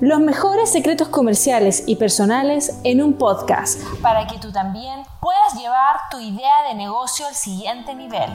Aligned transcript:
Los 0.00 0.18
mejores 0.18 0.72
secretos 0.72 1.08
comerciales 1.08 1.82
y 1.84 1.96
personales 1.96 2.80
en 2.84 3.02
un 3.02 3.12
podcast 3.12 3.78
para 4.00 4.26
que 4.26 4.38
tú 4.38 4.50
también 4.50 5.02
puedas 5.20 5.54
llevar 5.60 5.96
tu 6.10 6.18
idea 6.18 6.68
de 6.68 6.74
negocio 6.74 7.26
al 7.26 7.34
siguiente 7.34 7.94
nivel. 7.94 8.30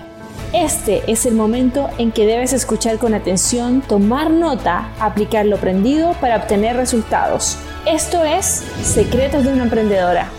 Este 0.53 1.11
es 1.11 1.25
el 1.25 1.33
momento 1.33 1.89
en 1.97 2.11
que 2.11 2.27
debes 2.27 2.53
escuchar 2.53 2.99
con 2.99 3.15
atención, 3.15 3.81
tomar 3.81 4.29
nota, 4.29 4.91
aplicar 4.99 5.47
lo 5.47 5.55
aprendido 5.55 6.13
para 6.21 6.35
obtener 6.35 6.75
resultados. 6.75 7.57
Esto 7.87 8.23
es 8.23 8.45
Secretos 8.83 9.43
de 9.43 9.53
una 9.53 9.63
Emprendedora. 9.63 10.29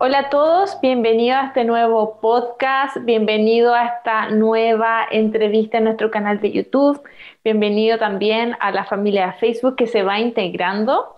Hola 0.00 0.18
a 0.18 0.30
todos, 0.30 0.80
bienvenido 0.80 1.36
a 1.36 1.46
este 1.46 1.64
nuevo 1.64 2.20
podcast, 2.20 2.98
bienvenido 3.00 3.74
a 3.74 3.86
esta 3.86 4.28
nueva 4.28 5.04
entrevista 5.10 5.78
en 5.78 5.84
nuestro 5.84 6.08
canal 6.12 6.40
de 6.40 6.52
YouTube, 6.52 7.02
bienvenido 7.42 7.98
también 7.98 8.54
a 8.60 8.70
la 8.70 8.84
familia 8.84 9.26
de 9.26 9.32
Facebook 9.32 9.74
que 9.74 9.88
se 9.88 10.04
va 10.04 10.20
integrando. 10.20 11.16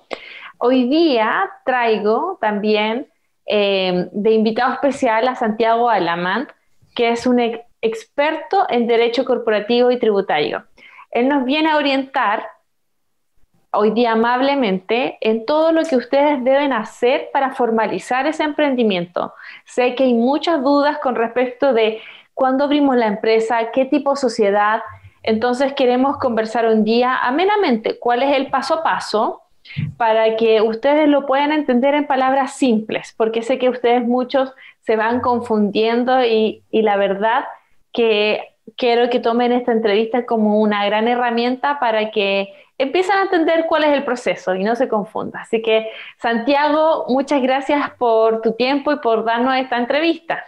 Hoy 0.57 0.88
día 0.88 1.51
traigo 1.66 2.38
también 2.41 3.07
eh, 3.45 4.09
de 4.12 4.30
invitado 4.30 4.73
especial 4.73 5.29
a 5.29 5.35
Santiago 5.35 5.91
Alamant, 5.91 6.49
que 6.95 7.10
es 7.10 7.27
un 7.27 7.38
experto 7.83 8.65
en 8.71 8.87
derecho 8.87 9.27
corporativo 9.27 9.91
y 9.91 9.99
tributario. 9.99 10.65
Él 11.10 11.29
nos 11.29 11.45
viene 11.45 11.69
a 11.69 11.77
orientar 11.77 12.49
hoy 13.73 13.92
día 13.92 14.12
amablemente 14.12 15.19
en 15.20 15.47
todo 15.47 15.73
lo 15.73 15.84
que 15.84 15.97
ustedes 15.97 16.42
deben 16.42 16.73
hacer 16.73 17.29
para 17.33 17.52
formalizar 17.52 18.27
ese 18.27 18.43
emprendimiento. 18.43 19.34
Sé 19.65 19.95
que 19.95 20.05
hay 20.05 20.15
muchas 20.15 20.62
dudas 20.62 20.98
con 20.98 21.15
respecto 21.15 21.73
de 21.73 22.01
cuándo 22.34 22.65
abrimos 22.65 22.96
la 22.96 23.06
empresa, 23.06 23.70
qué 23.73 23.84
tipo 23.84 24.10
de 24.10 24.16
sociedad. 24.16 24.83
Entonces 25.23 25.73
queremos 25.74 26.16
conversar 26.19 26.66
un 26.66 26.84
día 26.84 27.16
amenamente 27.16 27.98
cuál 27.98 28.23
es 28.23 28.37
el 28.37 28.48
paso 28.48 28.74
a 28.74 28.83
paso 28.83 29.43
para 29.96 30.37
que 30.37 30.62
ustedes 30.62 31.09
lo 31.09 31.27
puedan 31.27 31.52
entender 31.52 31.95
en 31.95 32.07
palabras 32.07 32.55
simples, 32.55 33.15
porque 33.16 33.43
sé 33.43 33.59
que 33.59 33.68
ustedes 33.68 34.05
muchos 34.05 34.52
se 34.80 34.96
van 34.96 35.21
confundiendo 35.21 36.24
y, 36.24 36.62
y 36.71 36.82
la 36.82 36.96
verdad 36.96 37.45
que 37.93 38.40
quiero 38.77 39.10
que 39.10 39.21
tomen 39.21 39.52
esta 39.52 39.73
entrevista 39.73 40.24
como 40.24 40.60
una 40.60 40.84
gran 40.87 41.07
herramienta 41.07 41.79
para 41.79 42.10
que 42.10 42.49
empiezan 42.81 43.19
a 43.19 43.23
entender 43.23 43.67
cuál 43.69 43.85
es 43.85 43.93
el 43.93 44.05
proceso 44.05 44.55
y 44.55 44.65
no 44.65 44.75
se 44.75 44.89
confunda. 44.89 45.41
Así 45.41 45.63
que, 45.63 45.87
Santiago, 46.21 47.05
muchas 47.09 47.43
gracias 47.43 47.91
por 47.99 48.41
tu 48.41 48.53
tiempo 48.53 48.93
y 48.93 48.97
por 49.01 49.25
darnos 49.25 49.57
esta 49.57 49.79
entrevista. 49.79 50.43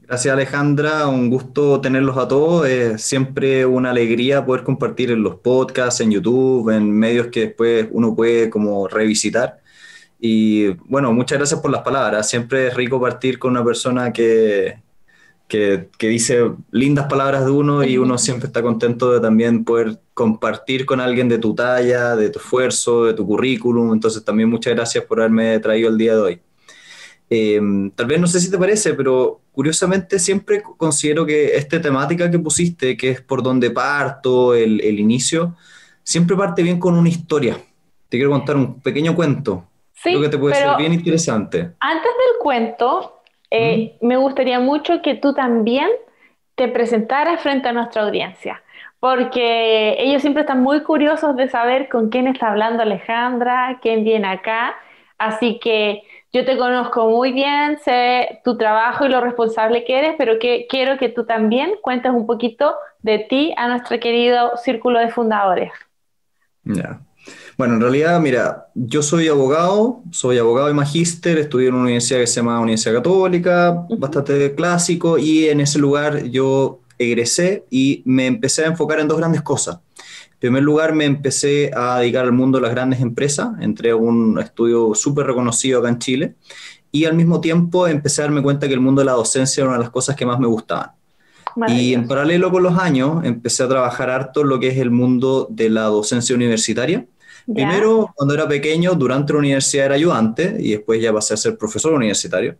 Gracias 0.00 0.32
Alejandra, 0.32 1.06
un 1.06 1.30
gusto 1.30 1.80
tenerlos 1.80 2.16
a 2.16 2.28
todos. 2.28 2.66
Es 2.66 3.02
siempre 3.02 3.64
una 3.64 3.90
alegría 3.90 4.44
poder 4.44 4.62
compartir 4.62 5.10
en 5.10 5.22
los 5.22 5.36
podcasts, 5.36 6.00
en 6.00 6.10
YouTube, 6.10 6.70
en 6.70 6.90
medios 6.92 7.28
que 7.28 7.46
después 7.46 7.88
uno 7.90 8.14
puede 8.14 8.50
como 8.50 8.88
revisitar. 8.88 9.60
Y 10.20 10.68
bueno, 10.88 11.12
muchas 11.12 11.38
gracias 11.38 11.60
por 11.60 11.70
las 11.70 11.82
palabras. 11.82 12.28
Siempre 12.28 12.68
es 12.68 12.74
rico 12.74 13.00
partir 13.00 13.38
con 13.38 13.52
una 13.52 13.64
persona 13.64 14.12
que, 14.12 14.81
que, 15.52 16.08
dice 16.08 16.50
lindas 16.70 17.08
palabras 17.08 17.44
de 17.44 17.50
uno 17.50 17.84
y 17.84 17.98
uno 17.98 18.16
siempre 18.16 18.46
está 18.46 18.62
contento 18.62 19.12
de 19.12 19.20
también 19.20 19.66
poder 19.66 20.00
compartir 20.14 20.86
con 20.86 20.98
alguien 20.98 21.28
de 21.28 21.36
tu 21.36 21.54
talla, 21.54 22.16
de 22.16 22.30
tu 22.30 22.38
esfuerzo, 22.38 23.04
de 23.04 23.12
tu 23.12 23.26
currículum. 23.26 23.92
Entonces 23.92 24.24
también 24.24 24.48
muchas 24.48 24.74
gracias 24.74 25.04
por 25.04 25.20
haberme 25.20 25.58
traído 25.58 25.90
el 25.90 25.98
día 25.98 26.14
de 26.14 26.20
hoy. 26.20 26.40
Em, 27.28 27.90
tal 27.90 28.06
vez 28.06 28.18
no 28.18 28.26
sé 28.26 28.40
si 28.40 28.50
te 28.50 28.56
parece, 28.56 28.94
pero 28.94 29.42
curiosamente 29.52 30.18
siempre 30.18 30.62
considero 30.62 31.26
que 31.26 31.54
esta 31.54 31.82
temática 31.82 32.30
que 32.30 32.38
pusiste, 32.38 32.96
que 32.96 33.10
es 33.10 33.20
por 33.20 33.42
donde 33.42 33.70
parto, 33.70 34.54
el, 34.54 34.80
el 34.80 34.98
inicio, 34.98 35.54
siempre 36.02 36.34
parte 36.34 36.62
bien 36.62 36.78
con 36.78 36.94
una 36.94 37.10
historia. 37.10 37.58
Te 38.08 38.16
quiero 38.16 38.30
contar 38.30 38.56
un 38.56 38.80
pequeño 38.80 39.14
cuento. 39.14 39.66
Sí, 39.92 40.10
Creo 40.10 40.22
que 40.22 40.28
te 40.30 40.38
puede 40.38 40.54
ser 40.54 40.76
bien 40.78 40.94
interesante. 40.94 41.72
Antes 41.78 42.10
del 42.10 42.38
cuento, 42.40 43.21
eh, 43.54 43.98
me 44.00 44.16
gustaría 44.16 44.60
mucho 44.60 45.02
que 45.02 45.14
tú 45.14 45.34
también 45.34 45.90
te 46.54 46.68
presentaras 46.68 47.42
frente 47.42 47.68
a 47.68 47.72
nuestra 47.72 48.02
audiencia, 48.02 48.62
porque 48.98 49.96
ellos 49.98 50.22
siempre 50.22 50.40
están 50.40 50.62
muy 50.62 50.82
curiosos 50.82 51.36
de 51.36 51.48
saber 51.48 51.90
con 51.90 52.08
quién 52.08 52.28
está 52.28 52.48
hablando 52.48 52.82
Alejandra, 52.82 53.78
quién 53.82 54.04
viene 54.04 54.26
acá, 54.26 54.74
así 55.18 55.58
que 55.58 56.02
yo 56.32 56.46
te 56.46 56.56
conozco 56.56 57.10
muy 57.10 57.32
bien, 57.32 57.78
sé 57.78 58.40
tu 58.42 58.56
trabajo 58.56 59.04
y 59.04 59.10
lo 59.10 59.20
responsable 59.20 59.84
que 59.84 59.98
eres, 59.98 60.14
pero 60.16 60.38
que 60.38 60.66
quiero 60.66 60.96
que 60.96 61.10
tú 61.10 61.26
también 61.26 61.72
cuentes 61.82 62.10
un 62.10 62.26
poquito 62.26 62.74
de 63.00 63.18
ti 63.18 63.52
a 63.58 63.68
nuestro 63.68 64.00
querido 64.00 64.56
círculo 64.56 64.98
de 64.98 65.10
fundadores. 65.10 65.72
Ya. 66.64 67.00
Bueno, 67.62 67.76
en 67.76 67.80
realidad, 67.80 68.20
mira, 68.20 68.66
yo 68.74 69.04
soy 69.04 69.28
abogado, 69.28 70.02
soy 70.10 70.36
abogado 70.36 70.68
y 70.68 70.74
magíster, 70.74 71.38
estudié 71.38 71.68
en 71.68 71.74
una 71.74 71.84
universidad 71.84 72.18
que 72.18 72.26
se 72.26 72.40
llama 72.40 72.58
Universidad 72.58 72.94
Católica, 72.94 73.86
bastante 73.98 74.52
clásico, 74.56 75.16
y 75.16 75.46
en 75.46 75.60
ese 75.60 75.78
lugar 75.78 76.24
yo 76.24 76.80
egresé 76.98 77.64
y 77.70 78.02
me 78.04 78.26
empecé 78.26 78.64
a 78.64 78.66
enfocar 78.66 78.98
en 78.98 79.06
dos 79.06 79.16
grandes 79.16 79.42
cosas. 79.42 79.76
En 80.32 80.38
primer 80.40 80.64
lugar, 80.64 80.92
me 80.92 81.04
empecé 81.04 81.70
a 81.72 82.00
dedicar 82.00 82.24
al 82.24 82.32
mundo 82.32 82.58
de 82.58 82.62
las 82.62 82.72
grandes 82.72 83.00
empresas, 83.00 83.50
entré 83.60 83.90
a 83.90 83.96
un 83.96 84.40
estudio 84.40 84.92
súper 84.96 85.28
reconocido 85.28 85.78
acá 85.78 85.88
en 85.88 86.00
Chile, 86.00 86.34
y 86.90 87.04
al 87.04 87.14
mismo 87.14 87.40
tiempo 87.40 87.86
empecé 87.86 88.22
a 88.22 88.24
darme 88.24 88.42
cuenta 88.42 88.66
que 88.66 88.74
el 88.74 88.80
mundo 88.80 89.02
de 89.02 89.06
la 89.06 89.12
docencia 89.12 89.60
era 89.60 89.68
una 89.68 89.78
de 89.78 89.84
las 89.84 89.92
cosas 89.92 90.16
que 90.16 90.26
más 90.26 90.40
me 90.40 90.48
gustaban. 90.48 90.90
Y 91.68 91.94
en 91.94 92.08
paralelo 92.08 92.50
con 92.50 92.64
los 92.64 92.76
años, 92.76 93.24
empecé 93.24 93.62
a 93.62 93.68
trabajar 93.68 94.10
harto 94.10 94.40
en 94.40 94.48
lo 94.48 94.58
que 94.58 94.66
es 94.66 94.78
el 94.78 94.90
mundo 94.90 95.46
de 95.48 95.70
la 95.70 95.82
docencia 95.82 96.34
universitaria 96.34 97.06
Primero, 97.46 98.12
cuando 98.14 98.34
era 98.34 98.46
pequeño, 98.46 98.94
durante 98.94 99.32
la 99.32 99.40
universidad 99.40 99.86
era 99.86 99.94
ayudante 99.94 100.56
y 100.58 100.72
después 100.72 101.00
ya 101.00 101.12
pasé 101.12 101.34
a 101.34 101.36
ser 101.36 101.56
profesor 101.58 101.92
universitario. 101.92 102.56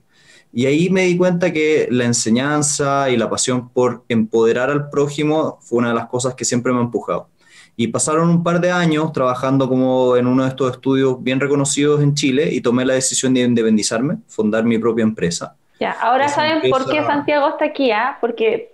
Y 0.53 0.67
ahí 0.67 0.91
me 0.91 1.03
di 1.05 1.17
cuenta 1.17 1.53
que 1.53 1.89
la 1.91 2.05
enseñanza 2.05 3.09
y 3.09 3.17
la 3.17 3.31
pasión 3.31 3.71
por 3.71 4.05
empoderar 4.09 4.71
al 4.71 4.91
prójimo 4.91 5.59
fue 5.63 5.79
una 5.79 5.89
de 5.89 5.95
las 5.95 6.07
cosas 6.09 6.35
que 6.35 6.45
siempre 6.45 6.73
me 6.73 6.81
ha 6.81 6.83
empujado. 6.83 7.29
Y 7.75 7.89
pasaron 7.89 8.29
un 8.29 8.43
par 8.43 8.61
de 8.61 8.71
años 8.71 9.13
trabajando 9.13 9.67
como 9.67 10.17
en 10.17 10.27
uno 10.27 10.43
de 10.43 10.51
estos 10.51 10.73
estudios 10.73 11.23
bien 11.23 11.41
reconocidos 11.41 12.03
en 12.03 12.15
Chile 12.15 12.51
y 12.53 12.61
tomé 12.61 12.85
la 12.85 12.95
decisión 12.95 13.33
de 13.33 13.41
independizarme, 13.41 14.19
fundar 14.29 14.65
mi 14.65 14.77
propia 14.77 15.05
empresa. 15.05 15.57
Ya, 15.81 15.93
ahora 15.93 16.29
saben 16.29 16.71
por 16.71 16.89
qué 16.89 17.03
Santiago 17.03 17.49
está 17.49 17.65
aquí, 17.65 17.91
¿ah? 17.91 18.19
Porque 18.21 18.73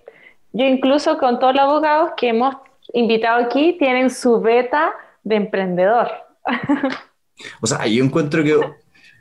yo 0.51 0.65
incluso 0.65 1.17
con 1.17 1.39
todos 1.39 1.53
los 1.53 1.63
abogados 1.63 2.11
que 2.17 2.29
hemos 2.29 2.55
invitado 2.93 3.45
aquí 3.45 3.77
tienen 3.79 4.09
su 4.09 4.41
beta 4.41 4.91
de 5.29 5.35
emprendedor. 5.35 6.09
O 7.61 7.67
sea, 7.67 7.85
yo 7.85 8.03
encuentro 8.03 8.43
que 8.43 8.59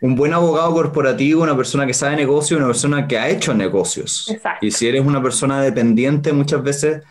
un 0.00 0.16
buen 0.16 0.32
abogado 0.32 0.72
corporativo, 0.72 1.42
una 1.42 1.56
persona 1.56 1.86
que 1.86 1.94
sabe 1.94 2.16
negocio, 2.16 2.56
una 2.56 2.66
persona 2.66 3.06
que 3.06 3.18
ha 3.18 3.28
hecho 3.28 3.54
negocios. 3.54 4.28
Exacto. 4.28 4.64
Y 4.64 4.70
si 4.70 4.88
eres 4.88 5.04
una 5.04 5.22
persona 5.22 5.60
dependiente, 5.60 6.32
muchas 6.32 6.62
veces 6.62 7.02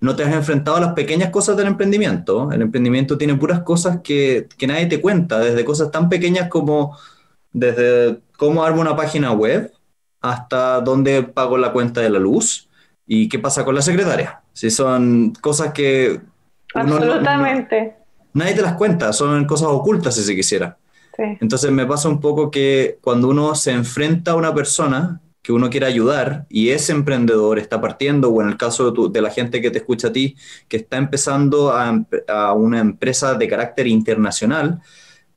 no 0.00 0.14
te 0.14 0.22
has 0.22 0.34
enfrentado 0.34 0.76
a 0.76 0.80
las 0.80 0.92
pequeñas 0.92 1.30
cosas 1.30 1.56
del 1.56 1.68
emprendimiento. 1.68 2.52
El 2.52 2.62
emprendimiento 2.62 3.16
tiene 3.16 3.34
puras 3.34 3.60
cosas 3.62 4.00
que, 4.04 4.48
que 4.58 4.66
nadie 4.66 4.86
te 4.86 5.00
cuenta, 5.00 5.38
desde 5.38 5.64
cosas 5.64 5.90
tan 5.90 6.08
pequeñas 6.08 6.48
como 6.48 6.96
desde 7.52 8.20
cómo 8.36 8.64
armo 8.64 8.82
una 8.82 8.96
página 8.96 9.32
web 9.32 9.72
hasta 10.20 10.80
dónde 10.80 11.22
pago 11.22 11.58
la 11.58 11.72
cuenta 11.72 12.00
de 12.00 12.10
la 12.10 12.18
luz 12.18 12.68
y 13.06 13.28
qué 13.28 13.38
pasa 13.38 13.64
con 13.64 13.74
la 13.74 13.82
secretaria. 13.82 14.42
Si 14.52 14.70
son 14.70 15.32
cosas 15.40 15.72
que... 15.72 16.20
Absolutamente 16.74 18.01
nadie 18.34 18.54
te 18.54 18.62
las 18.62 18.74
cuenta, 18.74 19.12
son 19.12 19.44
cosas 19.46 19.68
ocultas 19.68 20.14
si 20.14 20.22
se 20.22 20.34
quisiera. 20.34 20.78
Entonces 21.40 21.70
me 21.70 21.86
pasa 21.86 22.08
un 22.08 22.20
poco 22.20 22.50
que 22.50 22.98
cuando 23.00 23.28
uno 23.28 23.54
se 23.54 23.72
enfrenta 23.72 24.32
a 24.32 24.34
una 24.34 24.54
persona 24.54 25.20
que 25.42 25.52
uno 25.52 25.68
quiere 25.70 25.86
ayudar 25.86 26.46
y 26.48 26.70
es 26.70 26.88
emprendedor, 26.88 27.58
está 27.58 27.80
partiendo, 27.80 28.30
o 28.30 28.40
en 28.42 28.48
el 28.48 28.56
caso 28.56 28.90
de, 28.90 29.10
de 29.10 29.20
la 29.20 29.30
gente 29.30 29.60
que 29.60 29.70
te 29.70 29.78
escucha 29.78 30.08
a 30.08 30.12
ti, 30.12 30.36
que 30.68 30.76
está 30.78 30.96
empezando 30.96 31.72
a, 31.72 32.04
a, 32.28 32.52
una 32.52 32.78
empresa 32.78 33.34
de 33.34 33.48
carácter 33.48 33.88
internacional, 33.88 34.80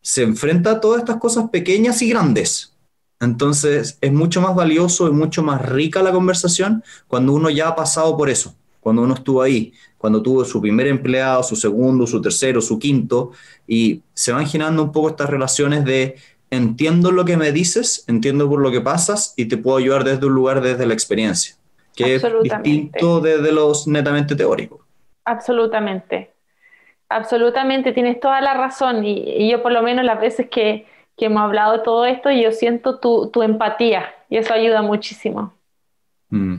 se 0.01 0.23
enfrenta 0.23 0.71
a 0.71 0.79
todas 0.79 0.99
estas 0.99 1.17
cosas 1.17 1.49
pequeñas 1.49 2.01
y 2.03 2.09
grandes. 2.09 2.75
Entonces 3.19 3.97
es 4.01 4.13
mucho 4.13 4.41
más 4.41 4.55
valioso 4.55 5.07
y 5.07 5.11
mucho 5.11 5.41
más 5.41 5.67
rica 5.67 6.03
la 6.03 6.11
conversación 6.11 6.83
cuando 7.07 7.33
uno 7.33 7.49
ya 7.49 7.69
ha 7.69 7.75
pasado 7.75 8.15
por 8.15 8.29
eso, 8.29 8.55
cuando 8.85 9.01
uno 9.01 9.15
estuvo 9.15 9.41
ahí, 9.41 9.73
cuando 9.97 10.21
tuvo 10.21 10.45
su 10.45 10.61
primer 10.61 10.85
empleado, 10.85 11.41
su 11.41 11.55
segundo, 11.55 12.05
su 12.05 12.21
tercero, 12.21 12.61
su 12.61 12.77
quinto, 12.77 13.31
y 13.65 14.03
se 14.13 14.31
van 14.31 14.45
girando 14.45 14.83
un 14.83 14.91
poco 14.91 15.09
estas 15.09 15.27
relaciones 15.27 15.83
de 15.85 16.17
entiendo 16.51 17.09
lo 17.09 17.25
que 17.25 17.35
me 17.35 17.51
dices, 17.51 18.05
entiendo 18.07 18.47
por 18.47 18.61
lo 18.61 18.69
que 18.69 18.81
pasas 18.81 19.33
y 19.37 19.45
te 19.45 19.57
puedo 19.57 19.77
ayudar 19.77 20.03
desde 20.03 20.27
un 20.27 20.35
lugar, 20.35 20.61
desde 20.61 20.85
la 20.85 20.93
experiencia, 20.93 21.55
que 21.95 22.13
es 22.13 22.23
distinto 22.43 23.21
desde 23.21 23.51
los 23.51 23.87
netamente 23.87 24.35
teóricos. 24.35 24.81
Absolutamente, 25.25 26.29
absolutamente, 27.09 27.91
tienes 27.91 28.19
toda 28.19 28.39
la 28.39 28.53
razón 28.53 29.03
y, 29.03 29.49
yo 29.49 29.63
por 29.63 29.71
lo 29.71 29.81
menos 29.81 30.05
las 30.05 30.21
veces 30.21 30.47
que, 30.47 30.85
que, 31.17 31.25
hemos 31.25 31.41
hablado 31.41 31.79
de 31.79 31.83
todo 31.83 32.05
esto, 32.05 32.29
yo 32.29 32.51
siento 32.51 32.99
tu, 32.99 33.31
tu 33.31 33.41
empatía 33.41 34.13
y 34.29 34.37
eso 34.37 34.53
ayuda 34.53 34.83
muchísimo. 34.83 35.55
Mm. 36.29 36.57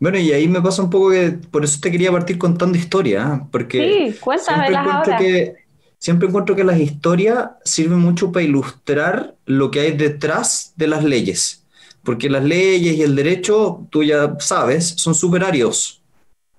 Bueno, 0.00 0.18
y 0.18 0.32
ahí 0.32 0.48
me 0.48 0.60
pasa 0.60 0.82
un 0.82 0.90
poco 0.90 1.10
que 1.10 1.38
por 1.50 1.64
eso 1.64 1.78
te 1.80 1.90
quería 1.90 2.10
partir 2.10 2.38
contando 2.38 2.76
historias, 2.76 3.38
¿eh? 3.38 3.42
porque 3.50 4.12
sí, 4.12 4.18
cuéntamelas 4.20 4.86
ahora. 4.86 5.16
Que, 5.18 5.64
siempre 6.04 6.28
encuentro 6.28 6.54
que 6.54 6.64
las 6.64 6.78
historias 6.78 7.48
sirven 7.64 7.98
mucho 7.98 8.30
para 8.30 8.44
ilustrar 8.44 9.36
lo 9.46 9.70
que 9.70 9.80
hay 9.80 9.92
detrás 9.92 10.74
de 10.76 10.86
las 10.86 11.02
leyes, 11.02 11.64
porque 12.02 12.28
las 12.28 12.44
leyes 12.44 12.96
y 12.96 13.02
el 13.02 13.16
derecho, 13.16 13.86
tú 13.88 14.02
ya 14.02 14.36
sabes, 14.38 14.86
son 14.98 15.14
superarios. 15.14 16.02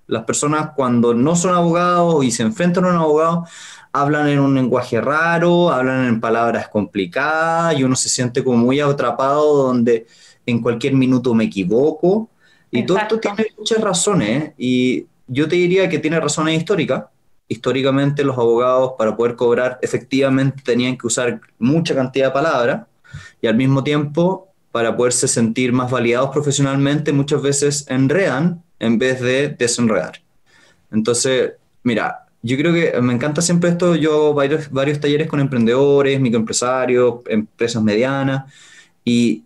Las 0.08 0.24
personas 0.24 0.72
cuando 0.76 1.14
no 1.14 1.36
son 1.36 1.54
abogados 1.54 2.26
y 2.26 2.32
se 2.32 2.42
enfrentan 2.42 2.86
a 2.86 2.90
un 2.90 2.96
abogado, 2.96 3.46
hablan 3.94 4.30
en 4.30 4.40
un 4.40 4.56
lenguaje 4.56 5.00
raro, 5.00 5.70
hablan 5.70 6.08
en 6.08 6.20
palabras 6.20 6.68
complicadas 6.68 7.78
y 7.78 7.84
uno 7.84 7.96
se 7.96 8.10
siente 8.10 8.44
como 8.44 8.58
muy 8.58 8.80
atrapado 8.80 9.68
donde 9.68 10.08
en 10.48 10.60
cualquier 10.60 10.94
minuto 10.94 11.36
me 11.36 11.44
equivoco. 11.44 12.30
Y 12.80 12.86
todo 12.86 12.98
esto 12.98 13.20
tiene 13.20 13.48
muchas 13.58 13.82
razones 13.82 14.54
y 14.58 15.06
yo 15.28 15.48
te 15.48 15.56
diría 15.56 15.90
que 15.90 16.00
tiene 16.00 16.20
razones 16.20 16.58
históricas. 16.58 17.06
Históricamente 17.48 18.24
los 18.24 18.38
abogados 18.38 18.94
para 18.98 19.16
poder 19.16 19.36
cobrar 19.36 19.80
efectivamente 19.82 20.64
tenían 20.64 20.98
que 20.98 21.08
usar 21.08 21.42
mucha 21.60 21.94
cantidad 21.94 22.28
de 22.28 22.32
palabras 22.32 22.88
y 23.42 23.48
al 23.48 23.56
mismo 23.56 23.84
tiempo 23.84 24.50
para 24.72 24.98
poderse 24.98 25.28
sentir 25.28 25.72
más 25.72 25.90
validados 25.90 26.32
profesionalmente 26.32 27.14
muchas 27.14 27.42
veces 27.42 27.86
enredan 27.88 28.62
en 28.80 29.00
vez 29.00 29.22
de 29.22 29.50
desenredar. 29.50 30.22
Entonces, 30.92 31.54
mira, 31.84 32.26
yo 32.42 32.58
creo 32.58 32.74
que 32.74 33.02
me 33.02 33.14
encanta 33.14 33.42
siempre 33.42 33.70
esto, 33.70 33.96
yo 33.96 34.34
varios, 34.34 34.70
varios 34.70 35.00
talleres 35.00 35.28
con 35.28 35.40
emprendedores, 35.40 36.20
microempresarios, 36.20 37.22
empresas 37.28 37.82
medianas, 37.82 38.52
y 39.06 39.45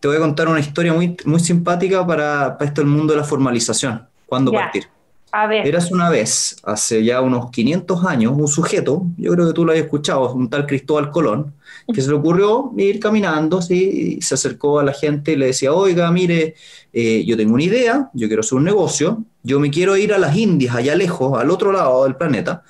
te 0.00 0.08
voy 0.08 0.16
a 0.16 0.20
contar 0.20 0.48
una 0.48 0.60
historia 0.60 0.92
muy, 0.92 1.16
muy 1.24 1.40
simpática 1.40 2.06
para, 2.06 2.56
para 2.56 2.68
esto 2.68 2.80
el 2.80 2.86
mundo 2.86 3.12
de 3.12 3.20
la 3.20 3.24
formalización. 3.24 4.06
¿Cuándo 4.26 4.52
partir? 4.52 4.84
A 5.30 5.46
ver. 5.46 5.66
Eras 5.66 5.90
una 5.90 6.08
vez, 6.08 6.56
hace 6.62 7.04
ya 7.04 7.20
unos 7.20 7.50
500 7.50 8.04
años, 8.06 8.32
un 8.36 8.48
sujeto, 8.48 9.06
yo 9.18 9.32
creo 9.32 9.48
que 9.48 9.52
tú 9.52 9.64
lo 9.64 9.72
has 9.72 9.78
escuchado, 9.78 10.32
un 10.32 10.48
tal 10.48 10.66
Cristóbal 10.66 11.10
Colón, 11.10 11.52
que 11.92 12.00
se 12.00 12.08
le 12.08 12.14
ocurrió 12.14 12.72
ir 12.78 12.98
caminando, 12.98 13.60
¿sí? 13.60 14.18
y 14.18 14.22
se 14.22 14.34
acercó 14.34 14.78
a 14.78 14.84
la 14.84 14.94
gente 14.94 15.32
y 15.32 15.36
le 15.36 15.46
decía, 15.46 15.72
oiga, 15.72 16.10
mire, 16.10 16.54
eh, 16.94 17.24
yo 17.26 17.36
tengo 17.36 17.54
una 17.54 17.62
idea, 17.62 18.10
yo 18.14 18.26
quiero 18.26 18.40
hacer 18.40 18.56
un 18.56 18.64
negocio, 18.64 19.22
yo 19.42 19.60
me 19.60 19.70
quiero 19.70 19.96
ir 19.98 20.14
a 20.14 20.18
las 20.18 20.34
Indias, 20.34 20.74
allá 20.74 20.94
lejos, 20.94 21.38
al 21.38 21.50
otro 21.50 21.72
lado 21.72 22.04
del 22.04 22.16
planeta, 22.16 22.62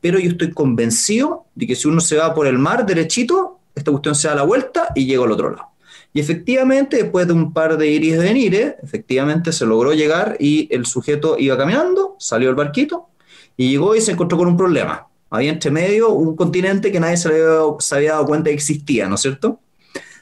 pero 0.00 0.20
yo 0.20 0.30
estoy 0.30 0.52
convencido 0.52 1.46
de 1.56 1.66
que 1.66 1.74
si 1.74 1.88
uno 1.88 2.00
se 2.00 2.16
va 2.16 2.32
por 2.32 2.46
el 2.46 2.58
mar 2.58 2.86
derechito, 2.86 3.58
esta 3.74 3.90
cuestión 3.90 4.14
se 4.14 4.28
da 4.28 4.36
la 4.36 4.42
vuelta 4.44 4.88
y 4.94 5.06
llega 5.06 5.24
al 5.24 5.32
otro 5.32 5.50
lado. 5.50 5.73
Y 6.16 6.20
efectivamente, 6.20 6.96
después 6.96 7.26
de 7.26 7.32
un 7.32 7.52
par 7.52 7.76
de 7.76 7.90
iris 7.90 8.12
de 8.12 8.18
venire, 8.20 8.76
efectivamente 8.84 9.50
se 9.52 9.66
logró 9.66 9.92
llegar 9.92 10.36
y 10.38 10.68
el 10.72 10.86
sujeto 10.86 11.36
iba 11.40 11.58
caminando, 11.58 12.14
salió 12.20 12.48
el 12.48 12.54
barquito 12.54 13.08
y 13.56 13.70
llegó 13.70 13.96
y 13.96 14.00
se 14.00 14.12
encontró 14.12 14.38
con 14.38 14.46
un 14.46 14.56
problema. 14.56 15.08
Había 15.28 15.50
entre 15.50 15.72
medio 15.72 16.10
un 16.10 16.36
continente 16.36 16.92
que 16.92 17.00
nadie 17.00 17.16
se 17.16 17.28
había, 17.28 18.12
dado 18.12 18.26
cuenta 18.26 18.48
que 18.48 18.54
existía, 18.54 19.08
¿no 19.08 19.16
es 19.16 19.22
cierto? 19.22 19.58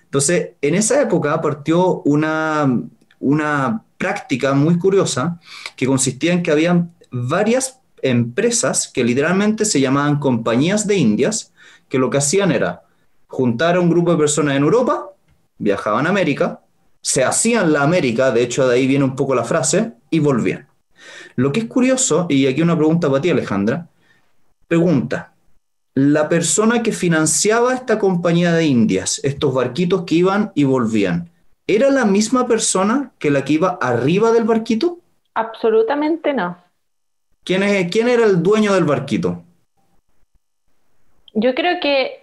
Entonces, 0.04 0.52
en 0.62 0.74
esa 0.76 1.02
época 1.02 1.38
partió 1.42 2.00
una, 2.06 2.80
una 3.20 3.84
práctica 3.98 4.54
muy 4.54 4.78
curiosa 4.78 5.38
que 5.76 5.86
consistía 5.86 6.32
en 6.32 6.42
que 6.42 6.52
había 6.52 6.88
varias 7.10 7.80
empresas 8.00 8.88
que 8.88 9.04
literalmente 9.04 9.66
se 9.66 9.78
llamaban 9.78 10.18
compañías 10.18 10.86
de 10.86 10.96
Indias, 10.96 11.52
que 11.90 11.98
lo 11.98 12.08
que 12.08 12.16
hacían 12.16 12.50
era 12.50 12.82
juntar 13.26 13.76
a 13.76 13.80
un 13.80 13.90
grupo 13.90 14.12
de 14.12 14.16
personas 14.16 14.56
en 14.56 14.62
Europa, 14.62 15.10
viajaban 15.58 16.06
a 16.06 16.10
América, 16.10 16.60
se 17.00 17.24
hacían 17.24 17.72
la 17.72 17.82
América, 17.82 18.30
de 18.30 18.42
hecho 18.42 18.66
de 18.66 18.76
ahí 18.76 18.86
viene 18.86 19.04
un 19.04 19.16
poco 19.16 19.34
la 19.34 19.44
frase, 19.44 19.92
y 20.10 20.20
volvían. 20.20 20.68
Lo 21.34 21.52
que 21.52 21.60
es 21.60 21.66
curioso, 21.66 22.26
y 22.28 22.46
aquí 22.46 22.62
una 22.62 22.76
pregunta 22.76 23.08
para 23.08 23.20
ti 23.20 23.30
Alejandra, 23.30 23.88
pregunta, 24.68 25.32
la 25.94 26.28
persona 26.28 26.82
que 26.82 26.92
financiaba 26.92 27.74
esta 27.74 27.98
compañía 27.98 28.52
de 28.52 28.66
Indias, 28.66 29.20
estos 29.24 29.52
barquitos 29.52 30.04
que 30.04 30.14
iban 30.14 30.52
y 30.54 30.64
volvían, 30.64 31.30
¿era 31.66 31.90
la 31.90 32.04
misma 32.04 32.46
persona 32.46 33.12
que 33.18 33.30
la 33.30 33.44
que 33.44 33.54
iba 33.54 33.78
arriba 33.80 34.32
del 34.32 34.44
barquito? 34.44 35.00
Absolutamente 35.34 36.32
no. 36.32 36.56
¿Quién, 37.44 37.62
es, 37.62 37.90
quién 37.90 38.08
era 38.08 38.24
el 38.24 38.42
dueño 38.42 38.72
del 38.72 38.84
barquito? 38.84 39.42
Yo 41.34 41.54
creo 41.54 41.80
que 41.80 42.21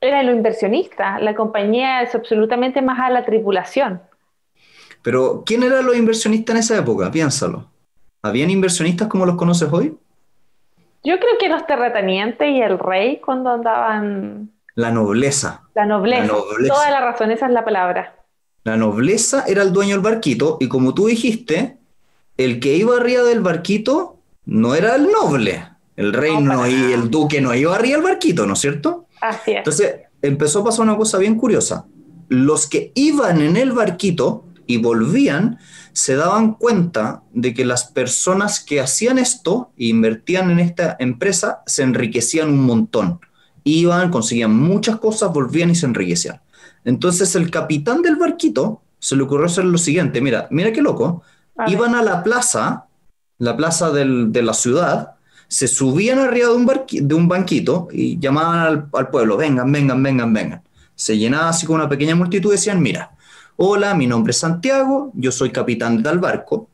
era 0.00 0.22
lo 0.22 0.32
inversionista. 0.32 1.18
La 1.18 1.34
compañía 1.34 2.02
es 2.02 2.14
absolutamente 2.14 2.82
más 2.82 2.98
a 3.00 3.10
la 3.10 3.24
tripulación. 3.24 4.00
Pero, 5.02 5.42
¿quién 5.46 5.62
eran 5.62 5.86
los 5.86 5.96
inversionistas 5.96 6.54
en 6.54 6.60
esa 6.60 6.78
época? 6.78 7.10
Piénsalo. 7.10 7.66
¿Habían 8.22 8.50
inversionistas 8.50 9.08
como 9.08 9.24
los 9.24 9.36
conoces 9.36 9.68
hoy? 9.72 9.96
Yo 11.02 11.18
creo 11.18 11.38
que 11.38 11.48
los 11.48 11.66
terratenientes 11.66 12.46
y 12.48 12.60
el 12.60 12.78
rey 12.78 13.20
cuando 13.24 13.50
andaban... 13.50 14.50
La 14.74 14.90
nobleza. 14.90 15.62
La 15.74 15.86
nobleza. 15.86 16.22
La 16.22 16.26
nobleza. 16.26 16.74
Toda 16.74 16.90
la 16.90 17.00
razón, 17.00 17.30
esa 17.30 17.46
es 17.46 17.52
la 17.52 17.64
palabra. 17.64 18.14
La 18.64 18.76
nobleza 18.76 19.44
era 19.46 19.62
el 19.62 19.72
dueño 19.72 19.94
del 19.94 20.04
barquito 20.04 20.58
y 20.60 20.68
como 20.68 20.92
tú 20.92 21.06
dijiste, 21.06 21.78
el 22.36 22.60
que 22.60 22.76
iba 22.76 22.96
arriba 22.96 23.22
del 23.22 23.40
barquito 23.40 24.18
no 24.44 24.74
era 24.74 24.96
el 24.96 25.10
noble. 25.10 25.66
El 25.96 26.12
rey 26.12 26.32
y 26.68 26.92
el 26.92 27.10
duque 27.10 27.40
no 27.40 27.54
iba 27.54 27.74
arriba 27.74 27.96
del 27.96 28.06
barquito, 28.06 28.46
¿no 28.46 28.52
es 28.52 28.58
cierto? 28.60 29.06
Así 29.20 29.52
es. 29.52 29.58
Entonces 29.58 29.94
empezó 30.22 30.60
a 30.60 30.64
pasar 30.64 30.82
una 30.82 30.96
cosa 30.96 31.18
bien 31.18 31.36
curiosa. 31.36 31.86
Los 32.28 32.66
que 32.66 32.92
iban 32.94 33.40
en 33.42 33.56
el 33.56 33.72
barquito 33.72 34.44
y 34.66 34.76
volvían 34.76 35.58
se 35.92 36.14
daban 36.14 36.54
cuenta 36.54 37.22
de 37.32 37.52
que 37.52 37.64
las 37.64 37.84
personas 37.84 38.60
que 38.60 38.80
hacían 38.80 39.18
esto 39.18 39.72
e 39.76 39.86
invertían 39.86 40.50
en 40.50 40.60
esta 40.60 40.96
empresa 40.98 41.62
se 41.66 41.82
enriquecían 41.82 42.48
un 42.48 42.64
montón. 42.64 43.20
Iban, 43.64 44.10
conseguían 44.10 44.56
muchas 44.56 44.96
cosas, 44.96 45.32
volvían 45.32 45.70
y 45.70 45.74
se 45.74 45.86
enriquecían. 45.86 46.40
Entonces 46.84 47.34
el 47.34 47.50
capitán 47.50 48.02
del 48.02 48.16
barquito 48.16 48.82
se 48.98 49.16
le 49.16 49.22
ocurrió 49.22 49.46
hacer 49.46 49.64
lo 49.64 49.78
siguiente, 49.78 50.20
mira, 50.20 50.46
mira 50.50 50.72
qué 50.72 50.82
loco, 50.82 51.22
iban 51.66 51.94
a 51.94 52.02
la 52.02 52.22
plaza, 52.22 52.86
la 53.38 53.56
plaza 53.56 53.90
de 53.90 54.42
la 54.42 54.54
ciudad, 54.54 55.14
se 55.50 55.66
subían 55.66 56.20
arriba 56.20 56.48
de 56.48 56.54
un, 56.54 56.66
de 57.08 57.14
un 57.14 57.26
banquito 57.26 57.88
y 57.90 58.20
llamaban 58.20 58.88
al, 58.92 59.10
pueblo, 59.10 59.36
vengan, 59.36 59.70
vengan, 59.70 60.00
vengan, 60.00 60.32
vengan. 60.32 60.62
Se 60.94 61.18
llenaba 61.18 61.48
así 61.48 61.66
con 61.66 61.74
una 61.76 61.88
pequeña 61.88 62.14
multitud 62.14 62.50
y 62.50 62.52
decían, 62.52 62.80
mira, 62.80 63.16
hola, 63.56 63.94
mi 63.94 64.06
nombre 64.06 64.30
es 64.30 64.38
Santiago, 64.38 65.10
yo 65.14 65.32
soy 65.32 65.50
capitán 65.50 65.96
de 65.96 66.02
tal 66.04 66.20
barco, 66.20 66.68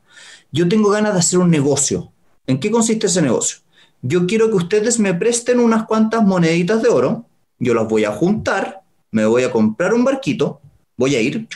yo 0.51 0.69
tengo 0.69 0.91
ganas 0.91 1.13
de 1.13 1.19
hacer 1.19 1.39
un 1.39 1.49
negocio. 1.49 2.11
¿En 2.45 2.59
qué 2.59 2.69
consiste 2.69 3.07
ese 3.07 3.23
negocio? 3.23 3.57
Yo 4.03 4.27
quiero 4.27 4.51
que 4.51 4.57
ustedes 4.57 4.99
me 4.99 5.15
presten 5.15 5.59
unas 5.59 5.87
cuantas 5.87 6.23
moneditas 6.23 6.83
de 6.83 6.89
oro, 6.89 7.25
yo 7.57 7.73
las 7.73 7.87
voy 7.87 8.05
a 8.05 8.11
juntar, 8.11 8.83
me 9.09 9.25
voy 9.25 9.41
a 9.41 9.51
comprar 9.51 9.95
un 9.95 10.03
barquito, 10.03 10.61
voy 10.97 11.15
a 11.15 11.21
ir, 11.21 11.47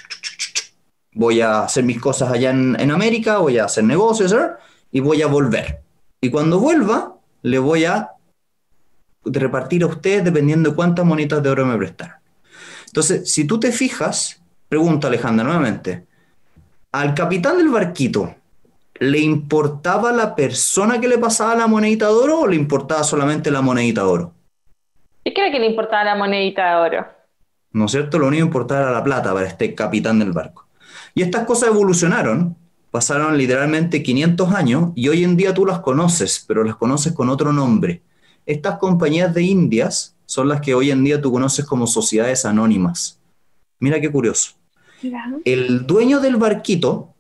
voy 1.14 1.40
a 1.40 1.66
hacer 1.66 1.84
mis 1.84 2.02
cosas 2.02 2.32
allá 2.32 2.50
en, 2.50 2.90
América, 2.90 3.38
voy 3.38 3.60
a 3.60 3.66
hacer 3.66 3.84
negocios 3.84 4.36
y 4.92 5.02
voy 5.02 5.22
a 5.22 5.28
volver. 5.28 5.84
Y 6.20 6.30
cuando 6.30 6.60
vuelva, 6.60 7.18
le 7.42 7.60
voy 7.60 7.86
a 7.86 8.12
repartir 9.24 9.84
a 9.84 9.88
ustedes 9.88 10.24
dependiendo 10.24 10.70
de 10.70 10.76
cuántas 10.76 11.06
monitas 11.06 11.42
de 11.44 11.50
oro 11.50 11.66
me 11.66 11.78
prestaron. 11.78 12.18
Entonces, 12.88 13.32
si 13.32 13.46
tú 13.46 13.60
te 13.60 13.72
fijas, 13.72 14.42
pregunta 14.68 15.08
Alejandra 15.08 15.46
nuevamente, 15.46 16.06
¿al 16.92 17.14
capitán 17.14 17.58
del 17.58 17.70
barquito 17.70 18.36
le 19.00 19.20
importaba 19.20 20.12
la 20.12 20.36
persona 20.36 21.00
que 21.00 21.08
le 21.08 21.18
pasaba 21.18 21.56
la 21.56 21.68
monedita 21.68 22.08
de 22.08 22.14
oro 22.14 22.40
o 22.42 22.48
le 22.48 22.56
importaba 22.56 23.04
solamente 23.04 23.50
la 23.50 23.62
monedita 23.62 24.02
de 24.02 24.08
oro? 24.08 24.34
Yo 25.24 25.34
creo 25.34 25.52
que 25.52 25.60
le 25.60 25.68
importaba 25.68 26.04
la 26.04 26.16
monedita 26.16 26.70
de 26.70 26.76
oro. 26.76 27.08
¿No 27.72 27.86
es 27.86 27.92
cierto? 27.92 28.20
Lo 28.20 28.28
único 28.28 28.42
que 28.42 28.48
importaba 28.48 28.82
era 28.82 28.92
la 28.92 29.04
plata 29.04 29.34
para 29.34 29.48
este 29.48 29.74
capitán 29.74 30.20
del 30.20 30.34
barco. 30.34 30.68
Y 31.16 31.22
estas 31.22 31.46
cosas 31.46 31.70
evolucionaron 31.70 32.58
pasaron 32.92 33.38
literalmente 33.38 34.04
500 34.04 34.54
años 34.54 34.92
y 34.96 35.08
hoy 35.08 35.24
en 35.24 35.38
día 35.38 35.54
tú 35.54 35.66
las 35.66 35.80
conoces, 35.80 36.44
pero 36.48 36.64
las 36.64 36.76
conoces 36.76 37.14
con 37.14 37.30
otro 37.30 37.54
nombre. 37.54 38.02
Estas 38.46 38.78
compañías 38.78 39.34
de 39.34 39.44
Indias 39.44 40.16
son 40.26 40.50
las 40.50 40.62
que 40.62 40.76
hoy 40.76 40.92
en 40.92 41.04
día 41.04 41.22
tú 41.22 41.32
conoces 41.32 41.66
como 41.66 41.88
sociedades 41.88 42.46
anónimas. 42.46 43.20
Mira 43.80 44.00
qué 44.00 44.12
curioso. 44.12 44.52
El 45.46 45.88
dueño 45.88 46.20
del 46.20 46.36
barquito 46.36 47.14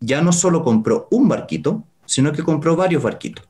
ya 0.00 0.20
no 0.20 0.32
solo 0.32 0.62
compró 0.62 1.08
un 1.10 1.28
barquito, 1.28 1.84
sino 2.04 2.32
que 2.32 2.42
compró 2.42 2.76
varios 2.76 3.02
barquitos. 3.02 3.46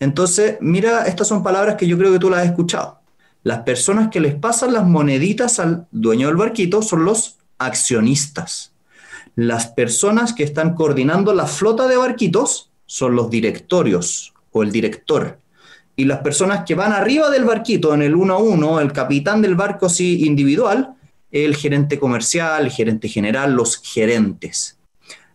Entonces, 0.00 0.58
mira, 0.60 1.06
estas 1.06 1.28
son 1.28 1.42
palabras 1.42 1.76
que 1.76 1.86
yo 1.86 1.96
creo 1.96 2.12
que 2.12 2.18
tú 2.18 2.28
las 2.28 2.40
has 2.40 2.46
escuchado. 2.46 3.00
Las 3.44 3.60
personas 3.60 4.08
que 4.08 4.20
les 4.20 4.34
pasan 4.34 4.72
las 4.72 4.86
moneditas 4.86 5.58
al 5.58 5.86
dueño 5.90 6.26
del 6.26 6.36
barquito 6.36 6.82
son 6.82 7.04
los 7.04 7.38
accionistas. 7.58 8.71
Las 9.34 9.68
personas 9.68 10.34
que 10.34 10.44
están 10.44 10.74
coordinando 10.74 11.32
la 11.32 11.46
flota 11.46 11.88
de 11.88 11.96
barquitos 11.96 12.70
son 12.86 13.16
los 13.16 13.30
directorios 13.30 14.34
o 14.50 14.62
el 14.62 14.70
director. 14.70 15.38
Y 15.96 16.04
las 16.04 16.20
personas 16.20 16.64
que 16.66 16.74
van 16.74 16.92
arriba 16.92 17.30
del 17.30 17.44
barquito 17.44 17.94
en 17.94 18.02
el 18.02 18.14
1 18.14 18.34
a 18.34 18.38
1, 18.38 18.80
el 18.80 18.92
capitán 18.92 19.40
del 19.40 19.54
barco 19.54 19.88
sí 19.88 20.26
individual, 20.26 20.94
el 21.30 21.56
gerente 21.56 21.98
comercial, 21.98 22.64
el 22.64 22.70
gerente 22.70 23.08
general, 23.08 23.52
los 23.52 23.78
gerentes. 23.78 24.78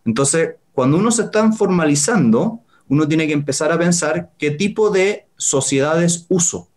Entonces, 0.04 0.50
cuando 0.72 0.96
uno 0.96 1.10
se 1.10 1.22
está 1.22 1.50
formalizando, 1.52 2.60
uno 2.88 3.08
tiene 3.08 3.26
que 3.26 3.32
empezar 3.32 3.72
a 3.72 3.78
pensar 3.78 4.30
qué 4.38 4.52
tipo 4.52 4.90
de 4.90 5.26
sociedades 5.36 6.26
uso. 6.28 6.68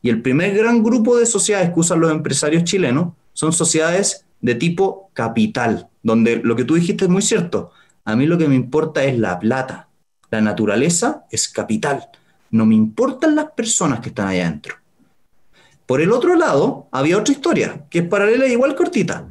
Y 0.00 0.10
el 0.10 0.22
primer 0.22 0.56
gran 0.56 0.82
grupo 0.82 1.16
de 1.16 1.26
sociedades 1.26 1.70
que 1.70 1.80
usan 1.80 2.00
los 2.00 2.12
empresarios 2.12 2.62
chilenos 2.62 3.14
son 3.32 3.52
sociedades 3.52 4.24
de 4.40 4.54
tipo 4.54 5.10
capital, 5.12 5.88
donde 6.02 6.36
lo 6.36 6.56
que 6.56 6.64
tú 6.64 6.74
dijiste 6.74 7.04
es 7.04 7.10
muy 7.10 7.22
cierto. 7.22 7.72
A 8.04 8.16
mí 8.16 8.26
lo 8.26 8.38
que 8.38 8.48
me 8.48 8.54
importa 8.54 9.04
es 9.04 9.18
la 9.18 9.38
plata. 9.38 9.88
La 10.30 10.40
naturaleza 10.40 11.24
es 11.30 11.48
capital. 11.48 12.08
No 12.50 12.66
me 12.66 12.74
importan 12.74 13.34
las 13.34 13.50
personas 13.52 14.00
que 14.00 14.10
están 14.10 14.28
allá 14.28 14.46
adentro. 14.46 14.76
Por 15.86 16.00
el 16.00 16.12
otro 16.12 16.36
lado, 16.36 16.88
había 16.92 17.16
otra 17.16 17.32
historia, 17.32 17.86
que 17.90 18.00
es 18.00 18.08
paralela 18.08 18.44
e 18.44 18.52
igual 18.52 18.74
cortita. 18.74 19.26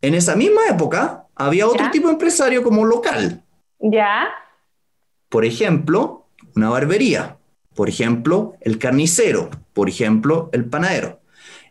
En 0.00 0.14
esa 0.14 0.34
misma 0.34 0.62
época, 0.68 1.26
había 1.36 1.66
otro 1.66 1.90
tipo 1.90 2.08
de 2.08 2.14
empresario 2.14 2.62
como 2.62 2.84
local. 2.84 3.42
Ya. 3.78 4.28
Por 5.28 5.44
ejemplo, 5.44 6.26
una 6.56 6.68
barbería. 6.68 7.38
Por 7.74 7.88
ejemplo, 7.88 8.54
el 8.60 8.78
carnicero. 8.78 9.50
Por 9.72 9.88
ejemplo, 9.88 10.50
el 10.52 10.64
panadero. 10.66 11.20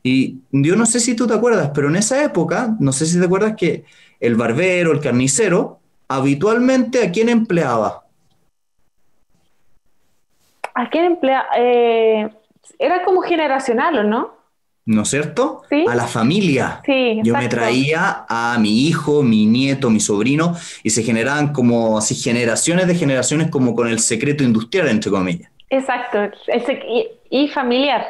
Y 0.03 0.39
yo 0.51 0.75
no 0.75 0.85
sé 0.85 0.99
si 0.99 1.15
tú 1.15 1.25
te 1.25 1.33
acuerdas, 1.33 1.71
pero 1.73 1.87
en 1.87 1.95
esa 1.95 2.21
época, 2.23 2.75
no 2.79 2.91
sé 2.91 3.05
si 3.05 3.17
te 3.17 3.25
acuerdas 3.25 3.55
que 3.57 3.85
el 4.19 4.35
barbero, 4.35 4.91
el 4.91 4.99
carnicero, 4.99 5.79
habitualmente 6.09 7.05
a 7.05 7.11
quién 7.11 7.29
empleaba. 7.29 8.03
¿A 10.75 10.89
quién 10.89 11.05
empleaba? 11.05 11.45
Eh, 11.57 12.29
era 12.79 13.05
como 13.05 13.21
generacional, 13.21 13.99
¿o 13.99 14.03
no? 14.03 14.33
¿No 14.85 15.03
es 15.03 15.09
cierto? 15.09 15.61
Sí. 15.69 15.85
A 15.87 15.95
la 15.95 16.07
familia. 16.07 16.81
Sí, 16.85 17.21
Yo 17.23 17.33
me 17.37 17.47
traía 17.47 18.25
a 18.27 18.57
mi 18.59 18.85
hijo, 18.87 19.23
mi 19.23 19.45
nieto, 19.45 19.89
mi 19.89 20.01
sobrino, 20.01 20.53
y 20.83 20.89
se 20.89 21.03
generaban 21.03 21.53
como 21.53 21.97
así 21.97 22.15
generaciones 22.15 22.87
de 22.87 22.95
generaciones 22.95 23.49
como 23.49 23.73
con 23.73 23.87
el 23.87 23.99
secreto 23.99 24.43
industrial, 24.43 24.89
entre 24.89 25.09
comillas. 25.09 25.49
Exacto. 25.69 26.19
Y 27.29 27.47
familiar. 27.47 28.05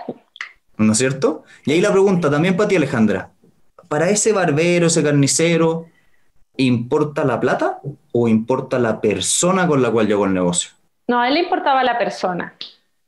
¿No 0.78 0.92
es 0.94 0.98
cierto? 0.98 1.44
Y 1.66 1.72
ahí 1.74 1.82
la 1.82 1.92
pregunta 1.92 2.30
también 2.30 2.58
para 2.58 2.68
ti, 2.70 2.76
Alejandra. 2.76 3.30
¿Para 3.88 4.10
ese 4.10 4.32
barbero, 4.34 4.88
ese 4.88 5.04
carnicero, 5.04 5.86
importa 6.58 7.24
la 7.24 7.40
plata 7.40 7.80
o 8.12 8.28
importa 8.28 8.80
la 8.80 9.02
persona 9.02 9.68
con 9.68 9.82
la 9.82 9.92
cual 9.92 10.08
llegó 10.08 10.26
el 10.26 10.34
negocio? 10.34 10.72
No, 11.08 11.20
a 11.20 11.28
él 11.28 11.36
le 11.36 11.42
importaba 11.42 11.84
la 11.84 11.98
persona. 11.98 12.54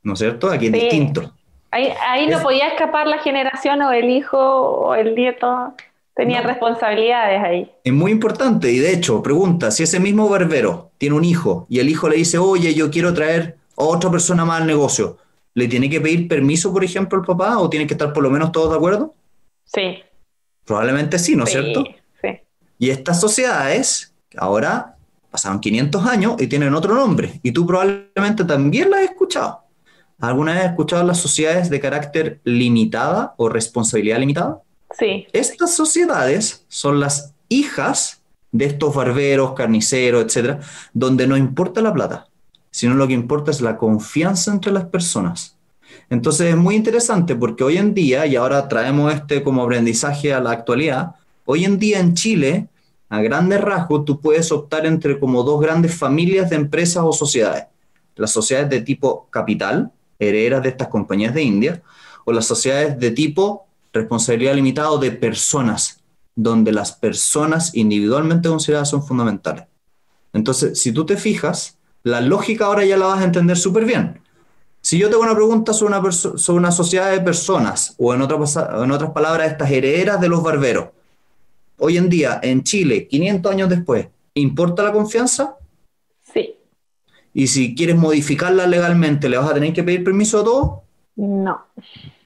¿No 0.02 0.12
es 0.12 0.18
cierto? 0.18 0.50
Aquí 0.50 0.66
es 0.66 0.72
Sí. 0.72 0.80
distinto. 0.80 1.32
Ahí, 1.70 1.88
ahí 2.08 2.28
no 2.28 2.40
podía 2.40 2.68
escapar 2.68 3.06
la 3.06 3.18
generación 3.18 3.82
o 3.82 3.90
el 3.92 4.08
hijo 4.10 4.38
o 4.38 4.94
el 4.94 5.14
nieto. 5.14 5.74
Tenían 6.14 6.44
No. 6.44 6.48
responsabilidades 6.48 7.42
ahí. 7.42 7.70
Es 7.84 7.92
muy 7.92 8.12
importante 8.12 8.70
y 8.72 8.78
de 8.78 8.92
hecho, 8.92 9.22
pregunta, 9.22 9.70
si 9.70 9.82
ese 9.82 10.00
mismo 10.00 10.28
barbero 10.28 10.90
tiene 10.98 11.16
un 11.16 11.24
hijo 11.24 11.66
y 11.68 11.80
el 11.80 11.88
hijo 11.90 12.08
le 12.08 12.16
dice, 12.16 12.38
oye, 12.38 12.72
yo 12.74 12.90
quiero 12.90 13.12
traer 13.12 13.56
a 13.76 13.82
otra 13.84 14.10
persona 14.10 14.44
más 14.46 14.60
al 14.62 14.66
negocio, 14.66 15.18
¿le 15.56 15.68
tiene 15.68 15.88
que 15.88 16.02
pedir 16.02 16.28
permiso, 16.28 16.70
por 16.70 16.84
ejemplo, 16.84 17.18
al 17.18 17.24
papá 17.24 17.58
o 17.58 17.70
tiene 17.70 17.86
que 17.86 17.94
estar 17.94 18.12
por 18.12 18.22
lo 18.22 18.28
menos 18.28 18.52
todos 18.52 18.70
de 18.70 18.76
acuerdo? 18.76 19.14
Sí. 19.64 19.98
Probablemente 20.66 21.18
sí, 21.18 21.34
¿no 21.34 21.44
es 21.44 21.50
sí, 21.50 21.58
cierto? 21.58 21.84
Sí. 22.20 22.28
Y 22.78 22.90
estas 22.90 23.18
sociedades 23.18 24.14
ahora 24.36 24.96
pasaron 25.30 25.58
500 25.58 26.06
años 26.06 26.36
y 26.38 26.46
tienen 26.46 26.74
otro 26.74 26.94
nombre 26.94 27.40
y 27.42 27.52
tú 27.52 27.66
probablemente 27.66 28.44
también 28.44 28.90
las 28.90 29.00
has 29.00 29.10
escuchado. 29.10 29.62
¿Alguna 30.20 30.52
vez 30.52 30.64
has 30.64 30.70
escuchado 30.72 31.04
las 31.04 31.18
sociedades 31.18 31.70
de 31.70 31.80
carácter 31.80 32.40
limitada 32.44 33.34
o 33.38 33.48
responsabilidad 33.48 34.18
limitada? 34.18 34.60
Sí. 34.98 35.26
Estas 35.32 35.74
sociedades 35.74 36.66
son 36.68 37.00
las 37.00 37.34
hijas 37.48 38.22
de 38.52 38.66
estos 38.66 38.94
barberos, 38.94 39.54
carniceros, 39.54 40.22
etcétera, 40.22 40.60
donde 40.92 41.26
no 41.26 41.38
importa 41.38 41.80
la 41.80 41.94
plata, 41.94 42.28
sino 42.76 42.92
lo 42.92 43.08
que 43.08 43.14
importa 43.14 43.50
es 43.50 43.62
la 43.62 43.78
confianza 43.78 44.52
entre 44.52 44.70
las 44.70 44.84
personas. 44.84 45.56
Entonces 46.10 46.48
es 46.48 46.56
muy 46.58 46.74
interesante 46.74 47.34
porque 47.34 47.64
hoy 47.64 47.78
en 47.78 47.94
día, 47.94 48.26
y 48.26 48.36
ahora 48.36 48.68
traemos 48.68 49.14
este 49.14 49.42
como 49.42 49.62
aprendizaje 49.62 50.34
a 50.34 50.40
la 50.40 50.50
actualidad, 50.50 51.14
hoy 51.46 51.64
en 51.64 51.78
día 51.78 52.00
en 52.00 52.12
Chile, 52.12 52.68
a 53.08 53.22
grandes 53.22 53.62
rasgos, 53.62 54.04
tú 54.04 54.20
puedes 54.20 54.52
optar 54.52 54.84
entre 54.84 55.18
como 55.18 55.42
dos 55.42 55.58
grandes 55.58 55.94
familias 55.94 56.50
de 56.50 56.56
empresas 56.56 57.02
o 57.02 57.14
sociedades. 57.14 57.64
Las 58.14 58.32
sociedades 58.32 58.68
de 58.68 58.82
tipo 58.82 59.26
capital, 59.30 59.90
herederas 60.18 60.62
de 60.62 60.68
estas 60.68 60.88
compañías 60.88 61.32
de 61.32 61.44
India, 61.44 61.82
o 62.26 62.32
las 62.32 62.44
sociedades 62.44 62.98
de 62.98 63.10
tipo 63.10 63.64
responsabilidad 63.90 64.54
limitada 64.54 64.90
o 64.90 64.98
de 64.98 65.12
personas, 65.12 66.02
donde 66.34 66.72
las 66.72 66.92
personas 66.92 67.74
individualmente 67.74 68.50
consideradas 68.50 68.90
son 68.90 69.02
fundamentales. 69.02 69.64
Entonces, 70.34 70.78
si 70.78 70.92
tú 70.92 71.06
te 71.06 71.16
fijas, 71.16 71.78
la 72.06 72.20
lógica 72.20 72.66
ahora 72.66 72.84
ya 72.84 72.96
la 72.96 73.06
vas 73.06 73.20
a 73.20 73.24
entender 73.24 73.56
súper 73.56 73.84
bien. 73.84 74.20
Si 74.80 74.96
yo 74.96 75.10
tengo 75.10 75.24
una 75.24 75.34
pregunta 75.34 75.72
sobre 75.72 75.98
una, 75.98 76.12
sobre 76.12 76.58
una 76.58 76.70
sociedad 76.70 77.10
de 77.10 77.20
personas, 77.20 77.96
o 77.98 78.14
en, 78.14 78.22
otra 78.22 78.36
en 78.84 78.92
otras 78.92 79.10
palabras, 79.10 79.50
estas 79.50 79.72
herederas 79.72 80.20
de 80.20 80.28
los 80.28 80.40
barberos, 80.40 80.90
hoy 81.78 81.96
en 81.96 82.08
día, 82.08 82.38
en 82.44 82.62
Chile, 82.62 83.08
500 83.08 83.52
años 83.52 83.68
después, 83.68 84.06
¿importa 84.34 84.84
la 84.84 84.92
confianza? 84.92 85.56
Sí. 86.32 86.54
Y 87.34 87.48
si 87.48 87.74
quieres 87.74 87.96
modificarla 87.96 88.68
legalmente, 88.68 89.28
¿le 89.28 89.38
vas 89.38 89.50
a 89.50 89.54
tener 89.54 89.72
que 89.72 89.82
pedir 89.82 90.04
permiso 90.04 90.42
a 90.42 90.44
todos? 90.44 90.78
No. 91.16 91.66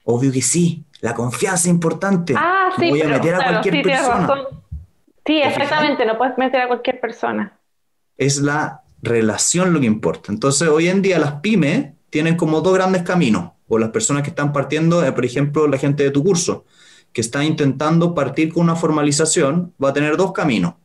Obvio 0.03 0.31
que 0.31 0.43
sí, 0.43 0.83
la 0.99 1.15
confianza 1.15 1.67
es 1.67 1.73
importante. 1.73 2.35
Ah, 2.37 2.69
sí, 2.77 2.87
voy 2.87 3.01
a 3.01 3.05
pero, 3.05 3.15
meter 3.15 3.33
a 3.33 3.37
claro, 3.37 3.51
cualquier 3.53 3.75
sí, 3.77 3.81
persona. 3.81 4.33
Sí, 5.25 5.41
exactamente, 5.41 6.05
no 6.05 6.19
puedes 6.19 6.37
meter 6.37 6.61
a 6.61 6.67
cualquier 6.67 6.99
persona. 6.99 7.57
es 8.15 8.39
la 8.39 8.80
relación 9.01 9.73
lo 9.73 9.79
que 9.79 9.85
importa. 9.85 10.31
Entonces, 10.31 10.67
hoy 10.67 10.87
en 10.87 11.01
día 11.01 11.19
las 11.19 11.41
pymes 11.41 11.93
tienen 12.09 12.35
como 12.35 12.61
dos 12.61 12.73
grandes 12.73 13.03
caminos, 13.03 13.51
o 13.67 13.77
las 13.77 13.89
personas 13.89 14.23
que 14.23 14.29
están 14.29 14.51
partiendo, 14.51 15.03
eh, 15.03 15.11
por 15.11 15.25
ejemplo, 15.25 15.67
la 15.67 15.77
gente 15.77 16.03
de 16.03 16.11
tu 16.11 16.23
curso, 16.23 16.65
que 17.13 17.21
está 17.21 17.43
intentando 17.43 18.13
partir 18.13 18.53
con 18.53 18.63
una 18.63 18.75
formalización, 18.75 19.73
va 19.83 19.89
a 19.89 19.93
tener 19.93 20.17
dos 20.17 20.33
caminos. 20.33 20.75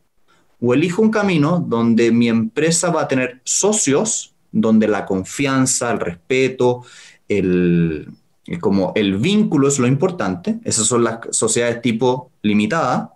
O 0.60 0.72
elijo 0.72 1.02
un 1.02 1.10
camino 1.10 1.64
donde 1.66 2.10
mi 2.12 2.28
empresa 2.28 2.90
va 2.90 3.02
a 3.02 3.08
tener 3.08 3.40
socios, 3.44 4.34
donde 4.52 4.88
la 4.88 5.04
confianza, 5.04 5.90
el 5.90 6.00
respeto, 6.00 6.82
el, 7.28 8.08
el 8.46 8.60
como 8.60 8.92
el 8.94 9.16
vínculo 9.16 9.68
es 9.68 9.78
lo 9.78 9.86
importante, 9.86 10.58
esas 10.64 10.86
son 10.86 11.04
las 11.04 11.18
sociedades 11.30 11.82
tipo 11.82 12.30
limitada, 12.42 13.12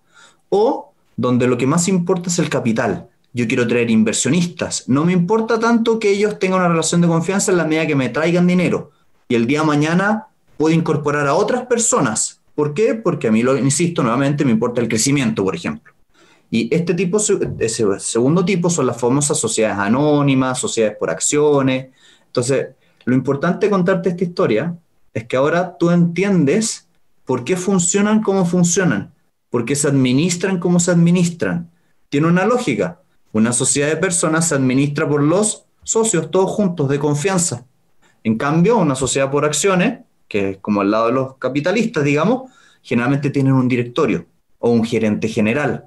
o 0.51 0.93
donde 1.17 1.47
lo 1.47 1.57
que 1.57 1.67
más 1.67 1.89
importa 1.89 2.29
es 2.29 2.39
el 2.39 2.51
capital. 2.51 3.09
Yo 3.33 3.47
quiero 3.47 3.67
traer 3.67 3.91
inversionistas. 3.91 4.89
No 4.89 5.05
me 5.05 5.13
importa 5.13 5.59
tanto 5.59 5.99
que 5.99 6.11
ellos 6.11 6.39
tengan 6.39 6.61
una 6.61 6.69
relación 6.69 7.01
de 7.01 7.09
confianza 7.09 7.53
en 7.53 7.59
la 7.59 7.65
medida 7.65 7.87
que 7.87 7.95
me 7.95 8.09
traigan 8.09 8.47
dinero. 8.47 8.91
Y 9.29 9.37
el 9.37 9.47
día 9.47 9.61
de 9.61 9.67
mañana 9.67 10.27
puedo 10.57 10.75
incorporar 10.75 11.27
a 11.27 11.35
otras 11.35 11.67
personas. 11.67 12.41
¿Por 12.55 12.75
qué? 12.75 12.95
Porque 12.95 13.29
a 13.29 13.31
mí, 13.31 13.43
lo 13.43 13.57
insisto 13.57 14.03
nuevamente, 14.03 14.45
me 14.45 14.51
importa 14.51 14.81
el 14.81 14.89
crecimiento, 14.89 15.45
por 15.45 15.55
ejemplo. 15.55 15.95
Y 16.51 16.75
este 16.75 16.95
tipo, 16.95 17.19
ese 17.19 18.01
segundo 18.01 18.45
tipo 18.45 18.69
son 18.69 18.87
las 18.87 19.01
famosas 19.01 19.39
sociedades 19.39 19.79
anónimas, 19.79 20.59
sociedades 20.59 20.99
por 20.99 21.11
acciones. 21.11 21.89
Entonces, 22.27 22.71
lo 23.05 23.15
importante 23.15 23.67
de 23.67 23.71
contarte 23.71 24.09
esta 24.11 24.25
historia 24.25 24.77
es 25.15 25.25
que 25.25 25.37
ahora 25.37 25.77
tú 25.79 25.91
entiendes 25.91 26.89
por 27.25 27.45
qué 27.45 27.57
funcionan 27.57 28.23
como 28.23 28.45
funcionan, 28.45 29.15
por 29.49 29.65
qué 29.65 29.77
se 29.77 29.89
administran 29.89 30.59
como 30.59 30.81
se 30.81 30.91
administran. 30.91 31.71
Tiene 32.09 32.27
una 32.27 32.45
lógica. 32.45 33.00
Una 33.33 33.53
sociedad 33.53 33.89
de 33.89 33.97
personas 33.97 34.49
se 34.49 34.55
administra 34.55 35.09
por 35.09 35.23
los 35.23 35.67
socios, 35.83 36.31
todos 36.31 36.51
juntos, 36.51 36.89
de 36.89 36.99
confianza. 36.99 37.65
En 38.25 38.37
cambio, 38.37 38.79
una 38.79 38.95
sociedad 38.95 39.31
por 39.31 39.45
acciones, 39.45 40.01
que 40.29 40.51
es 40.51 40.57
como 40.59 40.81
al 40.81 40.91
lado 40.91 41.07
de 41.07 41.13
los 41.13 41.37
capitalistas, 41.37 42.05
digamos, 42.05 42.51
generalmente 42.83 43.31
tienen 43.31 43.53
un 43.53 43.69
directorio 43.69 44.27
o 44.59 44.71
un 44.71 44.85
gerente 44.85 45.29
general. 45.29 45.87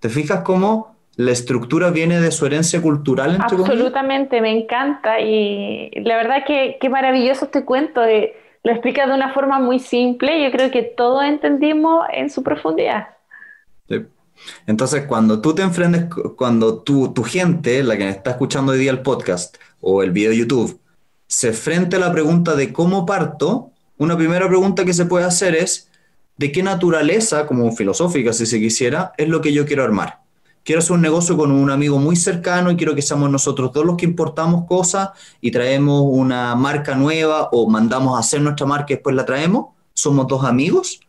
¿Te 0.00 0.08
fijas 0.08 0.42
cómo 0.42 0.96
la 1.16 1.32
estructura 1.32 1.90
viene 1.90 2.20
de 2.20 2.30
su 2.30 2.46
herencia 2.46 2.80
cultural? 2.80 3.36
Entre 3.36 3.56
Absolutamente, 3.56 4.40
me 4.40 4.50
encanta 4.50 5.20
y 5.20 5.90
la 6.02 6.16
verdad 6.16 6.44
que 6.46 6.76
qué 6.80 6.88
maravilloso 6.88 7.46
este 7.46 7.64
cuento. 7.64 8.02
lo 8.02 8.72
explica 8.72 9.06
de 9.06 9.14
una 9.14 9.32
forma 9.32 9.58
muy 9.58 9.78
simple. 9.78 10.42
Yo 10.44 10.50
creo 10.50 10.70
que 10.70 10.82
todos 10.82 11.24
entendimos 11.24 12.06
en 12.12 12.28
su 12.30 12.42
profundidad. 12.42 13.08
Sí. 13.88 14.04
Entonces, 14.66 15.06
cuando 15.06 15.40
tú 15.40 15.54
te 15.54 15.62
enfrentes, 15.62 16.06
cuando 16.36 16.82
tu, 16.82 17.12
tu 17.12 17.22
gente, 17.22 17.82
la 17.82 17.96
que 17.96 18.08
está 18.08 18.32
escuchando 18.32 18.72
hoy 18.72 18.78
día 18.78 18.90
el 18.90 19.02
podcast 19.02 19.56
o 19.80 20.02
el 20.02 20.10
video 20.10 20.30
de 20.30 20.38
YouTube, 20.38 20.80
se 21.26 21.48
enfrente 21.48 21.96
a 21.96 21.98
la 21.98 22.12
pregunta 22.12 22.54
de 22.54 22.72
cómo 22.72 23.06
parto, 23.06 23.72
una 23.98 24.16
primera 24.16 24.46
pregunta 24.48 24.84
que 24.84 24.94
se 24.94 25.06
puede 25.06 25.24
hacer 25.24 25.54
es, 25.54 25.90
¿de 26.36 26.52
qué 26.52 26.62
naturaleza, 26.62 27.46
como 27.46 27.72
filosófica 27.72 28.32
si 28.32 28.46
se 28.46 28.60
quisiera, 28.60 29.12
es 29.16 29.28
lo 29.28 29.40
que 29.40 29.52
yo 29.52 29.66
quiero 29.66 29.84
armar? 29.84 30.20
Quiero 30.66 30.80
hacer 30.80 30.92
un 30.92 31.00
negocio 31.02 31.36
con 31.36 31.52
un 31.52 31.70
amigo 31.70 31.98
muy 31.98 32.16
cercano 32.16 32.72
y 32.72 32.76
quiero 32.76 32.94
que 32.94 33.00
seamos 33.00 33.30
nosotros 33.30 33.72
dos 33.72 33.86
los 33.86 33.96
que 33.96 34.04
importamos 34.04 34.66
cosas 34.66 35.10
y 35.40 35.52
traemos 35.52 36.02
una 36.04 36.56
marca 36.56 36.96
nueva 36.96 37.48
o 37.52 37.70
mandamos 37.70 38.16
a 38.16 38.20
hacer 38.20 38.40
nuestra 38.40 38.66
marca 38.66 38.86
y 38.88 38.96
después 38.96 39.14
la 39.14 39.24
traemos. 39.24 39.66
¿Somos 39.94 40.26
dos 40.26 40.44
amigos? 40.44 41.00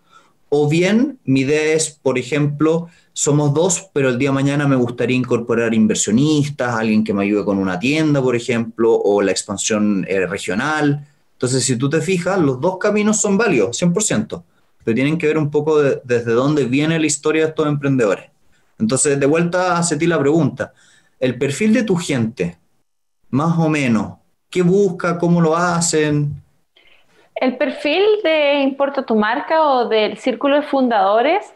O 0.50 0.70
bien 0.70 1.20
mi 1.26 1.42
idea 1.42 1.74
es, 1.74 1.90
por 1.90 2.18
ejemplo, 2.18 2.88
somos 3.14 3.54
dos, 3.54 3.90
pero 3.94 4.10
el 4.10 4.18
día 4.18 4.30
de 4.30 4.36
mañana 4.36 4.68
me 4.68 4.76
gustaría 4.76 5.18
incorporar 5.18 5.74
inversionistas, 5.74 6.76
alguien 6.76 7.04
que 7.04 7.14
me 7.14 7.24
ayude 7.24 7.44
con 7.44 7.58
una 7.58 7.80
tienda, 7.80 8.22
por 8.22 8.36
ejemplo, 8.36 8.94
o 8.94 9.22
la 9.22 9.32
expansión 9.32 10.06
eh, 10.08 10.26
regional. 10.26 11.08
Entonces, 11.34 11.64
si 11.66 11.76
tú 11.76 11.90
te 11.90 12.02
fijas, 12.02 12.40
los 12.40 12.62
dos 12.62 12.78
caminos 12.78 13.20
son 13.20 13.38
válidos, 13.38 13.78
100%, 13.78 14.44
pero 14.84 14.96
tienen 14.96 15.18
que 15.18 15.28
ver 15.28 15.38
un 15.38 15.52
poco 15.52 15.82
desde 15.82 16.32
dónde 16.32 16.66
viene 16.66 17.00
la 17.00 17.08
historia 17.08 17.44
de 17.44 17.50
estos 17.50 17.68
emprendedores. 17.68 18.26
Entonces, 18.80 19.20
de 19.20 19.26
vuelta 19.26 19.78
hacia 19.78 19.98
ti 19.98 20.08
la 20.08 20.20
pregunta, 20.20 20.74
el 21.20 21.38
perfil 21.38 21.74
de 21.74 21.84
tu 21.84 21.96
gente, 21.96 22.58
más 23.32 23.58
o 23.58 23.68
menos, 23.68 24.14
¿qué 24.50 24.62
busca? 24.62 25.18
¿Cómo 25.18 25.42
lo 25.42 25.58
hacen? 25.58 26.42
El 27.40 27.58
perfil 27.58 28.04
de 28.24 28.62
Importa 28.62 29.04
tu 29.04 29.16
marca 29.16 29.62
o 29.62 29.88
del 29.88 30.18
círculo 30.18 30.56
de 30.56 30.62
fundadores, 30.64 31.54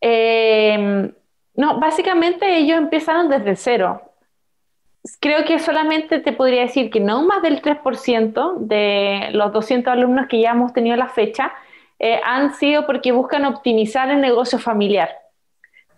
eh, 0.00 1.12
no, 1.54 1.78
básicamente 1.78 2.56
ellos 2.56 2.78
empezaron 2.78 3.28
desde 3.28 3.56
cero. 3.56 4.02
Creo 5.20 5.44
que 5.44 5.58
solamente 5.58 6.20
te 6.20 6.32
podría 6.32 6.62
decir 6.62 6.90
que 6.90 7.00
no 7.00 7.22
más 7.22 7.42
del 7.42 7.60
3% 7.60 8.54
de 8.58 9.28
los 9.32 9.52
200 9.52 9.92
alumnos 9.92 10.26
que 10.28 10.40
ya 10.40 10.50
hemos 10.50 10.72
tenido 10.72 10.96
la 10.96 11.08
fecha 11.08 11.52
eh, 11.98 12.20
han 12.24 12.54
sido 12.54 12.86
porque 12.86 13.12
buscan 13.12 13.44
optimizar 13.44 14.10
el 14.10 14.20
negocio 14.20 14.58
familiar. 14.58 15.10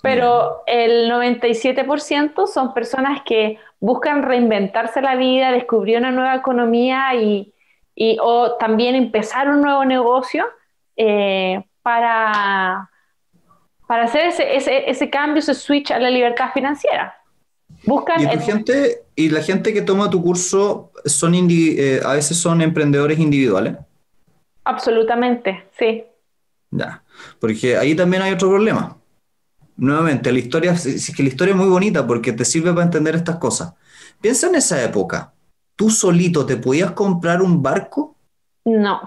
Pero 0.03 0.63
el 0.67 1.11
97% 1.11 2.47
son 2.47 2.75
personas 2.75 3.23
que 3.25 3.59
buscan 3.81 4.23
reinventarse 4.23 5.01
la 5.01 5.17
vida, 5.17 5.51
descubrir 5.51 5.97
una 5.97 6.11
nueva 6.11 6.35
economía 6.35 7.15
y, 7.15 7.54
y, 7.95 8.19
o 8.21 8.57
también 8.57 8.95
empezar 8.95 9.49
un 9.49 9.63
nuevo 9.63 9.85
negocio 9.85 10.45
eh, 10.97 11.65
para, 11.83 12.91
para 13.87 14.05
hacer 14.05 14.27
ese, 14.27 14.57
ese, 14.57 14.91
ese, 14.91 15.11
cambio, 15.11 15.41
ese 15.41 15.55
switch 15.55 15.91
a 15.91 15.99
la 15.99 16.11
libertad 16.11 16.51
financiera. 16.53 17.15
Buscan 17.87 18.21
¿Y, 18.21 18.39
gente, 18.39 19.03
¿Y 19.15 19.29
la 19.29 19.43
gente 19.43 19.73
que 19.75 19.83
toma 19.83 20.11
tu 20.11 20.23
curso 20.23 20.91
son 21.05 21.35
eh, 21.35 22.01
a 22.05 22.15
veces 22.15 22.37
son 22.37 22.63
emprendedores 22.63 23.19
individuales? 23.19 23.77
Absolutamente, 24.65 25.69
sí. 25.79 26.05
Ya, 26.71 27.03
porque 27.39 27.77
ahí 27.77 27.95
también 27.95 28.23
hay 28.23 28.33
otro 28.33 28.49
problema. 28.49 28.97
Nuevamente, 29.77 30.33
la 30.33 30.39
historia, 30.39 30.73
es 30.73 31.13
que 31.15 31.23
la 31.23 31.29
historia 31.29 31.53
es 31.53 31.59
muy 31.59 31.69
bonita 31.69 32.07
porque 32.07 32.33
te 32.33 32.45
sirve 32.45 32.73
para 32.73 32.85
entender 32.85 33.15
estas 33.15 33.37
cosas. 33.37 33.75
Piensa 34.21 34.47
en 34.47 34.55
esa 34.55 34.83
época. 34.83 35.34
¿Tú 35.77 35.91
solito 35.91 36.47
te 36.47 36.57
podías 36.57 36.93
comprar 36.93 37.43
un 37.43 37.63
barco? 37.63 38.17
No. 38.65 39.01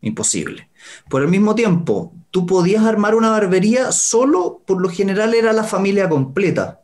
Imposible. 0.00 0.70
Por 1.08 1.22
el 1.22 1.28
mismo 1.28 1.54
tiempo, 1.54 2.12
tú 2.30 2.44
podías 2.46 2.84
armar 2.84 3.14
una 3.14 3.30
barbería 3.30 3.92
solo, 3.92 4.62
por 4.66 4.80
lo 4.80 4.88
general 4.88 5.34
era 5.34 5.52
la 5.52 5.64
familia 5.64 6.08
completa. 6.08 6.80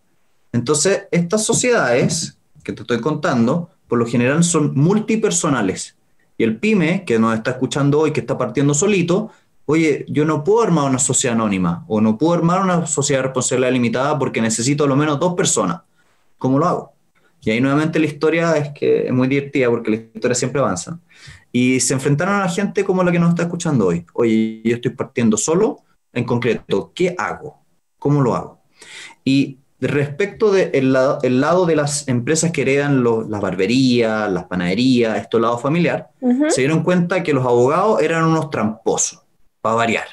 Entonces, 0.52 1.08
estas 1.10 1.44
sociedades 1.44 2.38
que 2.62 2.72
te 2.72 2.82
estoy 2.82 3.00
contando, 3.00 3.70
por 3.86 3.98
lo 3.98 4.06
general 4.06 4.44
son 4.44 4.72
multipersonales. 4.74 5.96
Y 6.36 6.44
el 6.44 6.58
pyme, 6.58 7.04
que 7.04 7.18
nos 7.18 7.34
está 7.34 7.52
escuchando 7.52 8.00
hoy, 8.00 8.12
que 8.12 8.20
está 8.20 8.38
partiendo 8.38 8.72
solito, 8.72 9.30
oye, 9.66 10.06
yo 10.08 10.24
no 10.24 10.44
puedo 10.44 10.62
armar 10.62 10.88
una 10.88 10.98
sociedad 10.98 11.34
anónima 11.34 11.84
o 11.88 12.00
no 12.00 12.16
puedo 12.16 12.34
armar 12.34 12.62
una 12.62 12.86
sociedad 12.86 13.20
de 13.20 13.24
responsabilidad 13.24 13.72
limitada 13.72 14.18
porque 14.18 14.40
necesito 14.40 14.84
a 14.84 14.86
lo 14.86 14.96
menos 14.96 15.18
dos 15.18 15.34
personas. 15.34 15.82
¿Cómo 16.38 16.58
lo 16.58 16.66
hago? 16.66 16.92
Y 17.40 17.50
ahí 17.50 17.60
nuevamente 17.60 17.98
la 17.98 18.06
historia 18.06 18.56
es 18.56 18.70
que 18.70 19.06
es 19.06 19.12
muy 19.12 19.28
divertida 19.28 19.68
porque 19.70 19.90
la 19.90 19.96
historia 19.96 20.34
siempre 20.34 20.60
avanza. 20.60 20.98
Y 21.52 21.80
se 21.80 21.94
enfrentaron 21.94 22.34
a 22.34 22.40
la 22.40 22.48
gente 22.48 22.84
como 22.84 23.02
la 23.02 23.12
que 23.12 23.18
nos 23.18 23.30
está 23.30 23.42
escuchando 23.42 23.86
hoy. 23.86 24.04
Oye, 24.12 24.60
yo 24.64 24.76
estoy 24.76 24.90
partiendo 24.90 25.36
solo, 25.36 25.78
en 26.12 26.24
concreto, 26.24 26.92
¿qué 26.94 27.14
hago? 27.16 27.64
¿Cómo 27.98 28.20
lo 28.20 28.34
hago? 28.34 28.60
Y 29.24 29.58
respecto 29.80 30.50
del 30.50 30.92
lado, 30.92 31.18
el 31.22 31.40
lado 31.40 31.64
de 31.64 31.76
las 31.76 32.08
empresas 32.08 32.50
que 32.50 32.62
heredan 32.62 33.04
las 33.04 33.40
barberías, 33.40 34.30
las 34.30 34.44
panaderías, 34.44 35.18
esto 35.18 35.38
lado 35.38 35.58
familiar, 35.58 36.10
se 36.48 36.62
dieron 36.62 36.82
cuenta 36.82 37.22
que 37.22 37.32
los 37.32 37.44
abogados 37.44 38.02
eran 38.02 38.24
unos 38.24 38.50
tramposos, 38.50 39.22
para 39.60 39.76
variar. 39.76 40.06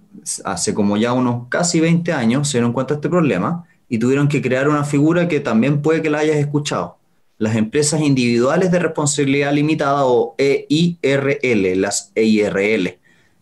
hace 0.44 0.74
como 0.74 0.96
ya 0.96 1.12
unos 1.12 1.48
casi 1.48 1.80
20 1.80 2.12
años 2.12 2.48
se 2.48 2.58
dieron 2.58 2.72
cuenta 2.72 2.94
de 2.94 2.98
este 2.98 3.08
problema 3.08 3.64
y 3.88 3.98
tuvieron 3.98 4.28
que 4.28 4.42
crear 4.42 4.68
una 4.68 4.84
figura 4.84 5.28
que 5.28 5.40
también 5.40 5.82
puede 5.82 6.02
que 6.02 6.10
la 6.10 6.18
hayas 6.18 6.36
escuchado. 6.36 6.98
Las 7.38 7.56
empresas 7.56 8.00
individuales 8.00 8.70
de 8.70 8.78
responsabilidad 8.78 9.52
limitada 9.52 10.06
o 10.06 10.34
EIRL, 10.38 11.80
las 11.80 12.12
EIRL, 12.14 12.98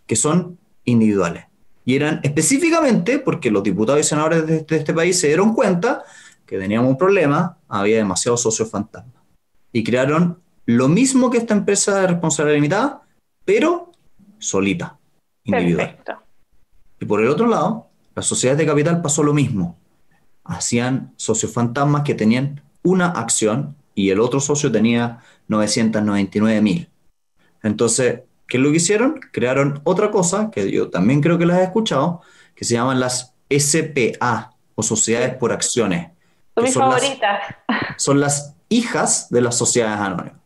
que 0.07 0.17
son 0.17 0.59
individuales. 0.85 1.45
Y 1.85 1.97
eran 1.97 2.21
específicamente 2.23 3.19
porque 3.19 3.51
los 3.51 3.63
diputados 3.63 4.01
y 4.01 4.05
senadores 4.05 4.47
de 4.47 4.63
de 4.63 4.77
este 4.77 4.95
país 4.95 5.19
se 5.19 5.29
dieron 5.29 5.55
cuenta 5.55 6.05
que 6.47 6.59
teníamos 6.59 6.91
un 6.91 6.99
problema, 6.99 7.59
había 7.69 7.99
demasiados 7.99 8.43
socios 8.43 8.71
fantasmas. 8.71 9.23
Y 9.73 9.85
crearon 9.85 10.41
lo 10.67 10.89
mismo 10.89 11.31
que 11.31 11.39
esta 11.39 11.55
empresa 11.55 12.01
de 12.01 12.09
responsabilidad 12.09 12.57
limitada, 12.57 13.03
pero 13.45 13.90
solita, 14.41 14.99
individual. 15.45 15.87
Perfecto. 15.87 16.23
Y 17.01 17.05
por 17.05 17.21
el 17.21 17.29
otro 17.29 17.47
lado, 17.47 17.89
las 18.15 18.27
sociedades 18.27 18.59
de 18.59 18.67
capital 18.67 19.01
pasó 19.01 19.23
lo 19.23 19.33
mismo. 19.33 19.79
Hacían 20.45 21.15
socios 21.17 21.53
fantasmas 21.53 22.03
que 22.03 22.15
tenían 22.15 22.63
una 22.83 23.07
acción 23.07 23.77
y 23.95 24.11
el 24.11 24.21
otro 24.21 24.41
socio 24.41 24.73
tenía 24.73 25.21
999 25.49 26.61
mil. 26.61 26.89
Entonces, 27.63 28.21
¿qué 28.47 28.57
es 28.57 28.63
lo 28.63 28.71
que 28.71 28.77
hicieron? 28.77 29.21
Crearon 29.33 29.81
otra 29.85 30.11
cosa, 30.11 30.51
que 30.51 30.71
yo 30.71 30.91
también 30.91 31.21
creo 31.21 31.39
que 31.39 31.47
las 31.47 31.59
he 31.59 31.65
escuchado, 31.65 32.23
que 32.55 32.65
se 32.65 32.75
llaman 32.75 33.01
las 33.01 33.35
SPA, 33.51 34.57
o 34.75 34.83
Sociedades 34.83 35.35
por 35.35 35.53
Acciones. 35.53 36.11
Son 36.55 36.65
mis 36.65 36.75
favoritas. 36.75 37.41
son 37.97 38.21
las 38.21 38.57
hijas 38.69 39.29
de 39.31 39.41
las 39.41 39.57
sociedades 39.57 40.01
anónimas. 40.01 40.41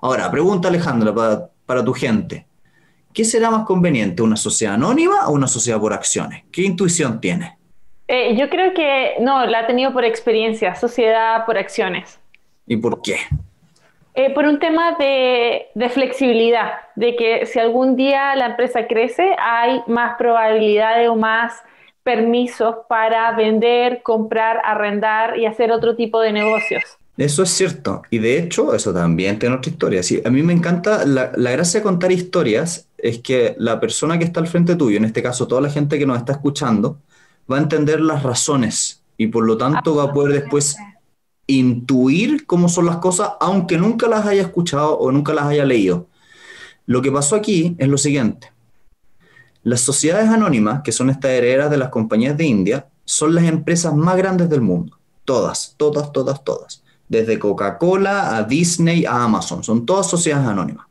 Ahora, 0.00 0.30
pregunta 0.30 0.68
Alejandra 0.68 1.14
para, 1.14 1.50
para 1.66 1.84
tu 1.84 1.92
gente. 1.92 2.46
¿Qué 3.12 3.24
será 3.24 3.50
más 3.50 3.64
conveniente, 3.64 4.22
una 4.22 4.36
sociedad 4.36 4.74
anónima 4.74 5.28
o 5.28 5.32
una 5.32 5.46
sociedad 5.46 5.80
por 5.80 5.92
acciones? 5.92 6.44
¿Qué 6.52 6.62
intuición 6.62 7.20
tiene? 7.20 7.58
Eh, 8.08 8.36
yo 8.36 8.50
creo 8.50 8.74
que 8.74 9.14
no, 9.20 9.46
la 9.46 9.60
ha 9.60 9.66
tenido 9.66 9.92
por 9.92 10.04
experiencia, 10.04 10.74
sociedad 10.74 11.46
por 11.46 11.56
acciones. 11.56 12.18
¿Y 12.66 12.76
por 12.76 13.02
qué? 13.02 13.16
Eh, 14.14 14.30
por 14.34 14.44
un 14.46 14.58
tema 14.58 14.96
de, 14.98 15.68
de, 15.74 15.88
flexibilidad, 15.88 16.72
de 16.96 17.14
que 17.14 17.46
si 17.46 17.60
algún 17.60 17.94
día 17.94 18.34
la 18.34 18.46
empresa 18.46 18.88
crece, 18.88 19.36
hay 19.38 19.82
más 19.86 20.16
probabilidades 20.18 21.08
o 21.08 21.14
más 21.14 21.62
permisos 22.02 22.74
para 22.88 23.30
vender, 23.32 24.02
comprar, 24.02 24.60
arrendar 24.64 25.38
y 25.38 25.46
hacer 25.46 25.70
otro 25.70 25.94
tipo 25.94 26.20
de 26.20 26.32
negocios. 26.32 26.99
Eso 27.20 27.42
es 27.42 27.50
cierto. 27.50 28.00
Y 28.08 28.18
de 28.18 28.38
hecho, 28.38 28.74
eso 28.74 28.94
también 28.94 29.38
tiene 29.38 29.54
otra 29.54 29.70
historia. 29.70 30.02
Sí, 30.02 30.22
a 30.24 30.30
mí 30.30 30.42
me 30.42 30.54
encanta, 30.54 31.04
la, 31.04 31.30
la, 31.36 31.50
gracia 31.50 31.80
de 31.80 31.84
contar 31.84 32.10
historias 32.10 32.88
es 32.96 33.18
que 33.18 33.54
la 33.58 33.78
persona 33.78 34.18
que 34.18 34.24
está 34.24 34.40
al 34.40 34.46
frente 34.46 34.74
tuyo, 34.74 34.96
en 34.96 35.04
este 35.04 35.22
caso 35.22 35.46
toda 35.46 35.60
la 35.60 35.68
gente 35.68 35.98
que 35.98 36.06
nos 36.06 36.16
está 36.16 36.32
escuchando, 36.32 36.98
va 37.50 37.58
a 37.58 37.60
entender 37.60 38.00
las 38.00 38.22
razones 38.22 39.02
y 39.18 39.26
por 39.26 39.44
lo 39.44 39.58
tanto 39.58 39.96
va 39.96 40.04
a 40.04 40.12
poder 40.14 40.32
después 40.32 40.78
intuir 41.46 42.46
cómo 42.46 42.70
son 42.70 42.86
las 42.86 42.96
cosas, 42.96 43.32
aunque 43.40 43.76
nunca 43.76 44.08
las 44.08 44.24
haya 44.24 44.40
escuchado 44.40 44.96
o 44.96 45.12
nunca 45.12 45.34
las 45.34 45.44
haya 45.44 45.66
leído. 45.66 46.06
Lo 46.86 47.02
que 47.02 47.12
pasó 47.12 47.36
aquí 47.36 47.76
es 47.78 47.88
lo 47.88 47.98
siguiente. 47.98 48.50
Las 49.62 49.82
sociedades 49.82 50.30
anónimas, 50.30 50.80
que 50.82 50.92
son 50.92 51.10
estas 51.10 51.32
herederas 51.32 51.70
de 51.70 51.76
las 51.76 51.90
compañías 51.90 52.34
de 52.38 52.46
India, 52.46 52.88
son 53.04 53.34
las 53.34 53.44
empresas 53.44 53.94
más 53.94 54.16
grandes 54.16 54.48
del 54.48 54.62
mundo. 54.62 54.96
Todas, 55.26 55.74
todas, 55.76 56.10
todas, 56.12 56.42
todas. 56.42 56.82
Desde 57.10 57.38
Coca-Cola 57.38 58.36
a 58.36 58.44
Disney 58.44 59.04
a 59.04 59.24
Amazon. 59.24 59.62
Son 59.62 59.84
todas 59.84 60.08
sociedades 60.08 60.48
anónimas. 60.48 60.86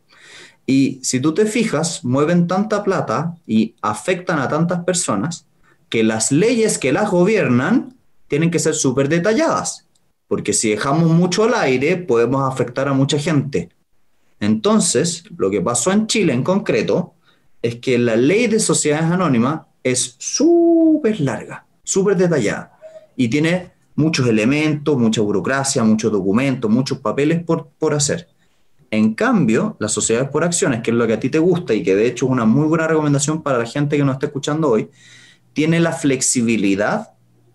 Y 0.68 1.00
si 1.02 1.20
tú 1.20 1.34
te 1.34 1.48
fijas, 1.48 2.06
mueven 2.06 2.46
tanta 2.46 2.84
plata 2.84 3.36
y 3.48 3.74
afectan 3.82 4.38
a 4.38 4.48
tantas 4.48 4.84
personas 4.84 5.48
que 5.90 6.04
las 6.04 6.32
leyes 6.32 6.78
que 6.78 6.94
las 6.94 7.10
gobiernan 7.10 7.96
tienen 8.28 8.52
que 8.52 8.60
ser 8.60 8.76
súper 8.76 9.10
detalladas. 9.10 9.88
Porque 10.28 10.54
si 10.54 10.70
dejamos 10.70 11.10
mucho 11.10 11.46
al 11.46 11.56
aire, 11.56 11.98
podemos 11.98 12.48
afectar 12.48 12.88
a 12.88 12.94
mucha 12.94 13.18
gente. 13.18 13.70
Entonces, 14.40 15.24
lo 15.36 15.50
que 15.50 15.62
pasó 15.62 15.92
en 15.92 16.06
Chile 16.06 16.34
en 16.34 16.44
concreto 16.44 17.16
es 17.62 17.78
que 17.78 17.98
la 17.98 18.16
ley 18.16 18.48
de 18.48 18.60
sociedades 18.60 19.10
anónimas 19.10 19.62
es 19.84 20.16
súper 20.20 21.20
larga, 21.20 21.66
súper 21.84 22.16
detallada 22.16 22.78
y 23.16 23.28
tiene 23.28 23.72
muchos 24.00 24.28
elementos, 24.28 24.98
mucha 24.98 25.22
burocracia, 25.22 25.84
muchos 25.84 26.12
documentos, 26.12 26.72
muchos 26.72 27.00
papeles 27.00 27.44
por, 27.44 27.68
por 27.78 27.94
hacer. 27.94 28.30
En 28.92 29.14
cambio, 29.14 29.76
las 29.80 29.92
sociedades 29.92 30.30
por 30.30 30.44
acciones, 30.44 30.82
que 30.82 30.92
es 30.92 30.98
lo 30.98 31.06
que 31.06 31.14
a 31.14 31.20
ti 31.20 31.30
te 31.30 31.40
gusta 31.40 31.74
y 31.74 31.84
que 31.84 31.96
de 31.96 32.08
hecho 32.08 32.26
es 32.26 32.32
una 32.32 32.46
muy 32.46 32.66
buena 32.68 32.88
recomendación 32.88 33.44
para 33.44 33.58
la 33.58 33.66
gente 33.66 33.98
que 33.98 34.04
nos 34.06 34.14
está 34.14 34.28
escuchando 34.28 34.70
hoy, 34.70 34.90
tiene 35.54 35.80
la 35.80 35.92
flexibilidad 35.92 37.12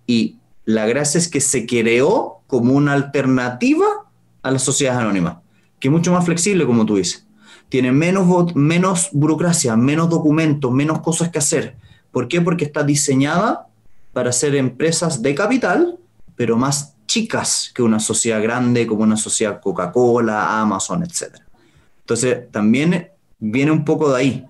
y 0.06 0.36
la 0.66 0.86
gracia 0.86 1.18
es 1.18 1.28
que 1.28 1.40
se 1.40 1.64
creó 1.66 2.42
como 2.46 2.74
una 2.74 2.92
alternativa 2.92 3.86
a 4.42 4.50
las 4.50 4.62
sociedades 4.62 5.00
anónimas, 5.00 5.38
que 5.80 5.88
es 5.88 5.92
mucho 5.92 6.12
más 6.12 6.26
flexible, 6.26 6.66
como 6.66 6.84
tú 6.84 6.96
dices 6.96 7.24
tiene 7.68 7.90
menos, 7.90 8.54
menos 8.54 9.08
burocracia, 9.12 9.74
menos 9.74 10.08
documentos, 10.08 10.70
menos 10.70 11.00
cosas 11.00 11.30
que 11.30 11.38
hacer. 11.38 11.76
¿Por 12.12 12.28
qué? 12.28 12.40
Porque 12.40 12.64
está 12.64 12.84
diseñada 12.84 13.66
para 14.12 14.30
ser 14.30 14.54
empresas 14.54 15.22
de 15.22 15.34
capital, 15.34 15.98
pero 16.36 16.56
más 16.56 16.94
chicas 17.06 17.70
que 17.74 17.82
una 17.82 18.00
sociedad 18.00 18.42
grande 18.42 18.86
como 18.86 19.02
una 19.02 19.16
sociedad 19.16 19.60
Coca-Cola, 19.60 20.60
Amazon, 20.60 21.02
etc. 21.02 21.36
Entonces, 22.00 22.50
también 22.50 23.10
viene 23.38 23.70
un 23.70 23.84
poco 23.84 24.12
de 24.12 24.18
ahí, 24.18 24.46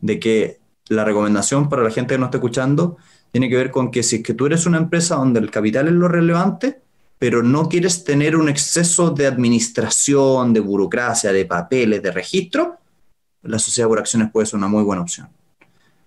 de 0.00 0.18
que 0.18 0.60
la 0.88 1.04
recomendación 1.04 1.68
para 1.68 1.82
la 1.82 1.90
gente 1.90 2.14
que 2.14 2.18
nos 2.18 2.28
está 2.28 2.38
escuchando 2.38 2.96
tiene 3.30 3.48
que 3.48 3.56
ver 3.56 3.70
con 3.70 3.90
que 3.90 4.02
si 4.02 4.16
es 4.16 4.22
que 4.22 4.34
tú 4.34 4.46
eres 4.46 4.66
una 4.66 4.78
empresa 4.78 5.16
donde 5.16 5.40
el 5.40 5.50
capital 5.50 5.86
es 5.86 5.92
lo 5.92 6.08
relevante, 6.08 6.80
pero 7.18 7.42
no 7.42 7.68
quieres 7.68 8.04
tener 8.04 8.36
un 8.36 8.48
exceso 8.48 9.10
de 9.10 9.26
administración, 9.26 10.52
de 10.52 10.60
burocracia, 10.60 11.32
de 11.32 11.44
papeles, 11.44 12.02
de 12.02 12.10
registro, 12.10 12.78
la 13.42 13.58
sociedad 13.58 13.88
por 13.88 13.98
acciones 13.98 14.30
puede 14.30 14.46
ser 14.46 14.56
una 14.56 14.68
muy 14.68 14.82
buena 14.82 15.02
opción. 15.02 15.28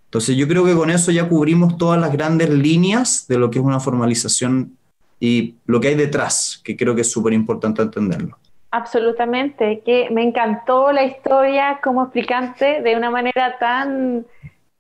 Entonces 0.05 0.35
yo 0.35 0.47
creo 0.47 0.65
que 0.65 0.75
con 0.75 0.89
eso 0.89 1.11
ya 1.11 1.27
cubrimos 1.27 1.77
todas 1.77 1.99
las 1.99 2.11
grandes 2.11 2.49
líneas 2.49 3.25
de 3.27 3.37
lo 3.37 3.49
que 3.49 3.59
es 3.59 3.65
una 3.65 3.79
formalización 3.79 4.77
y 5.21 5.55
lo 5.65 5.79
que 5.79 5.87
hay 5.87 5.95
detrás, 5.95 6.61
que 6.65 6.75
creo 6.75 6.93
que 6.93 7.01
es 7.01 7.11
súper 7.11 7.31
importante 7.31 7.81
entenderlo. 7.81 8.37
Absolutamente, 8.71 9.81
que 9.85 10.09
me 10.11 10.23
encantó 10.23 10.91
la 10.91 11.05
historia 11.05 11.79
como 11.81 12.03
explicante 12.03 12.81
de 12.81 12.97
una 12.97 13.09
manera 13.09 13.57
tan 13.57 14.25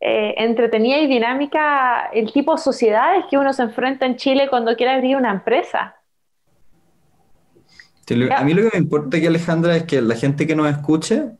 eh, 0.01 0.33
entretenida 0.35 0.97
y 0.97 1.07
dinámica 1.07 2.09
el 2.13 2.33
tipo 2.33 2.55
de 2.55 2.61
sociedades 2.61 3.23
que 3.29 3.37
uno 3.37 3.53
se 3.53 3.63
enfrenta 3.63 4.05
en 4.05 4.17
Chile 4.17 4.47
cuando 4.49 4.75
quiere 4.75 4.91
abrir 4.91 5.15
una 5.15 5.31
empresa 5.31 5.95
a 8.35 8.43
mí 8.43 8.53
lo 8.53 8.63
que 8.63 8.77
me 8.77 8.83
importa 8.83 9.17
aquí, 9.17 9.25
Alejandra, 9.25 9.75
es 9.75 9.83
que 9.83 10.01
la 10.01 10.15
gente 10.15 10.47
que 10.47 10.55
nos 10.55 10.69
escuche, 10.69 11.31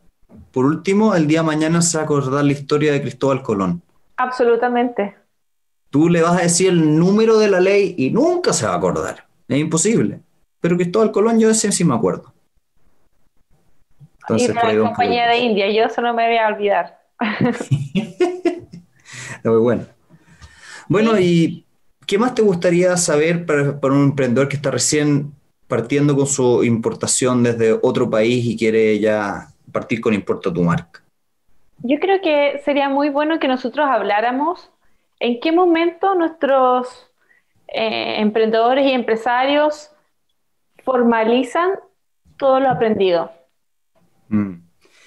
por 0.51 0.65
último, 0.65 1.15
el 1.15 1.27
día 1.27 1.41
de 1.41 1.47
mañana 1.47 1.81
se 1.81 1.97
va 1.97 2.03
a 2.03 2.05
acordar 2.05 2.43
la 2.43 2.51
historia 2.51 2.91
de 2.91 3.01
Cristóbal 3.01 3.41
Colón. 3.41 3.81
Absolutamente. 4.17 5.15
Tú 5.91 6.09
le 6.09 6.21
vas 6.21 6.39
a 6.39 6.43
decir 6.43 6.69
el 6.69 6.97
número 6.97 7.37
de 7.37 7.49
la 7.49 7.59
ley 7.59 7.93
y 7.97 8.09
nunca 8.09 8.53
se 8.53 8.65
va 8.65 8.73
a 8.73 8.77
acordar. 8.77 9.27
Es 9.47 9.59
imposible. 9.59 10.21
Pero 10.61 10.77
Cristóbal 10.77 11.11
Colón 11.11 11.39
yo 11.39 11.49
ese 11.49 11.71
sí 11.71 11.83
me 11.83 11.93
acuerdo. 11.93 12.33
Entonces, 14.21 14.49
y 14.49 14.53
la 14.53 14.79
compañía 14.79 15.27
de 15.27 15.39
India, 15.39 15.69
yo 15.69 15.83
eso 15.83 16.01
no 16.01 16.13
me 16.13 16.27
voy 16.27 16.37
a 16.37 16.47
olvidar. 16.47 17.01
Muy 19.43 19.57
bueno. 19.57 19.85
Bueno, 20.87 21.19
¿y 21.19 21.65
qué 22.07 22.17
más 22.17 22.35
te 22.35 22.41
gustaría 22.41 22.95
saber 22.95 23.45
para, 23.45 23.79
para 23.79 23.93
un 23.93 24.03
emprendedor 24.03 24.47
que 24.47 24.55
está 24.55 24.71
recién 24.71 25.33
partiendo 25.67 26.15
con 26.15 26.27
su 26.27 26.63
importación 26.63 27.43
desde 27.43 27.77
otro 27.81 28.09
país 28.09 28.45
y 28.45 28.57
quiere 28.57 28.99
ya 28.99 29.47
partir 29.71 29.99
con 29.99 30.13
Importa 30.13 30.53
tu 30.53 30.61
marca? 30.61 31.01
Yo 31.79 31.99
creo 31.99 32.21
que 32.21 32.61
sería 32.63 32.89
muy 32.89 33.09
bueno 33.09 33.39
que 33.39 33.47
nosotros 33.47 33.87
habláramos 33.89 34.69
en 35.21 35.39
qué 35.39 35.51
momento 35.51 36.15
nuestros 36.15 37.07
eh, 37.67 38.15
emprendedores 38.17 38.85
y 38.87 38.91
empresarios 38.91 39.91
formalizan 40.83 41.71
todo 42.37 42.59
lo 42.59 42.69
aprendido. 42.69 43.31
Mm. 44.29 44.55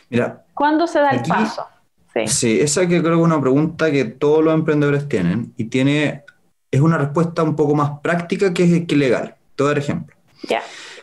Mira, 0.09 0.45
¿Cuándo 0.55 0.87
se 0.87 1.01
da 1.01 1.11
el 1.11 1.23
paso? 1.23 1.67
Sí. 2.15 2.29
sí, 2.29 2.61
esa 2.61 2.83
que 2.83 3.01
creo 3.03 3.17
que 3.17 3.21
es 3.21 3.27
una 3.27 3.41
pregunta 3.41 3.91
que 3.91 4.05
todos 4.05 4.45
los 4.45 4.55
emprendedores 4.55 5.09
tienen 5.09 5.53
y 5.57 5.65
tiene, 5.65 6.23
es 6.71 6.81
una 6.81 6.97
respuesta 6.97 7.43
un 7.43 7.57
poco 7.57 7.75
más 7.75 7.99
práctica 8.01 8.55
que, 8.55 8.87
que 8.87 8.97
legal. 8.97 9.35
Todo 9.57 9.73
el 9.73 9.79
ejemplo. 9.79 10.17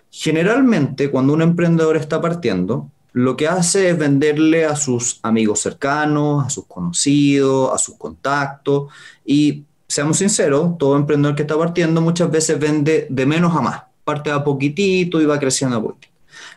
Generalmente, 0.10 1.12
cuando 1.12 1.34
un 1.34 1.42
emprendedor 1.42 1.98
está 1.98 2.22
partiendo, 2.22 2.90
lo 3.14 3.36
que 3.36 3.48
hace 3.48 3.90
es 3.90 3.98
venderle 3.98 4.66
a 4.66 4.76
sus 4.76 5.20
amigos 5.24 5.60
cercanos, 5.60 6.46
a 6.46 6.50
sus 6.50 6.66
conocidos, 6.66 7.74
a 7.74 7.78
sus 7.78 7.98
contactos. 7.98 8.92
Y 9.26 9.66
seamos 9.88 10.18
sinceros, 10.18 10.78
todo 10.78 10.96
emprendedor 10.96 11.36
que 11.36 11.42
está 11.42 11.58
partiendo 11.58 12.02
muchas 12.02 12.32
veces 12.32 12.58
vende 12.60 13.08
de 13.10 13.26
menos 13.26 13.56
a 13.56 13.62
más. 13.62 13.84
Parte 14.04 14.32
a 14.32 14.44
poquitito 14.44 15.22
y 15.22 15.26
va 15.26 15.40
creciendo 15.40 15.78
a 15.78 15.82
poquitito. 15.82 16.12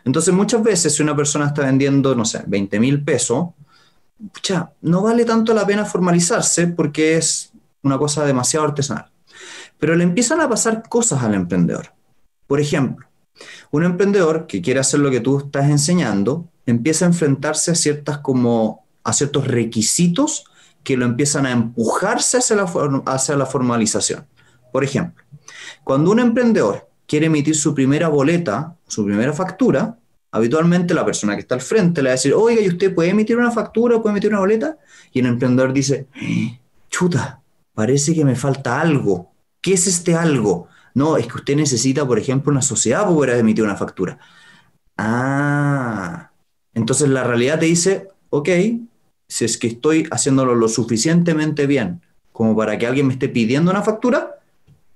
Entonces, 0.05 0.33
muchas 0.33 0.63
veces, 0.63 0.95
si 0.95 1.03
una 1.03 1.15
persona 1.15 1.47
está 1.47 1.63
vendiendo, 1.63 2.15
no 2.15 2.25
sé, 2.25 2.43
20 2.47 2.79
mil 2.79 3.03
pesos, 3.03 3.49
no 4.81 5.01
vale 5.01 5.25
tanto 5.25 5.53
la 5.53 5.65
pena 5.65 5.83
formalizarse 5.83 6.67
porque 6.67 7.17
es 7.17 7.51
una 7.81 7.97
cosa 7.97 8.25
demasiado 8.25 8.65
artesanal. 8.65 9.11
Pero 9.77 9.95
le 9.95 10.03
empiezan 10.03 10.39
a 10.41 10.47
pasar 10.47 10.87
cosas 10.87 11.21
al 11.23 11.33
emprendedor. 11.33 11.93
Por 12.47 12.61
ejemplo, 12.61 13.07
un 13.71 13.83
emprendedor 13.83 14.47
que 14.47 14.61
quiere 14.61 14.79
hacer 14.79 14.99
lo 14.99 15.11
que 15.11 15.19
tú 15.19 15.39
estás 15.39 15.69
enseñando 15.69 16.47
empieza 16.65 17.05
a 17.05 17.09
enfrentarse 17.09 17.71
a 17.71 17.75
ciertas 17.75 18.19
como 18.19 18.85
a 19.03 19.13
ciertos 19.13 19.47
requisitos 19.47 20.45
que 20.83 20.97
lo 20.97 21.05
empiezan 21.05 21.45
a 21.45 21.51
empujarse 21.51 22.37
hacia 22.37 22.55
la, 22.55 22.71
hacia 23.07 23.35
la 23.35 23.45
formalización. 23.45 24.25
Por 24.71 24.83
ejemplo, 24.83 25.23
cuando 25.83 26.11
un 26.11 26.19
emprendedor 26.19 26.89
quiere 27.07 27.27
emitir 27.27 27.55
su 27.55 27.73
primera 27.73 28.07
boleta, 28.07 28.75
su 28.87 29.05
primera 29.05 29.33
factura, 29.33 29.97
habitualmente 30.31 30.93
la 30.93 31.05
persona 31.05 31.35
que 31.35 31.41
está 31.41 31.55
al 31.55 31.61
frente 31.61 32.01
le 32.01 32.09
va 32.09 32.11
a 32.11 32.17
decir, 32.17 32.33
oiga, 32.33 32.61
¿y 32.61 32.67
usted 32.67 32.93
puede 32.93 33.09
emitir 33.09 33.37
una 33.37 33.51
factura, 33.51 34.01
puede 34.01 34.13
emitir 34.13 34.31
una 34.31 34.39
boleta? 34.39 34.77
Y 35.11 35.19
el 35.19 35.27
emprendedor 35.27 35.73
dice, 35.73 36.07
chuta, 36.89 37.41
parece 37.73 38.13
que 38.13 38.25
me 38.25 38.35
falta 38.35 38.81
algo. 38.81 39.31
¿Qué 39.61 39.73
es 39.73 39.87
este 39.87 40.15
algo? 40.15 40.67
No, 40.95 41.17
es 41.17 41.27
que 41.27 41.35
usted 41.35 41.55
necesita, 41.57 42.07
por 42.07 42.17
ejemplo, 42.17 42.51
una 42.51 42.61
sociedad 42.61 43.01
para 43.01 43.13
poder 43.13 43.37
emitir 43.37 43.63
una 43.63 43.75
factura. 43.75 44.17
Ah, 44.97 46.31
entonces 46.73 47.09
la 47.09 47.23
realidad 47.25 47.59
te 47.59 47.65
dice, 47.65 48.07
ok, 48.29 48.49
si 49.27 49.45
es 49.45 49.57
que 49.57 49.67
estoy 49.67 50.07
haciéndolo 50.09 50.55
lo 50.55 50.69
suficientemente 50.69 51.67
bien 51.67 52.01
como 52.31 52.55
para 52.55 52.77
que 52.77 52.87
alguien 52.87 53.07
me 53.07 53.13
esté 53.13 53.29
pidiendo 53.29 53.71
una 53.71 53.81
factura, 53.81 54.39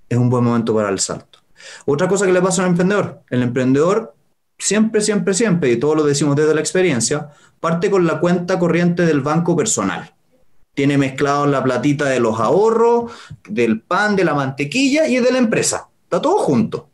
es 0.08 0.18
un 0.18 0.30
buen 0.30 0.44
momento 0.44 0.74
para 0.74 0.90
el 0.90 1.00
salto. 1.00 1.40
Otra 1.86 2.08
cosa 2.08 2.26
que 2.26 2.34
le 2.34 2.42
pasa 2.42 2.64
al 2.64 2.70
emprendedor, 2.70 3.22
el 3.30 3.44
emprendedor 3.44 4.16
siempre, 4.58 5.02
siempre, 5.02 5.34
siempre, 5.34 5.72
y 5.72 5.78
todos 5.78 5.98
lo 5.98 6.04
decimos 6.04 6.36
desde 6.36 6.56
la 6.56 6.62
experiencia, 6.62 7.30
parte 7.60 7.92
con 7.92 8.08
la 8.08 8.20
cuenta 8.20 8.58
corriente 8.58 9.06
del 9.06 9.22
banco 9.22 9.56
personal 9.56 10.14
tiene 10.80 10.98
mezclado 10.98 11.46
la 11.46 11.62
platita 11.62 12.06
de 12.06 12.22
los 12.22 12.40
ahorros, 12.40 13.12
del 13.50 13.82
pan, 13.82 14.16
de 14.16 14.24
la 14.24 14.34
mantequilla 14.34 15.10
y 15.10 15.20
de 15.20 15.30
la 15.30 15.38
empresa. 15.38 15.88
Está 16.10 16.24
todo 16.24 16.39
junto. 16.39 16.89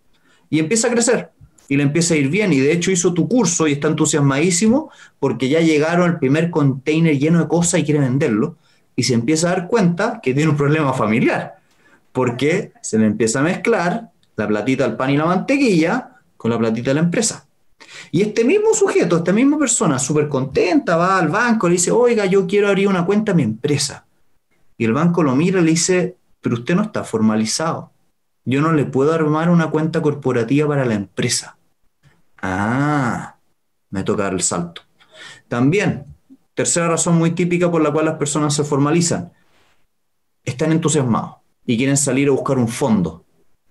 Y 0.50 0.60
empieza 0.60 0.90
a 0.90 0.92
crecer. 0.92 1.32
Y 1.70 1.78
le 1.78 1.84
empieza 1.84 2.16
a 2.16 2.18
ir 2.18 2.28
bien. 2.28 2.52
Y 2.52 2.60
de 2.60 2.74
hecho 2.74 2.92
hizo 2.92 3.14
tu 3.14 3.30
curso 3.30 3.66
y 3.66 3.72
está 3.72 3.88
entusiasmadísimo 3.88 4.92
porque 5.20 5.48
ya 5.48 5.62
llegaron 5.62 6.10
al 6.10 6.20
primer 6.20 6.52
container 6.52 7.18
lleno 7.18 7.40
de 7.40 7.48
cosas 7.48 7.80
y 7.80 7.86
quiere 7.86 8.02
venderlo. 8.02 8.58
Y 8.94 9.04
se 9.04 9.14
empieza 9.14 9.48
a 9.48 9.56
dar 9.56 9.68
cuenta 9.70 10.20
que 10.22 10.34
tiene 10.34 10.52
un 10.52 10.58
problema 10.58 10.92
familiar. 10.92 11.56
Porque 12.12 12.74
se 12.82 13.00
le 13.00 13.06
empieza 13.06 13.40
a 13.40 13.44
mezclar 13.44 14.10
la 14.36 14.48
platita 14.50 14.86
del 14.86 14.98
pan 14.98 15.12
y 15.12 15.18
la 15.18 15.26
mantequilla 15.26 16.18
con 16.36 16.52
la 16.52 16.60
platita 16.60 16.90
de 16.90 16.96
la 16.96 17.00
empresa. 17.00 17.48
Y 18.12 18.22
este 18.22 18.44
mismo 18.44 18.74
sujeto, 18.74 19.16
esta 19.16 19.32
misma 19.32 19.58
persona, 19.58 19.98
súper 19.98 20.28
contenta, 20.28 20.98
va 20.98 21.18
al 21.18 21.30
banco, 21.30 21.70
le 21.70 21.76
dice, 21.76 21.92
oiga, 21.92 22.26
yo 22.26 22.46
quiero 22.46 22.68
abrir 22.68 22.90
una 22.90 23.06
cuenta 23.06 23.32
a 23.32 23.36
mi 23.36 23.44
empresa. 23.44 24.06
Y 24.78 24.84
el 24.84 24.92
banco 24.92 25.24
lo 25.24 25.38
mira 25.38 25.62
y 25.62 25.64
le 25.64 25.72
dice, 25.72 26.18
pero 26.42 26.56
usted 26.56 26.76
no 26.76 26.82
está 26.82 27.06
formalizado. 27.06 27.92
Yo 28.46 28.62
no 28.62 28.72
le 28.72 28.86
puedo 28.86 29.12
armar 29.14 29.50
una 29.50 29.72
cuenta 29.72 30.02
corporativa 30.02 30.68
para 30.68 30.86
la 30.86 30.94
empresa. 30.94 31.58
Ah, 32.42 33.38
me 33.90 34.04
toca 34.04 34.24
dar 34.24 34.34
el 34.34 34.42
salto. 34.42 34.84
También, 35.48 36.16
Tercera 36.56 36.88
razón 36.88 37.18
muy 37.18 37.32
típica 37.32 37.70
por 37.70 37.82
la 37.82 37.92
cual 37.92 38.06
las 38.06 38.16
personas 38.16 38.54
se 38.54 38.64
formalizan. 38.64 39.34
Están 40.46 40.72
entusiasmados 40.72 41.36
y 41.66 41.76
quieren 41.76 41.98
salir 41.98 42.30
a 42.30 42.32
buscar 42.32 42.58
un 42.58 42.70
fondo. 42.70 43.26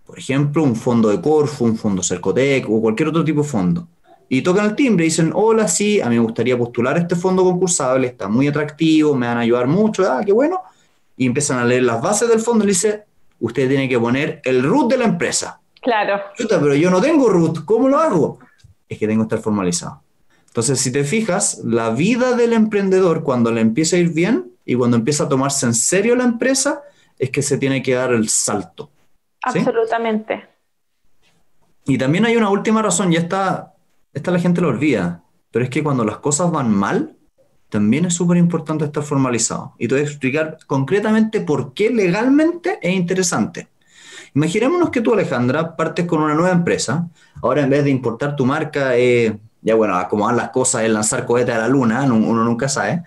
Por 0.05 0.19
ejemplo, 0.19 0.63
un 0.63 0.77
fondo 0.77 1.09
de 1.09 1.19
Corfu, 1.19 1.65
un 1.65 1.79
fondo 1.79 2.03
Cercotec 2.03 2.69
o 2.69 2.83
cualquier 2.83 3.09
otro 3.09 3.25
tipo 3.25 3.41
de 3.41 3.49
fondo. 3.49 3.89
Y 4.29 4.43
tocan 4.43 4.67
el 4.67 4.75
timbre 4.75 5.07
y 5.07 5.09
dicen, 5.09 5.33
hola, 5.35 5.67
sí, 5.67 5.99
a 6.03 6.11
mí 6.11 6.17
me 6.17 6.23
gustaría 6.23 6.59
postular 6.59 6.99
este 6.99 7.17
fondo 7.17 7.43
concursable, 7.43 8.09
está 8.09 8.29
muy 8.29 8.49
atractivo, 8.49 9.15
me 9.15 9.29
van 9.29 9.39
a 9.39 9.41
ayudar 9.41 9.67
mucho, 9.67 10.05
ah, 10.11 10.21
qué 10.23 10.33
bueno. 10.33 10.61
Y 11.17 11.25
empiezan 11.27 11.59
a 11.59 11.65
leer 11.65 11.85
las 11.85 12.03
bases 12.03 12.29
del 12.29 12.41
fondo 12.41 12.65
y 12.65 12.67
le 12.67 12.73
dice, 12.73 13.05
usted 13.45 13.69
tiene 13.69 13.91
que 13.91 14.01
poner 14.01 14.41
el 14.45 14.63
root 14.63 14.91
de 14.91 14.97
la 14.97 15.05
empresa. 15.05 15.61
Claro. 15.83 16.23
pero 16.39 16.75
yo 16.75 16.91
no 16.91 16.99
tengo 16.99 17.29
root, 17.29 17.67
¿cómo 17.67 17.89
lo 17.89 17.99
hago? 17.99 18.39
Es 18.89 18.99
que 18.99 19.07
tengo 19.07 19.23
que 19.23 19.35
estar 19.35 19.45
formalizado. 19.45 20.03
Entonces, 20.47 20.81
si 20.81 20.91
te 20.91 21.05
fijas, 21.05 21.61
la 21.63 21.91
vida 21.91 22.33
del 22.37 22.55
emprendedor 22.55 23.23
cuando 23.23 23.53
le 23.53 23.61
empieza 23.61 23.97
a 23.97 23.99
ir 23.99 24.15
bien 24.15 24.53
y 24.65 24.77
cuando 24.77 24.97
empieza 24.97 25.25
a 25.25 25.29
tomarse 25.29 25.67
en 25.67 25.75
serio 25.75 26.17
la 26.17 26.25
empresa, 26.25 26.81
es 27.19 27.29
que 27.29 27.43
se 27.43 27.59
tiene 27.59 27.83
que 27.83 27.95
dar 27.95 28.15
el 28.15 28.31
salto. 28.31 28.91
Absolutamente. 29.43 30.49
Y 31.85 31.99
también 31.99 32.25
hay 32.25 32.37
una 32.37 32.49
última 32.49 32.81
razón, 32.81 33.13
y 33.13 33.17
esta, 33.17 33.75
esta 34.15 34.31
la 34.31 34.39
gente 34.39 34.63
lo 34.63 34.69
olvida, 34.69 35.23
pero 35.51 35.67
es 35.67 35.71
que 35.71 35.83
cuando 35.83 36.03
las 36.05 36.17
cosas 36.17 36.51
van 36.51 36.75
mal, 36.75 37.14
también 37.69 38.05
es 38.05 38.15
súper 38.15 38.37
importante 38.37 38.85
estar 38.85 39.03
formalizado. 39.03 39.75
Y 39.79 39.89
te 39.89 39.95
voy 39.95 40.03
a 40.03 40.07
explicar 40.07 40.59
concretamente 40.67 41.41
por 41.41 41.75
qué 41.75 41.91
legalmente 41.91 42.79
es 42.81 42.95
interesante. 42.95 43.69
Imaginémonos 44.35 44.91
que 44.91 45.01
tú, 45.01 45.15
Alejandra, 45.15 45.77
partes 45.77 46.07
con 46.07 46.23
una 46.23 46.35
nueva 46.35 46.53
empresa. 46.53 47.09
Ahora, 47.43 47.63
en 47.63 47.71
vez 47.71 47.85
de 47.85 47.91
importar 47.91 48.35
tu 48.35 48.45
marca, 48.45 48.97
eh, 48.97 49.39
ya 49.65 49.75
bueno, 49.75 49.97
acomodar 49.97 50.35
las 50.35 50.51
cosas, 50.51 50.83
es 50.83 50.91
lanzar 50.91 51.25
cohetes 51.25 51.55
a 51.55 51.59
la 51.59 51.69
luna, 51.69 52.03
uno 52.03 52.45
nunca 52.45 52.69
sabe. 52.69 53.03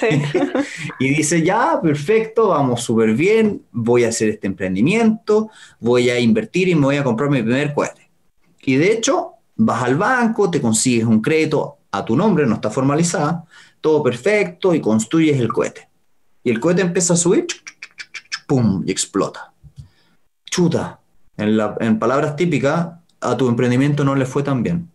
y 0.98 1.08
dice, 1.10 1.42
ya, 1.42 1.78
perfecto, 1.82 2.48
vamos 2.48 2.82
súper 2.82 3.12
bien, 3.12 3.62
voy 3.72 4.04
a 4.04 4.08
hacer 4.08 4.30
este 4.30 4.46
emprendimiento, 4.46 5.50
voy 5.80 6.08
a 6.08 6.18
invertir 6.18 6.68
y 6.68 6.74
me 6.74 6.86
voy 6.86 6.96
a 6.96 7.04
comprar 7.04 7.28
mi 7.28 7.42
primer 7.42 7.74
cohete. 7.74 8.10
Y 8.62 8.76
de 8.76 8.92
hecho, 8.92 9.32
vas 9.56 9.82
al 9.82 9.96
banco, 9.96 10.50
te 10.50 10.62
consigues 10.62 11.04
un 11.04 11.20
crédito 11.20 11.76
a 11.90 12.04
tu 12.04 12.16
nombre, 12.16 12.46
no 12.46 12.54
está 12.54 12.70
formalizada, 12.70 13.44
todo 13.80 14.02
perfecto 14.02 14.74
y 14.74 14.80
construyes 14.80 15.38
el 15.38 15.48
cohete. 15.48 15.88
Y 16.44 16.50
el 16.50 16.60
cohete 16.60 16.82
empieza 16.82 17.14
a 17.14 17.16
subir, 17.16 17.46
¡pum! 18.46 18.82
y 18.86 18.90
explota. 18.90 19.52
Chuta. 20.44 21.00
En, 21.36 21.58
en 21.80 21.98
palabras 21.98 22.36
típicas, 22.36 22.88
a 23.20 23.36
tu 23.36 23.48
emprendimiento 23.48 24.04
no 24.04 24.14
le 24.14 24.26
fue 24.26 24.42
tan 24.42 24.62
bien 24.62 24.90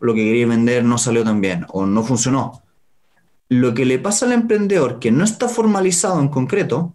lo 0.00 0.14
que 0.14 0.24
quería 0.24 0.46
vender 0.46 0.84
no 0.84 0.98
salió 0.98 1.24
tan 1.24 1.40
bien 1.40 1.66
o 1.68 1.86
no 1.86 2.02
funcionó. 2.02 2.62
Lo 3.48 3.74
que 3.74 3.84
le 3.84 3.98
pasa 3.98 4.26
al 4.26 4.32
emprendedor 4.32 4.98
que 4.98 5.10
no 5.10 5.24
está 5.24 5.48
formalizado 5.48 6.20
en 6.20 6.28
concreto 6.28 6.94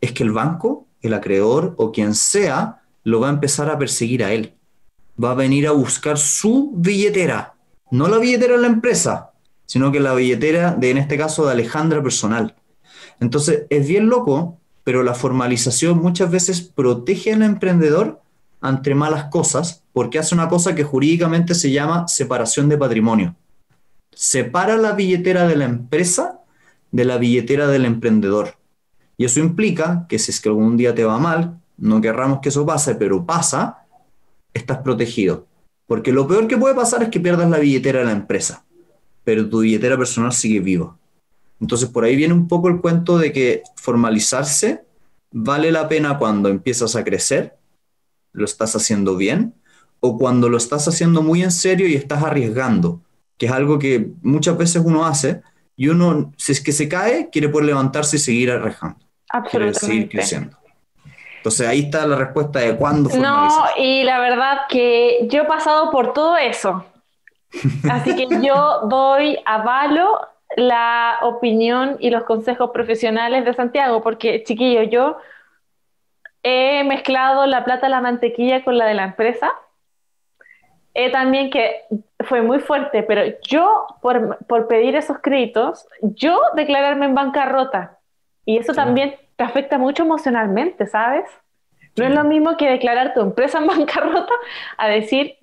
es 0.00 0.12
que 0.12 0.22
el 0.22 0.32
banco, 0.32 0.86
el 1.02 1.14
acreedor 1.14 1.74
o 1.76 1.92
quien 1.92 2.14
sea, 2.14 2.82
lo 3.04 3.20
va 3.20 3.28
a 3.28 3.32
empezar 3.32 3.70
a 3.70 3.78
perseguir 3.78 4.24
a 4.24 4.32
él. 4.32 4.54
Va 5.22 5.32
a 5.32 5.34
venir 5.34 5.66
a 5.66 5.72
buscar 5.72 6.18
su 6.18 6.72
billetera, 6.76 7.54
no 7.90 8.06
la 8.06 8.18
billetera 8.18 8.54
de 8.54 8.62
la 8.62 8.68
empresa, 8.68 9.27
sino 9.68 9.92
que 9.92 10.00
la 10.00 10.14
billetera 10.14 10.74
de, 10.74 10.90
en 10.90 10.96
este 10.96 11.18
caso, 11.18 11.44
de 11.44 11.52
Alejandra 11.52 12.02
personal. 12.02 12.56
Entonces, 13.20 13.66
es 13.68 13.86
bien 13.86 14.08
loco, 14.08 14.58
pero 14.82 15.02
la 15.02 15.12
formalización 15.12 15.98
muchas 15.98 16.30
veces 16.30 16.62
protege 16.62 17.34
al 17.34 17.42
emprendedor 17.42 18.22
ante 18.62 18.94
malas 18.94 19.24
cosas 19.26 19.84
porque 19.92 20.18
hace 20.18 20.34
una 20.34 20.48
cosa 20.48 20.74
que 20.74 20.84
jurídicamente 20.84 21.54
se 21.54 21.70
llama 21.70 22.08
separación 22.08 22.70
de 22.70 22.78
patrimonio. 22.78 23.36
Separa 24.14 24.78
la 24.78 24.92
billetera 24.92 25.46
de 25.46 25.56
la 25.56 25.66
empresa 25.66 26.40
de 26.90 27.04
la 27.04 27.18
billetera 27.18 27.66
del 27.66 27.84
emprendedor. 27.84 28.56
Y 29.18 29.26
eso 29.26 29.40
implica 29.40 30.06
que 30.08 30.18
si 30.18 30.30
es 30.30 30.40
que 30.40 30.48
algún 30.48 30.78
día 30.78 30.94
te 30.94 31.04
va 31.04 31.18
mal, 31.18 31.60
no 31.76 32.00
querramos 32.00 32.38
que 32.40 32.48
eso 32.48 32.64
pase, 32.64 32.94
pero 32.94 33.26
pasa, 33.26 33.84
estás 34.54 34.78
protegido. 34.78 35.46
Porque 35.86 36.10
lo 36.10 36.26
peor 36.26 36.48
que 36.48 36.56
puede 36.56 36.74
pasar 36.74 37.02
es 37.02 37.10
que 37.10 37.20
pierdas 37.20 37.50
la 37.50 37.58
billetera 37.58 37.98
de 37.98 38.06
la 38.06 38.12
empresa, 38.12 38.64
pero 39.28 39.46
tu 39.46 39.60
billetera 39.60 39.98
personal 39.98 40.32
sigue 40.32 40.58
viva. 40.58 40.96
Entonces 41.60 41.90
por 41.90 42.02
ahí 42.02 42.16
viene 42.16 42.32
un 42.32 42.48
poco 42.48 42.68
el 42.68 42.80
cuento 42.80 43.18
de 43.18 43.30
que 43.30 43.62
formalizarse 43.76 44.86
vale 45.30 45.70
la 45.70 45.86
pena 45.86 46.16
cuando 46.16 46.48
empiezas 46.48 46.96
a 46.96 47.04
crecer 47.04 47.54
lo 48.32 48.46
estás 48.46 48.74
haciendo 48.74 49.18
bien 49.18 49.52
o 50.00 50.16
cuando 50.16 50.48
lo 50.48 50.56
estás 50.56 50.88
haciendo 50.88 51.20
muy 51.20 51.42
en 51.42 51.50
serio 51.50 51.86
y 51.86 51.94
estás 51.94 52.22
arriesgando, 52.22 53.02
que 53.36 53.44
es 53.44 53.52
algo 53.52 53.78
que 53.78 54.12
muchas 54.22 54.56
veces 54.56 54.80
uno 54.82 55.04
hace 55.04 55.42
y 55.76 55.88
uno, 55.88 56.32
si 56.38 56.52
es 56.52 56.62
que 56.62 56.72
se 56.72 56.88
cae, 56.88 57.28
quiere 57.30 57.50
poder 57.50 57.66
levantarse 57.66 58.16
y 58.16 58.20
seguir 58.20 58.50
arriesgando. 58.50 59.04
Quiere 59.50 59.74
seguir 59.74 60.08
creciendo. 60.08 60.56
Entonces 61.36 61.68
ahí 61.68 61.80
está 61.80 62.06
la 62.06 62.16
respuesta 62.16 62.60
de 62.60 62.74
cuándo 62.76 63.10
No, 63.10 63.66
y 63.76 64.04
la 64.04 64.20
verdad 64.20 64.60
que 64.70 65.28
yo 65.30 65.42
he 65.42 65.44
pasado 65.44 65.90
por 65.90 66.14
todo 66.14 66.38
eso. 66.38 66.86
Así 67.90 68.14
que 68.14 68.26
yo 68.42 68.80
doy 68.88 69.38
avalo 69.44 70.20
la 70.56 71.18
opinión 71.22 71.96
y 72.00 72.10
los 72.10 72.24
consejos 72.24 72.70
profesionales 72.70 73.44
de 73.44 73.54
Santiago, 73.54 74.02
porque 74.02 74.42
chiquillo, 74.44 74.82
yo 74.82 75.18
he 76.42 76.84
mezclado 76.84 77.46
la 77.46 77.64
plata 77.64 77.86
de 77.86 77.90
la 77.90 78.00
mantequilla 78.00 78.64
con 78.64 78.78
la 78.78 78.86
de 78.86 78.94
la 78.94 79.04
empresa. 79.04 79.52
He 80.94 81.10
también 81.10 81.50
que 81.50 81.82
fue 82.20 82.42
muy 82.42 82.60
fuerte, 82.60 83.02
pero 83.02 83.22
yo 83.42 83.86
por, 84.00 84.38
por 84.46 84.66
pedir 84.66 84.96
esos 84.96 85.18
créditos, 85.18 85.86
yo 86.00 86.40
declararme 86.54 87.06
en 87.06 87.14
bancarrota. 87.14 87.98
Y 88.44 88.56
eso 88.58 88.72
también 88.72 89.14
te 89.36 89.44
afecta 89.44 89.78
mucho 89.78 90.02
emocionalmente, 90.02 90.86
¿sabes? 90.86 91.24
No 91.96 92.04
es 92.04 92.14
lo 92.14 92.24
mismo 92.24 92.56
que 92.56 92.68
declarar 92.68 93.12
tu 93.14 93.20
empresa 93.20 93.58
en 93.58 93.66
bancarrota 93.68 94.32
a 94.76 94.88
decir, 94.88 95.36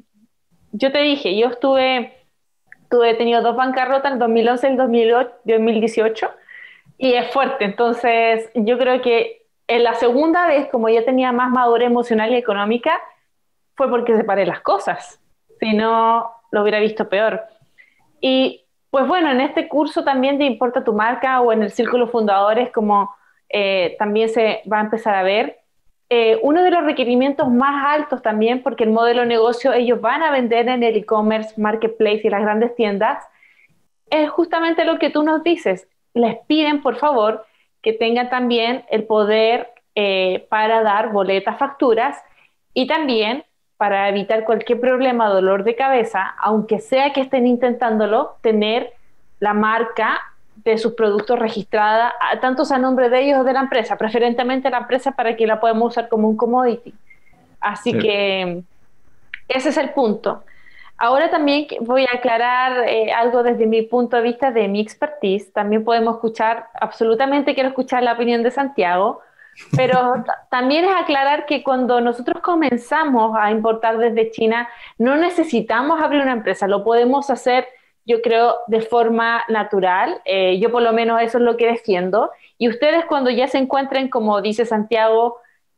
yo 0.77 0.91
te 0.91 0.99
dije, 0.99 1.37
yo 1.37 1.47
estuve, 1.47 2.13
tuve 2.89 3.13
tenido 3.15 3.41
dos 3.41 3.55
bancarrotas 3.55 4.11
en 4.11 4.19
2011 4.19 4.69
y 4.69 4.75
2018 4.75 6.31
y 6.97 7.13
es 7.13 7.31
fuerte. 7.31 7.65
Entonces, 7.65 8.49
yo 8.55 8.77
creo 8.77 9.01
que 9.01 9.45
en 9.67 9.83
la 9.83 9.93
segunda 9.95 10.47
vez, 10.47 10.67
como 10.69 10.89
ya 10.89 11.05
tenía 11.05 11.31
más 11.31 11.49
madurez 11.49 11.87
emocional 11.87 12.31
y 12.31 12.35
económica, 12.35 12.99
fue 13.75 13.89
porque 13.89 14.15
separé 14.15 14.45
las 14.45 14.61
cosas. 14.61 15.21
Si 15.59 15.73
no, 15.73 16.29
lo 16.51 16.61
hubiera 16.61 16.79
visto 16.79 17.07
peor. 17.07 17.41
Y 18.19 18.65
pues 18.89 19.07
bueno, 19.07 19.31
en 19.31 19.41
este 19.41 19.67
curso 19.69 20.03
también 20.03 20.37
de 20.37 20.45
Importa 20.45 20.83
tu 20.83 20.93
marca 20.93 21.39
o 21.41 21.53
en 21.53 21.63
el 21.63 21.71
Círculo 21.71 22.07
Fundadores, 22.07 22.71
como 22.71 23.15
eh, 23.49 23.95
también 23.97 24.29
se 24.29 24.61
va 24.71 24.79
a 24.79 24.83
empezar 24.83 25.15
a 25.15 25.23
ver, 25.23 25.59
eh, 26.09 26.39
uno 26.43 26.61
de 26.61 26.71
los 26.71 26.83
requerimientos 26.83 27.49
más 27.49 27.83
altos 27.97 28.21
también, 28.21 28.61
porque 28.61 28.83
el 28.83 28.91
modelo 28.91 29.21
de 29.21 29.27
negocio 29.27 29.73
ellos 29.73 29.99
van 30.01 30.21
a 30.21 30.31
vender 30.31 30.67
en 30.67 30.83
el 30.83 30.95
e-commerce, 30.97 31.59
marketplace 31.59 32.21
y 32.23 32.29
las 32.29 32.41
grandes 32.41 32.75
tiendas, 32.75 33.23
es 34.09 34.29
justamente 34.29 34.85
lo 34.85 34.99
que 34.99 35.09
tú 35.09 35.23
nos 35.23 35.43
dices. 35.43 35.87
Les 36.13 36.37
piden, 36.47 36.81
por 36.81 36.97
favor, 36.97 37.45
que 37.81 37.93
tengan 37.93 38.29
también 38.29 38.85
el 38.89 39.05
poder 39.05 39.71
eh, 39.95 40.45
para 40.49 40.83
dar 40.83 41.11
boletas, 41.11 41.57
facturas 41.57 42.17
y 42.73 42.87
también 42.87 43.43
para 43.77 44.07
evitar 44.07 44.45
cualquier 44.45 44.79
problema, 44.79 45.29
dolor 45.29 45.63
de 45.63 45.75
cabeza, 45.75 46.35
aunque 46.39 46.79
sea 46.79 47.13
que 47.13 47.21
estén 47.21 47.45
intentándolo, 47.47 48.37
tener 48.41 48.93
la 49.39 49.53
marca 49.53 50.21
de 50.55 50.77
sus 50.77 50.93
productos 50.93 51.37
registrada, 51.37 52.13
tanto 52.41 52.63
a 52.69 52.77
nombre 52.77 53.09
de 53.09 53.21
ellos 53.21 53.39
o 53.39 53.43
de 53.43 53.53
la 53.53 53.61
empresa, 53.61 53.97
preferentemente 53.97 54.69
la 54.69 54.79
empresa 54.79 55.11
para 55.11 55.35
que 55.35 55.45
la 55.45 55.59
podamos 55.59 55.91
usar 55.91 56.09
como 56.09 56.29
un 56.29 56.37
commodity. 56.37 56.93
Así 57.59 57.97
que 57.97 58.63
ese 59.47 59.69
es 59.69 59.77
el 59.77 59.91
punto. 59.91 60.43
Ahora 60.97 61.29
también 61.29 61.67
voy 61.81 62.05
a 62.05 62.17
aclarar 62.17 62.87
eh, 62.87 63.11
algo 63.11 63.43
desde 63.43 63.65
mi 63.65 63.81
punto 63.81 64.15
de 64.15 64.23
vista 64.23 64.51
de 64.51 64.67
mi 64.67 64.79
expertise. 64.79 65.51
También 65.51 65.83
podemos 65.83 66.15
escuchar, 66.15 66.67
absolutamente 66.79 67.53
quiero 67.53 67.69
escuchar 67.69 68.01
la 68.01 68.13
opinión 68.13 68.43
de 68.43 68.51
Santiago, 68.51 69.21
pero 69.75 70.23
también 70.49 70.85
es 70.85 70.91
aclarar 70.95 71.45
que 71.45 71.63
cuando 71.63 71.99
nosotros 71.99 72.41
comenzamos 72.41 73.35
a 73.37 73.51
importar 73.51 73.97
desde 73.97 74.31
China, 74.31 74.69
no 74.97 75.17
necesitamos 75.17 76.01
abrir 76.01 76.21
una 76.21 76.31
empresa, 76.31 76.65
lo 76.67 76.83
podemos 76.83 77.29
hacer, 77.29 77.67
yo 78.05 78.21
creo, 78.21 78.57
de 78.67 78.81
forma 78.81 79.43
natural. 79.49 80.21
Eh, 80.25 80.59
yo 80.59 80.71
por 80.71 80.81
lo 80.81 80.93
menos 80.93 81.21
eso 81.21 81.39
es 81.39 81.43
lo 81.43 81.57
que 81.57 81.67
defiendo. 81.67 82.31
Y 82.57 82.69
ustedes 82.69 83.05
cuando 83.05 83.29
ya 83.29 83.47
se 83.47 83.57
encuentren, 83.57 84.09
como 84.09 84.41
dice 84.41 84.65
Santiago, 84.65 85.37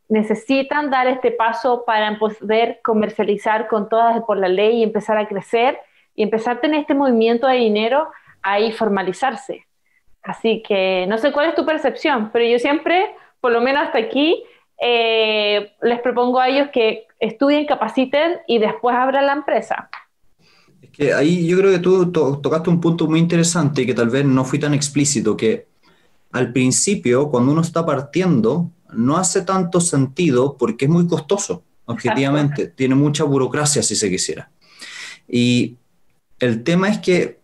necesitan 0.10 0.90
dar 0.90 1.08
este 1.08 1.32
paso 1.32 1.84
para 1.86 2.18
poder 2.18 2.80
comercializar 2.84 3.68
con 3.68 3.90
todas 3.90 4.22
por 4.24 4.38
la 4.38 4.48
ley 4.48 4.80
y 4.80 4.84
empezar 4.84 5.18
a 5.18 5.28
crecer 5.28 5.80
y 6.16 6.24
empezar 6.24 6.58
a 6.58 6.62
tener 6.62 6.82
este 6.82 6.94
movimiento 6.94 7.48
de 7.48 7.56
dinero 7.56 8.10
ahí 8.42 8.72
formalizarse. 8.72 9.66
Así 10.24 10.62
que 10.62 11.06
no 11.08 11.18
sé 11.18 11.32
cuál 11.32 11.48
es 11.50 11.56
tu 11.56 11.66
percepción, 11.66 12.32
pero 12.34 12.46
yo 12.46 12.60
siempre, 12.60 13.16
por 13.40 13.52
lo 13.52 13.62
menos 13.62 13.84
hasta 13.84 14.00
aquí, 14.00 14.44
eh, 14.80 15.74
les 15.82 16.00
propongo 16.02 16.40
a 16.40 16.50
ellos 16.50 16.70
que 16.72 17.08
estudien, 17.20 17.66
capaciten 17.66 18.40
y 18.48 18.60
después 18.60 18.96
abran 18.96 19.26
la 19.26 19.34
empresa. 19.34 19.90
Es 20.82 20.90
que 20.92 21.14
ahí 21.14 21.46
yo 21.48 21.58
creo 21.58 21.72
que 21.72 21.80
tú 21.80 22.12
tocaste 22.12 22.70
un 22.70 22.82
punto 22.82 23.08
muy 23.08 23.20
interesante 23.20 23.82
y 23.82 23.86
que 23.86 23.94
tal 23.94 24.10
vez 24.10 24.26
no 24.26 24.46
fui 24.46 24.60
tan 24.60 24.74
explícito, 24.74 25.36
que 25.36 25.68
al 26.32 26.52
principio, 26.52 27.30
cuando 27.30 27.52
uno 27.52 27.62
está 27.62 27.86
partiendo, 27.86 28.72
no 28.94 29.18
hace 29.18 29.42
tanto 29.42 29.82
sentido 29.82 30.58
porque 30.58 30.86
es 30.86 30.92
muy 30.92 31.08
costoso, 31.08 31.64
objetivamente. 31.86 32.68
Tiene 32.68 32.96
mucha 32.96 33.24
burocracia, 33.24 33.82
si 33.84 33.96
se 33.96 34.10
quisiera. 34.10 34.52
Y 35.28 35.78
el 36.40 36.64
tema 36.64 36.90
es 36.90 37.00
que 37.00 37.40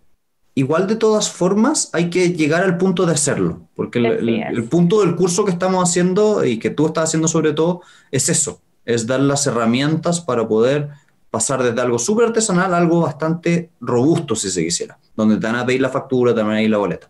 igual 0.55 0.87
de 0.87 0.95
todas 0.95 1.29
formas 1.29 1.89
hay 1.93 2.09
que 2.09 2.33
llegar 2.33 2.63
al 2.63 2.77
punto 2.77 3.05
de 3.05 3.13
hacerlo, 3.13 3.67
porque 3.75 3.99
el, 3.99 4.63
punto 4.65 5.01
del 5.01 5.15
curso 5.15 5.45
que 5.45 5.51
estamos 5.51 5.89
haciendo 5.89 6.45
y 6.45 6.59
que 6.59 6.69
tú 6.69 6.85
estás 6.85 7.05
haciendo 7.05 7.27
sobre 7.27 7.53
todo 7.53 7.81
es 8.11 8.29
eso, 8.29 8.61
es 8.85 9.07
dar 9.07 9.19
las 9.19 9.47
herramientas 9.47 10.21
para 10.21 10.47
poder 10.47 10.89
pasar 11.33 11.63
desde 11.63 11.81
algo 11.81 11.97
súper 11.97 12.27
artesanal 12.27 12.75
a 12.75 12.77
algo 12.77 13.01
bastante 13.01 13.71
robusto, 13.81 14.35
si 14.35 14.51
se 14.51 14.63
quisiera, 14.63 14.99
donde 15.15 15.37
te 15.37 15.47
van 15.47 15.55
a 15.55 15.65
pedir 15.65 15.81
la 15.81 15.89
factura, 15.89 16.31
te 16.31 16.41
a 16.41 16.45
la 16.45 16.77
boleta. 16.77 17.09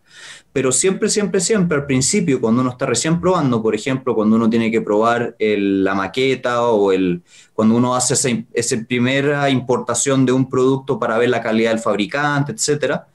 Pero 0.53 0.71
siempre, 0.71 1.09
siempre, 1.09 1.41
siempre 1.41 1.79
al 1.79 1.85
principio, 1.85 2.39
cuando 2.39 2.61
uno 2.61 2.69
está 2.69 2.85
recién 2.85 3.19
probando, 3.19 3.61
por 3.61 3.75
ejemplo, 3.75 4.15
cuando 4.15 4.37
uno 4.37 4.49
tiene 4.49 4.71
que 4.71 4.79
probar 4.79 5.35
la 5.37 5.93
maqueta 5.93 6.61
o 6.67 6.93
el, 6.93 7.21
cuando 7.53 7.75
uno 7.75 7.95
hace 7.95 8.13
esa, 8.13 8.29
esa 8.53 8.77
primera 8.87 9.49
importación 9.49 10.25
de 10.25 10.31
un 10.31 10.49
producto 10.49 10.97
para 10.97 11.17
ver 11.17 11.29
la 11.29 11.41
calidad 11.41 11.71
del 11.71 11.79
fabricante, 11.79 12.53
etcétera, 12.53 13.07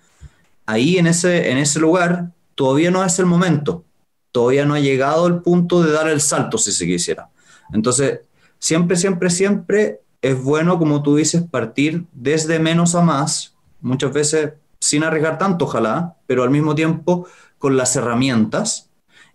ahí 0.66 0.98
en 0.98 1.06
ese, 1.06 1.50
en 1.50 1.56
ese 1.56 1.80
lugar 1.80 2.32
todavía 2.54 2.90
no 2.90 3.02
es 3.02 3.18
el 3.18 3.24
momento, 3.24 3.82
todavía 4.30 4.66
no 4.66 4.74
ha 4.74 4.80
llegado 4.80 5.26
el 5.26 5.40
punto 5.40 5.82
de 5.82 5.90
dar 5.90 6.10
el 6.10 6.20
salto, 6.20 6.58
si 6.58 6.70
se 6.70 6.84
quisiera. 6.84 7.30
Entonces, 7.72 8.20
siempre, 8.58 8.94
siempre, 8.94 9.30
siempre 9.30 10.00
es 10.22 10.42
bueno, 10.42 10.78
como 10.78 11.02
tú 11.02 11.16
dices, 11.16 11.42
partir 11.42 12.04
desde 12.12 12.58
menos 12.58 12.94
a 12.94 13.02
más, 13.02 13.54
muchas 13.80 14.12
veces 14.12 14.52
sin 14.80 15.04
arriesgar 15.04 15.38
tanto, 15.38 15.64
ojalá, 15.64 16.16
pero 16.26 16.42
al 16.42 16.50
mismo 16.50 16.74
tiempo 16.74 17.26
con 17.58 17.76
las 17.76 17.94
herramientas. 17.96 18.90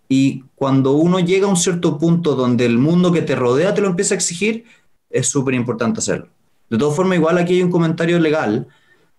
Y 0.08 0.44
cuando 0.54 0.92
uno 0.92 1.20
llega 1.20 1.46
a 1.46 1.50
un 1.50 1.56
cierto 1.56 1.98
punto 1.98 2.34
donde 2.34 2.66
el 2.66 2.78
mundo 2.78 3.12
que 3.12 3.22
te 3.22 3.34
rodea 3.34 3.74
te 3.74 3.80
lo 3.80 3.88
empieza 3.88 4.14
a 4.14 4.16
exigir, 4.16 4.64
es 5.10 5.28
súper 5.28 5.54
importante 5.54 6.00
hacerlo. 6.00 6.28
De 6.68 6.78
todas 6.78 6.96
formas, 6.96 7.18
igual 7.18 7.38
aquí 7.38 7.54
hay 7.54 7.62
un 7.62 7.70
comentario 7.70 8.18
legal. 8.18 8.66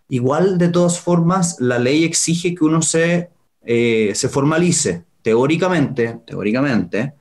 Igual, 0.10 0.58
de 0.58 0.70
todas 0.70 1.00
formas, 1.00 1.58
la 1.60 1.80
ley 1.80 2.04
exige 2.04 2.54
que 2.54 2.64
uno 2.64 2.82
se, 2.82 3.30
eh, 3.64 4.12
se 4.14 4.30
formalice 4.30 5.04
teóricamente, 5.22 6.20
teóricamente, 6.26 7.14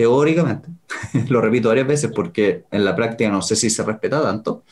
teóricamente, 0.00 0.70
lo 1.28 1.42
repito 1.42 1.68
varias 1.68 1.86
veces 1.86 2.10
porque 2.14 2.64
en 2.70 2.86
la 2.86 2.96
práctica 2.96 3.28
no 3.28 3.42
sé 3.42 3.54
si 3.54 3.68
se 3.68 3.82
respeta 3.82 4.22
tanto, 4.22 4.64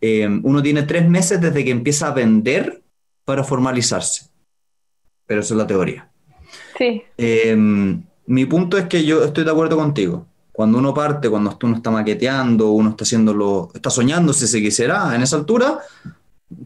eh, 0.00 0.26
uno 0.42 0.60
tiene 0.60 0.82
tres 0.82 1.08
meses 1.08 1.40
desde 1.40 1.64
que 1.64 1.70
empieza 1.70 2.08
a 2.08 2.14
vender 2.14 2.82
para 3.24 3.44
formalizarse. 3.44 4.26
Pero 5.24 5.40
eso 5.40 5.54
es 5.54 5.58
la 5.58 5.68
teoría. 5.68 6.10
Sí. 6.76 7.00
Eh, 7.16 7.56
mi 8.26 8.44
punto 8.46 8.76
es 8.76 8.86
que 8.86 9.04
yo 9.04 9.22
estoy 9.22 9.44
de 9.44 9.52
acuerdo 9.52 9.76
contigo. 9.76 10.26
Cuando 10.50 10.78
uno 10.78 10.92
parte, 10.92 11.30
cuando 11.30 11.56
uno 11.62 11.76
está 11.76 11.92
maqueteando, 11.92 12.72
uno 12.72 12.90
está 12.90 13.04
haciéndolo, 13.04 13.70
está 13.72 13.88
soñando 13.90 14.32
si 14.32 14.48
se 14.48 14.60
quisiera 14.60 15.14
en 15.14 15.22
esa 15.22 15.36
altura, 15.36 15.78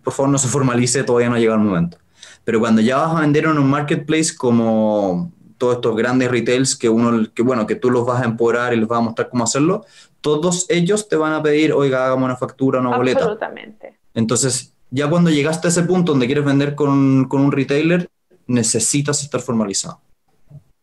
por 0.02 0.14
favor 0.14 0.30
no 0.30 0.38
se 0.38 0.48
formalice, 0.48 1.04
todavía 1.04 1.28
no 1.28 1.34
ha 1.34 1.38
llegado 1.38 1.58
el 1.58 1.66
momento. 1.66 1.98
Pero 2.44 2.60
cuando 2.60 2.80
ya 2.80 2.96
vas 2.96 3.14
a 3.14 3.20
vender 3.20 3.44
en 3.44 3.58
un 3.58 3.68
marketplace 3.68 4.34
como 4.34 5.32
todos 5.60 5.76
estos 5.76 5.94
grandes 5.94 6.30
retails 6.30 6.74
que 6.74 6.88
uno, 6.88 7.26
que 7.34 7.42
bueno, 7.42 7.66
que 7.66 7.74
tú 7.74 7.90
los 7.90 8.06
vas 8.06 8.22
a 8.22 8.24
empoderar 8.24 8.72
y 8.72 8.78
les 8.78 8.88
vas 8.88 8.98
a 8.98 9.02
mostrar 9.02 9.28
cómo 9.28 9.44
hacerlo, 9.44 9.84
todos 10.22 10.64
ellos 10.70 11.06
te 11.06 11.16
van 11.16 11.34
a 11.34 11.42
pedir, 11.42 11.74
oiga, 11.74 12.06
hagamos 12.06 12.24
una 12.24 12.36
factura, 12.36 12.80
una 12.80 12.96
boleta. 12.96 13.20
Absolutamente. 13.20 13.98
Entonces, 14.14 14.72
ya 14.90 15.08
cuando 15.10 15.28
llegaste 15.28 15.68
a 15.68 15.70
ese 15.70 15.82
punto 15.82 16.12
donde 16.12 16.24
quieres 16.24 16.46
vender 16.46 16.74
con, 16.74 17.26
con 17.26 17.42
un 17.42 17.52
retailer, 17.52 18.08
necesitas 18.46 19.22
estar 19.22 19.42
formalizado. 19.42 20.00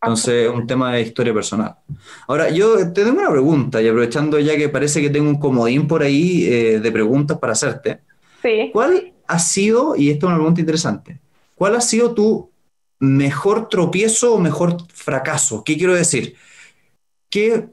Entonces, 0.00 0.48
es 0.48 0.54
un 0.54 0.64
tema 0.64 0.92
de 0.92 1.02
historia 1.02 1.34
personal. 1.34 1.74
Ahora, 2.28 2.48
yo 2.48 2.76
te 2.92 3.04
tengo 3.04 3.18
una 3.18 3.32
pregunta, 3.32 3.82
y 3.82 3.88
aprovechando 3.88 4.38
ya 4.38 4.56
que 4.56 4.68
parece 4.68 5.02
que 5.02 5.10
tengo 5.10 5.28
un 5.28 5.40
comodín 5.40 5.88
por 5.88 6.04
ahí 6.04 6.46
eh, 6.46 6.78
de 6.78 6.92
preguntas 6.92 7.36
para 7.38 7.52
hacerte. 7.52 7.98
Sí. 8.40 8.70
¿Cuál 8.72 9.12
ha 9.26 9.38
sido, 9.40 9.96
y 9.96 10.10
esta 10.10 10.26
es 10.26 10.28
una 10.28 10.36
pregunta 10.36 10.60
interesante, 10.60 11.18
cuál 11.56 11.74
ha 11.74 11.80
sido 11.80 12.14
tu 12.14 12.47
mejor 12.98 13.68
tropiezo 13.68 14.34
o 14.34 14.38
mejor 14.38 14.76
fracaso. 14.92 15.62
¿Qué 15.64 15.76
quiero 15.76 15.94
decir? 15.94 16.36
¿Qué 17.30 17.66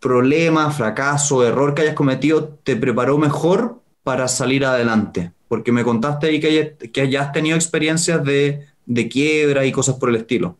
problema, 0.00 0.70
fracaso, 0.70 1.46
error 1.46 1.74
que 1.74 1.82
hayas 1.82 1.94
cometido 1.94 2.48
te 2.64 2.76
preparó 2.76 3.18
mejor 3.18 3.80
para 4.02 4.28
salir 4.28 4.64
adelante? 4.64 5.32
Porque 5.48 5.72
me 5.72 5.84
contaste 5.84 6.28
ahí 6.28 6.40
que, 6.40 7.18
has 7.18 7.32
tenido 7.32 7.56
experiencias 7.56 8.22
de, 8.24 8.66
de, 8.86 9.08
quiebra 9.08 9.64
y 9.64 9.72
cosas 9.72 9.96
por 9.96 10.08
el 10.08 10.16
estilo. 10.16 10.56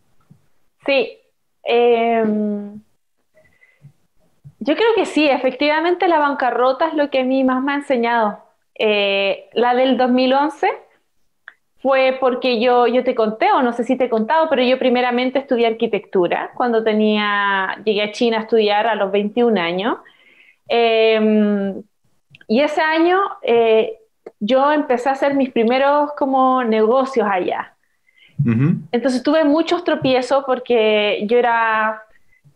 Sí. 0.84 1.16
Em, 1.62 2.80
yo 4.58 4.74
creo 4.74 4.94
que 4.96 5.06
sí, 5.06 5.26
efectivamente 5.26 6.08
la 6.08 6.18
bancarrota 6.18 6.88
es 6.88 6.94
lo 6.94 7.10
que 7.10 7.20
a 7.20 7.24
mí 7.24 7.44
más 7.44 7.62
me 7.62 7.72
ha 7.72 7.76
enseñado. 7.76 8.42
Eh, 8.74 9.48
la 9.52 9.74
del 9.74 9.96
2011 9.96 10.68
fue 11.82 12.18
porque 12.20 12.60
yo, 12.60 12.86
yo 12.86 13.04
te 13.04 13.14
conté, 13.14 13.50
o 13.52 13.62
no 13.62 13.72
sé 13.72 13.84
si 13.84 13.96
te 13.96 14.04
he 14.04 14.08
contado, 14.10 14.48
pero 14.50 14.62
yo 14.62 14.78
primeramente 14.78 15.38
estudié 15.38 15.66
arquitectura 15.66 16.50
cuando 16.54 16.84
tenía, 16.84 17.80
llegué 17.84 18.02
a 18.02 18.12
China 18.12 18.38
a 18.38 18.40
estudiar 18.42 18.86
a 18.86 18.94
los 18.94 19.10
21 19.10 19.58
años. 19.58 19.96
Em, 20.68 21.82
y 22.48 22.60
ese 22.60 22.82
año 22.82 23.18
eh, 23.42 23.98
yo 24.38 24.70
empecé 24.72 25.08
a 25.08 25.12
hacer 25.12 25.34
mis 25.34 25.50
primeros 25.50 26.12
como 26.16 26.62
negocios 26.64 27.26
allá. 27.30 27.74
Entonces 28.92 29.22
tuve 29.22 29.44
muchos 29.44 29.84
tropiezos 29.84 30.44
porque 30.46 31.26
yo 31.26 31.36
era, 31.36 32.02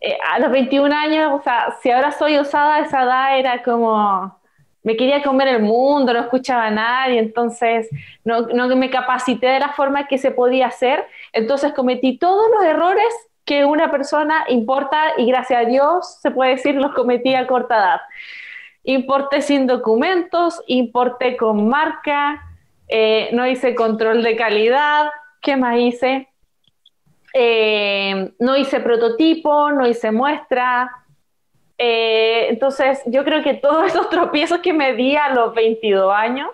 eh, 0.01 0.17
a 0.33 0.39
los 0.39 0.51
21 0.51 0.95
años, 0.95 1.33
o 1.39 1.43
sea, 1.43 1.77
si 1.83 1.91
ahora 1.91 2.11
soy 2.11 2.39
osada, 2.39 2.81
esa 2.81 3.03
edad 3.03 3.39
era 3.39 3.63
como 3.63 4.35
me 4.85 4.97
quería 4.97 5.23
comer 5.23 5.49
el 5.49 5.63
mundo, 5.63 6.13
no 6.13 6.21
escuchaba 6.21 6.67
a 6.67 6.71
nadie, 6.71 7.19
entonces 7.19 7.89
no, 8.23 8.43
no 8.43 8.69
me 8.77 8.91
capacité 8.91 9.49
de 9.49 9.61
la 9.61 9.71
forma 9.71 10.07
que 10.07 10.19
se 10.19 10.31
podía 10.31 10.67
hacer, 10.67 11.05
entonces 11.33 11.73
cometí 11.73 12.19
todos 12.19 12.47
los 12.55 12.65
errores 12.65 13.13
que 13.45 13.65
una 13.65 13.91
persona 13.91 14.45
importa 14.49 15.15
y 15.17 15.27
gracias 15.27 15.63
a 15.63 15.69
Dios 15.69 16.19
se 16.21 16.31
puede 16.31 16.53
decir 16.53 16.75
los 16.77 16.95
cometí 16.95 17.35
a 17.35 17.47
corta 17.47 17.77
edad. 17.77 18.01
Importé 18.85 19.41
sin 19.41 19.67
documentos, 19.67 20.63
importé 20.67 21.37
con 21.37 21.69
marca, 21.69 22.43
eh, 22.89 23.31
no 23.33 23.47
hice 23.47 23.75
control 23.75 24.23
de 24.23 24.37
calidad, 24.37 25.07
¿qué 25.41 25.57
más 25.57 25.79
hice? 25.79 26.29
Eh, 27.33 28.33
no 28.39 28.57
hice 28.57 28.81
prototipo, 28.81 29.73
no 29.73 29.87
hice 29.87 30.13
muestra, 30.13 30.91
eh, 31.79 32.47
entonces, 32.49 33.03
yo 33.07 33.25
creo 33.25 33.43
que 33.43 33.55
todos 33.55 33.87
esos 33.93 34.09
tropiezos 34.09 34.61
que 34.61 34.73
me 34.73 34.95
di 34.95 35.17
a 35.17 35.31
los 35.35 35.55
22 35.55 36.13
años, 36.13 36.51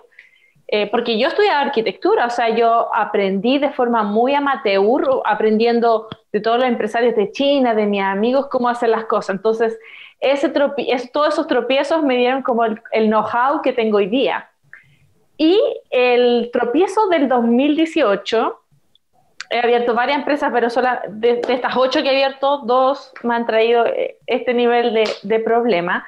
eh, 0.67 0.87
porque 0.89 1.19
yo 1.19 1.27
estudiaba 1.27 1.59
arquitectura, 1.59 2.27
o 2.27 2.29
sea, 2.29 2.49
yo 2.55 2.89
aprendí 2.95 3.57
de 3.57 3.71
forma 3.71 4.03
muy 4.03 4.33
amateur, 4.33 5.21
aprendiendo 5.25 6.07
de 6.31 6.39
todos 6.39 6.59
los 6.59 6.67
empresarios 6.67 7.13
de 7.15 7.31
China, 7.31 7.75
de 7.75 7.85
mis 7.85 8.01
amigos, 8.01 8.47
cómo 8.47 8.69
hacer 8.69 8.89
las 8.89 9.03
cosas. 9.05 9.35
Entonces, 9.35 9.77
ese 10.21 10.49
todos 10.49 11.33
esos 11.33 11.47
tropiezos 11.47 12.03
me 12.03 12.15
dieron 12.15 12.41
como 12.41 12.63
el, 12.63 12.81
el 12.93 13.07
know-how 13.07 13.61
que 13.61 13.73
tengo 13.73 13.97
hoy 13.97 14.07
día. 14.07 14.49
Y 15.37 15.59
el 15.89 16.51
tropiezo 16.53 17.07
del 17.09 17.27
2018 17.27 18.60
he 19.51 19.59
abierto 19.59 19.93
varias 19.93 20.17
empresas, 20.17 20.49
pero 20.53 20.69
solo 20.69 20.89
de, 21.09 21.41
estas 21.49 21.75
ocho 21.75 22.01
que 22.01 22.07
he 22.07 22.23
abierto, 22.23 22.59
dos 22.59 23.13
me 23.23 23.35
han 23.35 23.45
traído 23.45 23.85
eh, 23.85 24.17
este 24.25 24.53
nivel 24.53 24.93
de, 25.21 25.39
problema. 25.39 26.07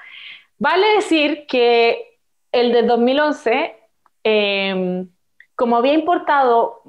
Vale 0.57 0.87
decir 0.95 1.45
que 1.47 2.17
el 2.51 2.71
de 2.71 2.83
2011, 2.83 3.75
em, 4.23 5.09
como 5.55 5.75
había 5.75 5.93
importado 5.93 6.81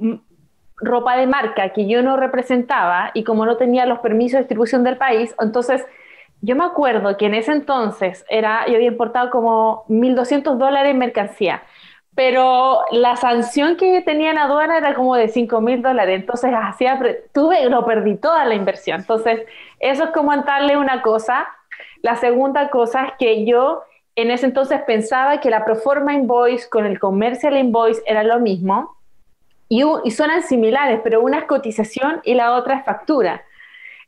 ropa 0.77 1.17
de 1.17 1.27
marca 1.27 1.71
que 1.71 1.87
yo 1.87 2.03
no 2.03 2.17
representaba 2.17 3.11
y 3.14 3.25
como 3.25 3.47
no 3.47 3.57
tenía 3.57 3.87
los 3.87 3.99
permisos 3.99 4.35
de 4.35 4.40
distribución 4.40 4.85
del 4.85 4.97
país, 4.97 5.35
entonces 5.40 5.85
yo 6.40 6.55
me 6.57 6.65
acuerdo 6.65 7.17
que 7.17 7.27
en 7.27 7.35
ese 7.35 7.52
entonces 7.52 8.25
era, 8.29 8.67
yo 8.69 8.77
había 8.77 8.88
importado 8.88 9.31
como 9.31 9.85
1.200 9.88 10.57
dólares 10.57 10.92
en 10.92 10.98
mercancía 10.98 11.63
pero 12.15 12.85
la 12.92 13.17
sanción 13.17 13.77
que 13.77 14.00
tenía 14.02 14.31
en 14.31 14.38
aduana 14.38 14.79
era 14.79 14.94
como 14.94 15.17
de 15.17 15.29
5 15.29 15.60
mil 15.60 15.83
dólares, 15.83 16.21
entonces 16.21 16.52
hacía, 16.54 17.00
tuve, 17.33 17.69
lo 17.69 17.85
perdí 17.85 18.17
toda 18.17 18.44
la 18.44 18.54
inversión. 18.54 19.00
Entonces, 19.00 19.42
eso 19.81 20.04
es 20.04 20.10
como 20.10 20.37
darle 20.37 20.77
una 20.77 21.02
cosa. 21.02 21.46
La 22.02 22.17
segunda 22.17 22.71
cosa 22.71 23.06
es 23.06 23.12
que 23.19 23.44
yo 23.44 23.83
en 24.15 24.31
ese 24.31 24.46
entonces 24.46 24.81
pensaba 24.83 25.40
que 25.40 25.50
la 25.50 25.65
Proforma 25.65 26.15
Invoice 26.15 26.69
con 26.69 26.87
el 26.87 27.00
Commercial 27.00 27.56
Invoice 27.56 28.02
era 28.06 28.23
lo 28.23 28.38
mismo 28.38 28.96
y, 29.69 29.83
y 30.04 30.10
suenan 30.12 30.42
similares, 30.42 31.00
pero 31.02 31.21
una 31.21 31.38
es 31.38 31.44
cotización 31.46 32.21
y 32.23 32.35
la 32.35 32.52
otra 32.52 32.77
es 32.77 32.85
factura. 32.85 33.42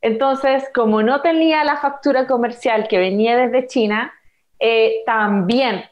Entonces, 0.01 0.65
como 0.73 1.03
no 1.03 1.23
tenía 1.23 1.65
la 1.65 1.79
factura 1.79 2.29
comercial 2.29 2.87
que 2.87 2.99
venía 2.99 3.37
desde 3.37 3.67
China, 3.67 4.13
eh, 4.61 5.03
también 5.05 5.83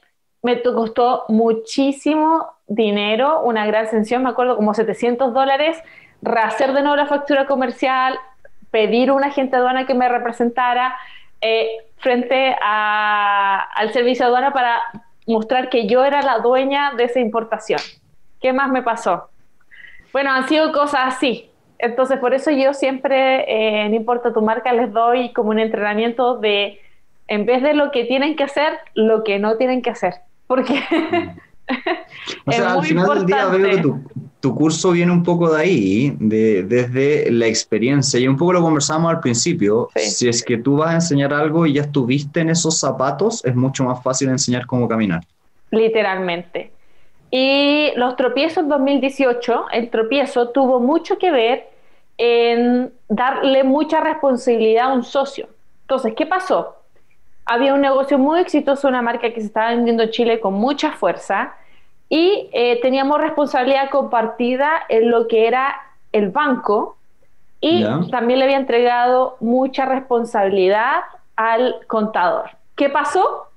me 0.45 0.63
costó 0.63 1.25
muchísimo 1.29 2.53
dinero, 2.67 3.41
una 3.41 3.67
gran 3.67 3.87
ascensión, 3.87 4.23
me 4.23 4.29
acuerdo 4.29 4.57
como 4.57 4.75
700 4.75 5.33
dólares, 5.33 5.83
rehacer 6.21 6.75
de 6.75 6.83
nuevo 6.83 6.97
la 6.97 7.07
factura 7.07 7.47
comercial, 7.47 8.19
pedir 8.71 9.09
a 9.09 9.15
un 9.15 9.25
agente 9.25 9.57
aduana 9.57 9.87
que 9.87 9.95
me 9.95 10.07
representara 10.07 10.97
eh, 11.41 11.69
frente 11.97 12.55
al 12.61 13.93
servicio 13.95 14.27
aduana 14.27 14.53
para 14.53 14.83
mostrar 15.27 15.71
que 15.71 15.87
yo 15.87 16.05
era 16.05 16.21
la 16.21 16.41
dueña 16.41 16.93
de 16.95 17.05
esa 17.05 17.21
importación. 17.21 17.81
¿Qué 18.43 18.53
más 18.53 18.69
me 18.69 18.83
pasó? 18.83 19.31
Bueno, 20.13 20.31
han 20.31 20.47
sido 20.47 20.73
cosas 20.73 21.15
así. 21.15 21.51
Entonces, 21.79 22.19
por 22.19 22.35
eso 22.35 22.51
yo 22.51 22.75
siempre, 22.75 23.45
eh, 23.49 23.89
no 23.89 23.95
importa 23.95 24.35
tu 24.35 24.43
marca, 24.43 24.75
les 24.75 24.93
doy 24.93 25.33
como 25.33 25.49
un 25.51 25.59
entrenamiento 25.59 26.37
de, 26.37 26.81
en 27.29 27.47
vez 27.47 27.63
de 27.63 27.73
lo 27.73 27.91
que 27.91 28.05
tienen 28.05 28.37
que 28.37 28.45
hacer, 28.45 28.79
lo 28.93 29.25
que 29.25 29.39
no 29.39 29.57
tienen 29.57 29.81
que 29.81 29.91
hacer. 29.91 30.15
Porque 30.47 30.75
o 32.47 32.53
sea, 32.53 32.75
al 32.75 32.85
final 32.85 33.15
del 33.15 33.27
día 33.27 33.47
veo 33.47 33.71
que 33.71 33.83
tu, 34.41 34.55
curso 34.55 34.91
viene 34.91 35.11
un 35.11 35.23
poco 35.23 35.51
de 35.51 35.63
ahí, 35.63 36.17
de, 36.19 36.65
desde 36.65 37.31
la 37.31 37.47
experiencia, 37.47 38.21
y 38.21 38.29
un 38.29 38.37
poco 38.37 38.53
lo 38.53 38.61
conversamos 38.61 39.11
al 39.11 39.21
principio. 39.21 39.89
Si 39.97 40.29
es 40.29 40.45
que 40.45 40.59
tú 40.59 40.77
vas 40.77 40.91
a 40.91 40.95
enseñar 40.95 41.33
algo 41.33 41.65
y 41.65 41.75
ya 41.75 41.83
estuviste 41.83 42.41
en 42.41 42.51
esos 42.51 42.79
zapatos, 42.79 43.43
es 43.45 43.55
mucho 43.55 43.85
más 43.85 44.03
fácil 44.03 44.29
enseñar 44.29 44.67
cómo 44.67 44.87
caminar. 44.87 45.23
Literalmente. 45.71 46.73
Y 47.31 47.93
los 47.97 48.17
tropiezos 48.17 48.69
2018, 48.69 49.67
el 49.73 49.91
tropiezo 49.91 50.51
tuvo 50.51 50.79
mucho 50.79 51.19
que 51.19 51.31
ver 51.31 51.69
en 52.19 52.93
darle 53.09 53.65
mucha 53.65 54.01
responsabilidad 54.01 54.91
a 54.91 54.93
un 54.93 55.03
socio. 55.03 55.49
Entonces, 55.83 56.13
¿qué 56.17 56.27
pasó? 56.27 56.77
Había 57.47 57.75
un 57.75 57.81
negocio 57.81 58.19
muy 58.19 58.41
exitoso, 58.41 58.89
una 58.89 59.03
marca 59.03 59.33
que 59.33 59.41
se 59.41 59.47
estaba 59.47 59.71
vendiendo 59.71 60.03
en 60.03 60.11
Chile 60.11 60.41
con 60.41 60.55
mucha 60.55 60.93
fuerza 60.93 61.55
y 62.09 62.49
eh, 62.53 62.81
teníamos 62.81 63.21
responsabilidad 63.21 63.91
compartida 63.91 64.71
en 64.89 65.11
lo 65.11 65.27
que 65.29 65.47
era 65.47 65.75
el 66.13 66.31
banco 66.31 66.97
y 67.61 67.85
también 68.11 68.39
le 68.39 68.45
había 68.45 68.59
entregado 68.59 69.39
mucha 69.41 69.87
responsabilidad 69.87 71.01
al 71.35 71.77
contador. 71.87 72.51
¿Qué 72.77 72.91
pasó? 72.91 73.49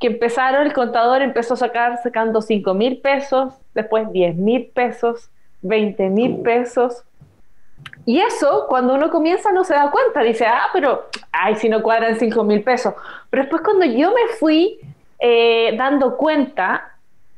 Que 0.00 0.06
empezaron, 0.06 0.66
el 0.66 0.72
contador 0.72 1.20
empezó 1.20 1.52
a 1.52 1.58
sacar 1.58 2.02
sacando 2.02 2.40
5 2.40 2.72
mil 2.72 2.98
pesos, 3.02 3.52
después 3.74 4.10
10 4.10 4.36
mil 4.36 4.66
pesos, 4.68 5.28
20 5.60 6.08
mil 6.08 6.38
pesos, 6.38 7.04
y 8.06 8.20
eso, 8.20 8.66
cuando 8.68 8.94
uno 8.94 9.10
comienza, 9.10 9.50
no 9.52 9.64
se 9.64 9.74
da 9.74 9.90
cuenta. 9.90 10.20
Dice, 10.20 10.46
ah, 10.46 10.68
pero, 10.72 11.08
ay, 11.42 11.56
si 11.56 11.68
no 11.68 11.82
cuadran 11.82 12.18
5 12.18 12.44
mil 12.44 12.62
pesos. 12.62 12.94
Pero 13.30 13.42
después, 13.42 13.62
cuando 13.62 13.84
yo 13.86 14.10
me 14.10 14.34
fui 14.38 14.78
eh, 15.18 15.74
dando 15.76 16.16
cuenta 16.16 16.92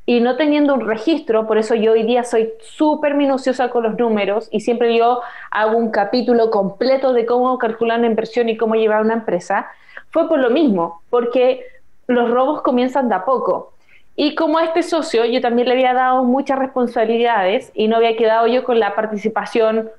y 0.05 0.21
no 0.21 0.37
teniendo 0.37 0.75
un 0.75 0.87
registro, 0.87 1.47
por 1.47 1.59
eso 1.59 1.75
yo 1.75 1.93
hoy 1.93 2.05
día 2.05 2.23
soy 2.23 2.53
súper 2.61 3.15
minuciosa 3.15 3.71
con 3.71 3.83
los 3.83 3.99
números 3.99 4.49
y 4.53 4.61
siempre 4.61 4.97
yo 4.97 5.21
hago 5.51 5.77
un 5.77 5.91
capítulo 5.91 6.51
completo 6.51 7.13
de 7.13 7.27
cómo 7.27 7.59
calcular 7.59 7.99
una 7.99 8.07
inversión 8.07 8.49
y 8.49 8.57
cómo 8.57 8.77
llevar 8.77 9.03
una 9.03 9.15
empresa, 9.15 9.69
fue 10.11 10.29
por 10.29 10.39
lo 10.39 10.51
mismo, 10.51 11.03
porque 11.11 11.65
los 12.07 12.31
robos 12.31 12.63
comienzan 12.63 13.09
de 13.09 13.17
a 13.17 13.25
poco. 13.25 13.73
Y 14.15 14.35
como 14.35 14.59
a 14.59 14.65
este 14.65 14.83
socio 14.83 15.25
yo 15.25 15.41
también 15.41 15.69
le 15.69 15.75
había 15.75 15.93
dado 15.93 16.23
muchas 16.23 16.59
responsabilidades 16.59 17.73
y 17.75 17.89
no 17.89 17.97
había 17.97 18.17
quedado 18.17 18.47
yo 18.47 18.65
con 18.65 18.79
la 18.79 18.95
participación 18.95 19.91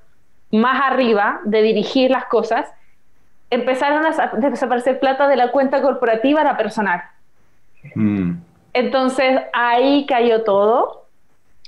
más 0.52 0.82
arriba 0.82 1.42
de 1.44 1.62
dirigir 1.62 2.12
las 2.12 2.26
cosas, 2.26 2.68
empezaron 3.50 4.06
a 4.06 4.32
desaparecer 4.50 5.00
plata 5.00 5.28
de 5.28 5.36
la 5.36 5.52
cuenta 5.52 5.82
corporativa 5.82 6.42
a 6.42 6.44
la 6.44 6.58
personal. 6.58 7.04
Mm. 7.96 8.34
Entonces 8.74 9.42
ahí 9.54 10.06
cayó 10.06 10.44
todo. 10.44 11.06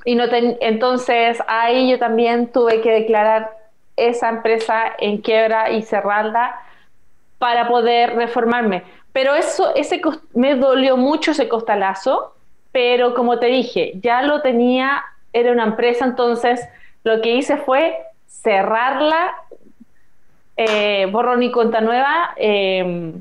Y 0.06 0.16
no 0.16 0.26
entonces 0.32 1.44
ahí 1.48 1.90
yo 1.90 2.00
también 2.00 2.52
tuve 2.52 2.82
que 2.82 2.92
declarar 2.92 3.52
esa 3.98 4.30
empresa 4.30 4.84
en 4.98 5.18
quiebra 5.18 5.72
y 5.72 5.82
cerrarla 5.82 6.56
para 7.38 7.68
poder 7.68 8.16
reformarme. 8.16 8.84
Pero 9.12 9.36
eso 9.36 9.76
ese 9.76 10.02
me 10.34 10.56
dolió 10.56 10.96
mucho 10.96 11.32
ese 11.32 11.50
costalazo, 11.50 12.34
pero 12.72 13.14
como 13.14 13.40
te 13.40 13.48
dije, 13.48 13.94
ya 14.02 14.22
lo 14.22 14.42
tenía, 14.42 15.04
era 15.34 15.52
una 15.52 15.64
empresa, 15.64 16.06
entonces 16.06 16.62
lo 17.04 17.22
que 17.22 17.36
hice 17.36 17.58
fue 17.58 17.98
cerrarla, 18.28 19.34
eh, 20.62 21.06
borrón 21.10 21.42
y 21.42 21.52
cuenta 21.54 21.80
nueva, 21.80 22.34
eh, 22.36 23.14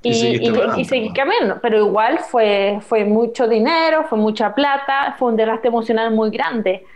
y, 0.00 0.84
seguir 0.84 1.12
cambiando. 1.12 1.58
Pero 1.60 1.78
igual 1.78 2.20
fue, 2.20 2.78
fue 2.82 3.04
mucho 3.04 3.48
dinero, 3.48 4.04
fue 4.08 4.16
mucha 4.16 4.54
plata, 4.54 5.16
fue 5.18 5.30
un 5.30 5.36
desgaste 5.36 5.66
emocional 5.66 6.12
muy 6.12 6.30
grande. 6.30 6.86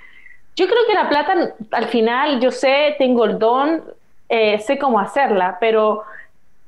Yo 0.55 0.67
creo 0.67 0.79
que 0.87 0.95
la 0.95 1.09
plata, 1.09 1.55
al 1.73 1.87
final, 1.87 2.41
yo 2.41 2.53
sé, 2.53 2.95
tengo 2.97 3.25
el 3.25 3.41
don, 3.41 3.83
eh, 4.29 4.61
sé 4.61 4.79
cómo 4.79 5.01
hacerla, 5.01 5.57
pero 5.59 6.05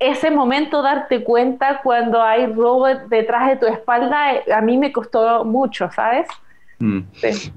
ese 0.00 0.32
momento 0.32 0.82
darte 0.82 1.22
cuenta 1.22 1.82
cuando 1.84 2.20
hay 2.20 2.46
robo 2.46 2.88
detrás 3.08 3.46
de 3.46 3.56
tu 3.58 3.66
espalda, 3.66 4.42
a 4.52 4.60
mí 4.60 4.76
me 4.76 4.90
costó 4.90 5.44
mucho, 5.44 5.88
¿sabes? 5.94 6.26
Mm. 6.80 7.02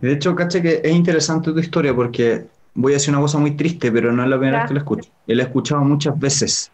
De 0.02 0.12
hecho, 0.12 0.36
caché 0.36 0.62
que 0.62 0.82
es 0.84 0.92
interesante 0.92 1.52
tu 1.52 1.58
historia 1.58 1.96
porque 1.96 2.46
voy 2.76 2.94
a 2.94 2.96
decir 2.96 3.10
una 3.12 3.22
cosa 3.22 3.40
muy 3.40 3.52
triste, 3.52 3.92
pero 3.92 4.12
no 4.12 4.24
es 4.24 4.30
la 4.30 4.38
primera 4.38 4.60
vez 4.60 4.68
que 4.68 4.74
lo 4.74 4.80
escucho. 4.80 5.10
Él 5.26 5.40
ha 5.40 5.44
escuchado 5.44 5.82
muchas 5.82 6.20
veces. 6.20 6.72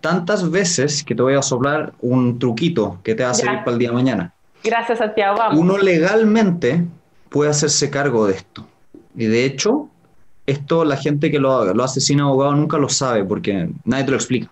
Tantas 0.00 0.50
veces 0.50 1.04
que 1.04 1.14
te 1.14 1.22
voy 1.22 1.34
a 1.34 1.42
soplar 1.42 1.92
un 2.00 2.38
truquito 2.38 2.98
que 3.04 3.14
te 3.14 3.22
va 3.22 3.30
a 3.30 3.34
servir 3.34 3.60
para 3.60 3.72
el 3.72 3.78
día 3.78 3.88
de 3.90 3.94
mañana. 3.94 4.34
Gracias, 4.62 4.98
Santiago. 4.98 5.36
Vamos. 5.38 5.58
Uno 5.58 5.78
legalmente 5.78 6.84
puede 7.28 7.50
hacerse 7.50 7.90
cargo 7.90 8.26
de 8.26 8.34
esto. 8.34 8.66
Y 9.14 9.26
de 9.26 9.44
hecho, 9.44 9.88
esto 10.46 10.84
la 10.84 10.96
gente 10.96 11.30
que 11.30 11.38
lo, 11.38 11.72
lo 11.72 11.84
hace 11.84 12.00
sin 12.00 12.20
abogado 12.20 12.54
nunca 12.54 12.78
lo 12.78 12.88
sabe 12.88 13.24
porque 13.24 13.70
nadie 13.84 14.04
te 14.04 14.10
lo 14.10 14.16
explica. 14.16 14.50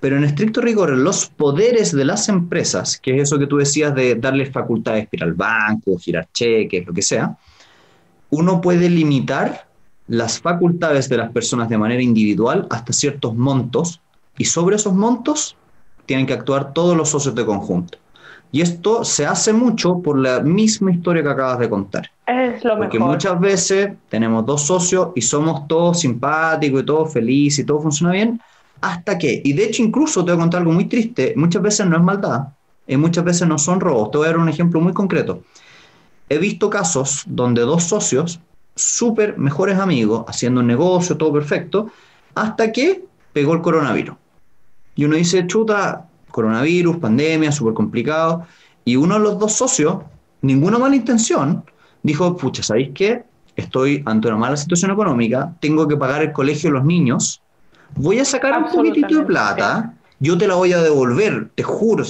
Pero 0.00 0.18
en 0.18 0.24
estricto 0.24 0.60
rigor, 0.60 0.90
los 0.90 1.26
poderes 1.26 1.92
de 1.92 2.04
las 2.04 2.28
empresas, 2.28 2.98
que 2.98 3.16
es 3.16 3.22
eso 3.22 3.38
que 3.38 3.46
tú 3.46 3.56
decías 3.56 3.94
de 3.94 4.14
darles 4.16 4.50
facultades 4.50 5.06
para 5.06 5.16
ir 5.16 5.24
al 5.24 5.32
banco, 5.32 5.96
girar 5.98 6.28
cheques, 6.30 6.86
lo 6.86 6.92
que 6.92 7.00
sea, 7.00 7.38
uno 8.28 8.60
puede 8.60 8.90
limitar 8.90 9.63
las 10.06 10.40
facultades 10.40 11.08
de 11.08 11.16
las 11.16 11.30
personas 11.30 11.68
de 11.68 11.78
manera 11.78 12.02
individual 12.02 12.66
hasta 12.70 12.92
ciertos 12.92 13.34
montos 13.34 14.00
y 14.36 14.44
sobre 14.44 14.76
esos 14.76 14.94
montos 14.94 15.56
tienen 16.06 16.26
que 16.26 16.34
actuar 16.34 16.72
todos 16.72 16.96
los 16.96 17.08
socios 17.08 17.34
de 17.34 17.46
conjunto. 17.46 17.98
Y 18.52 18.60
esto 18.60 19.04
se 19.04 19.26
hace 19.26 19.52
mucho 19.52 20.00
por 20.00 20.18
la 20.18 20.40
misma 20.40 20.92
historia 20.92 21.22
que 21.22 21.28
acabas 21.28 21.58
de 21.58 21.68
contar. 21.68 22.10
Es 22.26 22.62
lo 22.62 22.76
Porque 22.76 22.98
muchas 22.98 23.40
veces 23.40 23.92
tenemos 24.08 24.46
dos 24.46 24.62
socios 24.62 25.08
y 25.14 25.22
somos 25.22 25.66
todos 25.66 26.00
simpáticos 26.00 26.82
y 26.82 26.86
todos 26.86 27.12
felices 27.12 27.60
y 27.60 27.64
todo 27.64 27.80
funciona 27.80 28.12
bien, 28.12 28.40
hasta 28.80 29.18
que, 29.18 29.40
y 29.44 29.52
de 29.54 29.64
hecho 29.64 29.82
incluso 29.82 30.24
te 30.24 30.30
voy 30.30 30.38
a 30.38 30.42
contar 30.42 30.60
algo 30.60 30.72
muy 30.72 30.84
triste, 30.84 31.32
muchas 31.36 31.62
veces 31.62 31.86
no 31.86 31.96
es 31.96 32.02
maldad, 32.02 32.48
y 32.86 32.96
muchas 32.96 33.24
veces 33.24 33.48
no 33.48 33.58
son 33.58 33.80
robos. 33.80 34.10
Te 34.10 34.18
voy 34.18 34.26
a 34.26 34.30
dar 34.30 34.38
un 34.38 34.48
ejemplo 34.48 34.80
muy 34.80 34.92
concreto. 34.92 35.42
He 36.28 36.38
visto 36.38 36.70
casos 36.70 37.24
donde 37.26 37.62
dos 37.62 37.84
socios 37.84 38.40
súper 38.74 39.38
mejores 39.38 39.78
amigos, 39.78 40.24
haciendo 40.28 40.60
un 40.60 40.66
negocio, 40.66 41.16
todo 41.16 41.32
perfecto, 41.32 41.90
hasta 42.34 42.72
que 42.72 43.04
pegó 43.32 43.54
el 43.54 43.60
coronavirus. 43.60 44.16
Y 44.96 45.04
uno 45.04 45.16
dice, 45.16 45.46
chuta, 45.46 46.08
coronavirus, 46.30 46.98
pandemia, 46.98 47.52
súper 47.52 47.74
complicado. 47.74 48.46
Y 48.84 48.96
uno 48.96 49.14
de 49.14 49.20
los 49.20 49.38
dos 49.38 49.52
socios, 49.52 49.98
ninguna 50.42 50.78
mala 50.78 50.96
intención, 50.96 51.64
dijo, 52.02 52.36
pucha, 52.36 52.62
¿sabéis 52.62 52.90
qué? 52.94 53.24
Estoy 53.56 54.02
ante 54.04 54.28
una 54.28 54.36
mala 54.36 54.56
situación 54.56 54.90
económica, 54.90 55.54
tengo 55.60 55.86
que 55.86 55.96
pagar 55.96 56.22
el 56.22 56.32
colegio 56.32 56.70
de 56.70 56.74
los 56.74 56.84
niños, 56.84 57.40
voy 57.94 58.18
a 58.18 58.24
sacar 58.24 58.58
un 58.58 58.70
poquitito 58.70 59.18
de 59.18 59.24
plata, 59.24 59.94
yo 60.18 60.36
te 60.36 60.48
la 60.48 60.54
voy 60.54 60.72
a 60.72 60.82
devolver, 60.82 61.50
te 61.54 61.62
juro. 61.62 62.04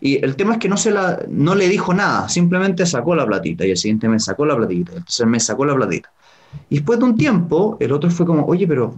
Y 0.00 0.24
el 0.24 0.36
tema 0.36 0.54
es 0.54 0.58
que 0.58 0.68
no, 0.68 0.76
se 0.76 0.90
la, 0.90 1.20
no 1.28 1.54
le 1.54 1.68
dijo 1.68 1.92
nada, 1.92 2.28
simplemente 2.28 2.86
sacó 2.86 3.14
la 3.14 3.26
platita 3.26 3.66
y 3.66 3.72
el 3.72 3.76
siguiente 3.76 4.08
me 4.08 4.20
sacó 4.20 4.46
la 4.46 4.56
platita, 4.56 4.92
entonces 4.92 5.26
me 5.26 5.40
sacó 5.40 5.64
la 5.64 5.74
platita. 5.74 6.10
Y 6.70 6.76
después 6.76 6.98
de 6.98 7.04
un 7.04 7.16
tiempo, 7.16 7.76
el 7.80 7.92
otro 7.92 8.10
fue 8.10 8.24
como, 8.24 8.46
oye, 8.46 8.66
pero 8.66 8.94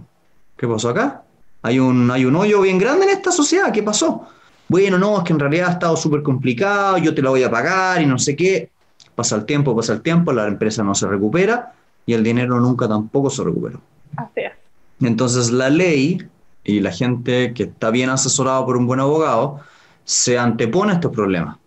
¿qué 0.57 0.67
pasó 0.67 0.89
acá? 0.89 1.23
Hay 1.63 1.79
un, 1.79 2.09
hay 2.11 2.25
un 2.25 2.35
hoyo 2.35 2.61
bien 2.61 2.77
grande 2.77 3.05
en 3.05 3.11
esta 3.11 3.31
sociedad, 3.31 3.71
¿qué 3.71 3.83
pasó? 3.83 4.27
Bueno, 4.67 4.97
no, 4.97 5.17
es 5.17 5.23
que 5.23 5.33
en 5.33 5.39
realidad 5.39 5.69
ha 5.69 5.71
estado 5.73 5.97
súper 5.97 6.21
complicado, 6.21 6.97
yo 6.97 7.13
te 7.13 7.21
la 7.21 7.29
voy 7.29 7.43
a 7.43 7.51
pagar 7.51 8.01
y 8.01 8.05
no 8.05 8.17
sé 8.17 8.35
qué. 8.35 8.69
Pasa 9.15 9.35
el 9.35 9.45
tiempo, 9.45 9.75
pasa 9.75 9.93
el 9.93 10.01
tiempo, 10.01 10.31
la 10.31 10.47
empresa 10.47 10.83
no 10.83 10.95
se 10.95 11.07
recupera 11.07 11.73
y 12.05 12.13
el 12.13 12.23
dinero 12.23 12.59
nunca 12.59 12.87
tampoco 12.87 13.29
se 13.29 13.43
recuperó. 13.43 13.81
Así 14.15 14.41
es. 14.41 14.53
Entonces 15.01 15.51
la 15.51 15.69
ley 15.69 16.25
y 16.63 16.79
la 16.79 16.91
gente 16.91 17.53
que 17.53 17.63
está 17.63 17.89
bien 17.89 18.09
asesorada 18.09 18.65
por 18.65 18.77
un 18.77 18.87
buen 18.87 18.99
abogado, 18.99 19.59
se 20.03 20.37
antepone 20.37 20.91
a 20.91 20.95
estos 20.95 21.11
problemas 21.11 21.57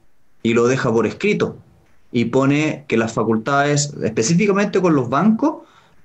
y 0.42 0.54
lo 0.54 0.66
deja 0.66 0.92
por 0.92 1.06
escrito 1.06 1.56
y 2.12 2.26
pone 2.26 2.84
que 2.86 2.96
las 2.96 3.12
facultades, 3.12 3.92
específicamente 4.02 4.80
con 4.80 4.94
los 4.94 5.08
bancos, 5.08 5.62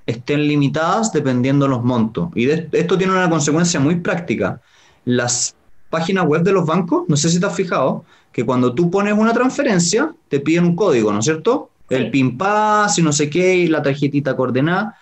estén 0.08 0.48
limitadas 0.48 1.12
dependiendo 1.14 1.66
de 1.66 1.70
los 1.70 1.84
montos. 1.84 2.30
Y 2.34 2.50
esto 2.50 2.98
tiene 2.98 3.14
una 3.14 3.30
consecuencia 3.30 3.80
muy 3.80 3.98
práctica. 3.98 4.60
Las 5.06 5.56
páginas 5.92 6.26
web 6.26 6.42
de 6.42 6.52
los 6.52 6.66
bancos, 6.66 7.04
no 7.08 7.16
sé 7.16 7.30
si 7.30 7.40
te 7.40 7.46
has 7.46 7.56
fijado, 7.56 8.06
que 8.32 8.44
cuando 8.44 8.74
tú 8.74 8.90
pones 8.90 9.14
una 9.14 9.34
transferencia, 9.34 10.14
te 10.30 10.40
piden 10.40 10.66
un 10.66 10.76
código, 10.76 11.12
¿no 11.12 11.20
es 11.20 11.26
cierto? 11.26 11.70
El 11.90 12.10
PIN 12.10 12.38
PAS 12.38 12.98
y 12.98 13.04
no 13.04 13.12
sé 13.12 13.30
qué, 13.30 13.56
y 13.56 13.68
la 13.68 13.84
tarjetita 13.84 14.36
coordenada. 14.36 14.96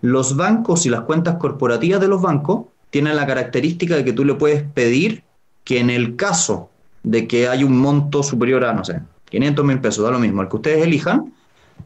Los 0.00 0.36
bancos 0.36 0.86
y 0.86 0.90
las 0.90 1.02
cuentas 1.02 1.36
corporativas 1.36 2.00
de 2.00 2.08
los 2.08 2.22
bancos 2.22 2.66
tienen 2.90 3.16
la 3.16 3.26
característica 3.26 3.96
de 3.96 4.04
que 4.04 4.12
tú 4.12 4.24
le 4.24 4.34
puedes 4.34 4.62
pedir 4.62 5.24
que 5.62 5.80
en 5.80 5.90
el 5.90 6.16
caso 6.16 6.70
de 7.04 7.28
que 7.28 7.48
hay 7.48 7.62
un 7.62 7.78
monto 7.78 8.24
superior 8.24 8.64
a, 8.64 8.72
no 8.72 8.84
sé, 8.84 9.00
500 9.30 9.64
mil 9.64 9.80
pesos, 9.80 10.04
da 10.04 10.10
lo 10.10 10.18
mismo, 10.18 10.42
el 10.42 10.48
que 10.48 10.56
ustedes 10.56 10.82
elijan, 10.82 11.32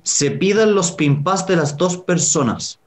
se 0.02 0.30
pidan 0.30 0.74
los 0.74 0.92
PIN 0.92 1.22
PAS 1.22 1.46
de 1.46 1.56
las 1.56 1.76
dos 1.76 1.98
personas. 1.98 2.78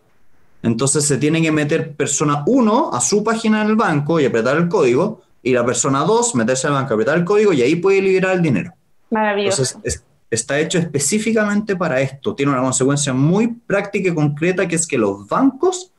Entonces 0.64 1.06
se 1.06 1.18
tiene 1.18 1.42
que 1.42 1.52
meter 1.52 1.96
persona 1.96 2.44
1 2.48 2.92
a 2.94 3.02
su 3.02 3.24
página 3.24 3.62
en 3.62 3.68
el 3.68 3.76
banco 3.76 4.20
y 4.20 4.26
apretar 4.26 4.58
el 4.58 4.68
código, 4.68 5.22
y 5.44 5.54
la 5.54 5.66
persona 5.66 6.00
2 6.00 6.36
meterse 6.36 6.68
al 6.68 6.74
banco, 6.74 6.94
apretar 6.94 7.18
el 7.18 7.26
código 7.26 7.54
y 7.54 7.62
ahí 7.62 7.76
puede 7.76 8.02
liberar 8.02 8.36
el 8.36 8.42
dinero. 8.42 8.74
Maravilloso. 9.10 9.64
Entonces 9.64 10.04
está 10.30 10.60
hecho 10.60 10.78
específicamente 10.78 11.76
para 11.76 12.00
esto. 12.00 12.34
Tiene 12.34 12.54
una 12.54 12.62
consecuencia 12.62 13.14
muy 13.14 13.48
práctica 13.48 14.10
y 14.10 14.16
concreta 14.16 14.68
que 14.68 14.76
es 14.76 14.88
que 14.88 14.98
los 14.98 15.28
bancos 15.28 15.92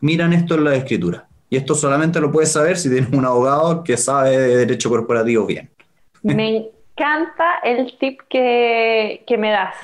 miran 0.00 0.32
esto 0.32 0.56
en 0.56 0.64
la 0.64 0.74
escritura. 0.74 1.28
Y 1.52 1.56
esto 1.56 1.74
solamente 1.74 2.18
lo 2.18 2.32
puedes 2.32 2.50
saber 2.50 2.78
si 2.78 2.88
tienes 2.88 3.12
un 3.12 3.26
abogado 3.26 3.84
que 3.84 3.98
sabe 3.98 4.38
de 4.38 4.56
derecho 4.56 4.88
corporativo 4.88 5.44
bien. 5.44 5.68
Me 6.22 6.56
encanta 6.56 7.58
el 7.62 7.94
tip 7.98 8.22
que, 8.30 9.22
que 9.26 9.36
me 9.36 9.50
das. 9.50 9.74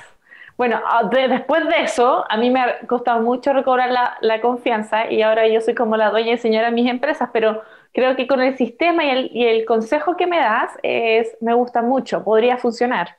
Bueno, 0.56 0.80
después 1.12 1.68
de 1.68 1.82
eso, 1.82 2.24
a 2.26 2.38
mí 2.38 2.48
me 2.48 2.62
ha 2.62 2.78
costado 2.86 3.20
mucho 3.20 3.52
recobrar 3.52 3.90
la, 3.90 4.40
confianza 4.40 5.12
y 5.12 5.20
ahora 5.20 5.46
yo 5.46 5.60
soy 5.60 5.74
como 5.74 5.98
la 5.98 6.08
dueña 6.08 6.32
y 6.32 6.38
señora 6.38 6.68
de 6.68 6.72
mis 6.72 6.88
empresas, 6.88 7.28
pero 7.34 7.60
creo 7.92 8.16
que 8.16 8.26
con 8.26 8.40
el 8.40 8.56
sistema 8.56 9.04
y 9.04 9.10
el, 9.10 9.30
y 9.34 9.44
el 9.44 9.66
consejo 9.66 10.16
que 10.16 10.26
me 10.26 10.38
das 10.38 10.70
es, 10.82 11.36
me 11.42 11.52
gusta 11.52 11.82
mucho, 11.82 12.24
podría 12.24 12.56
funcionar. 12.56 13.18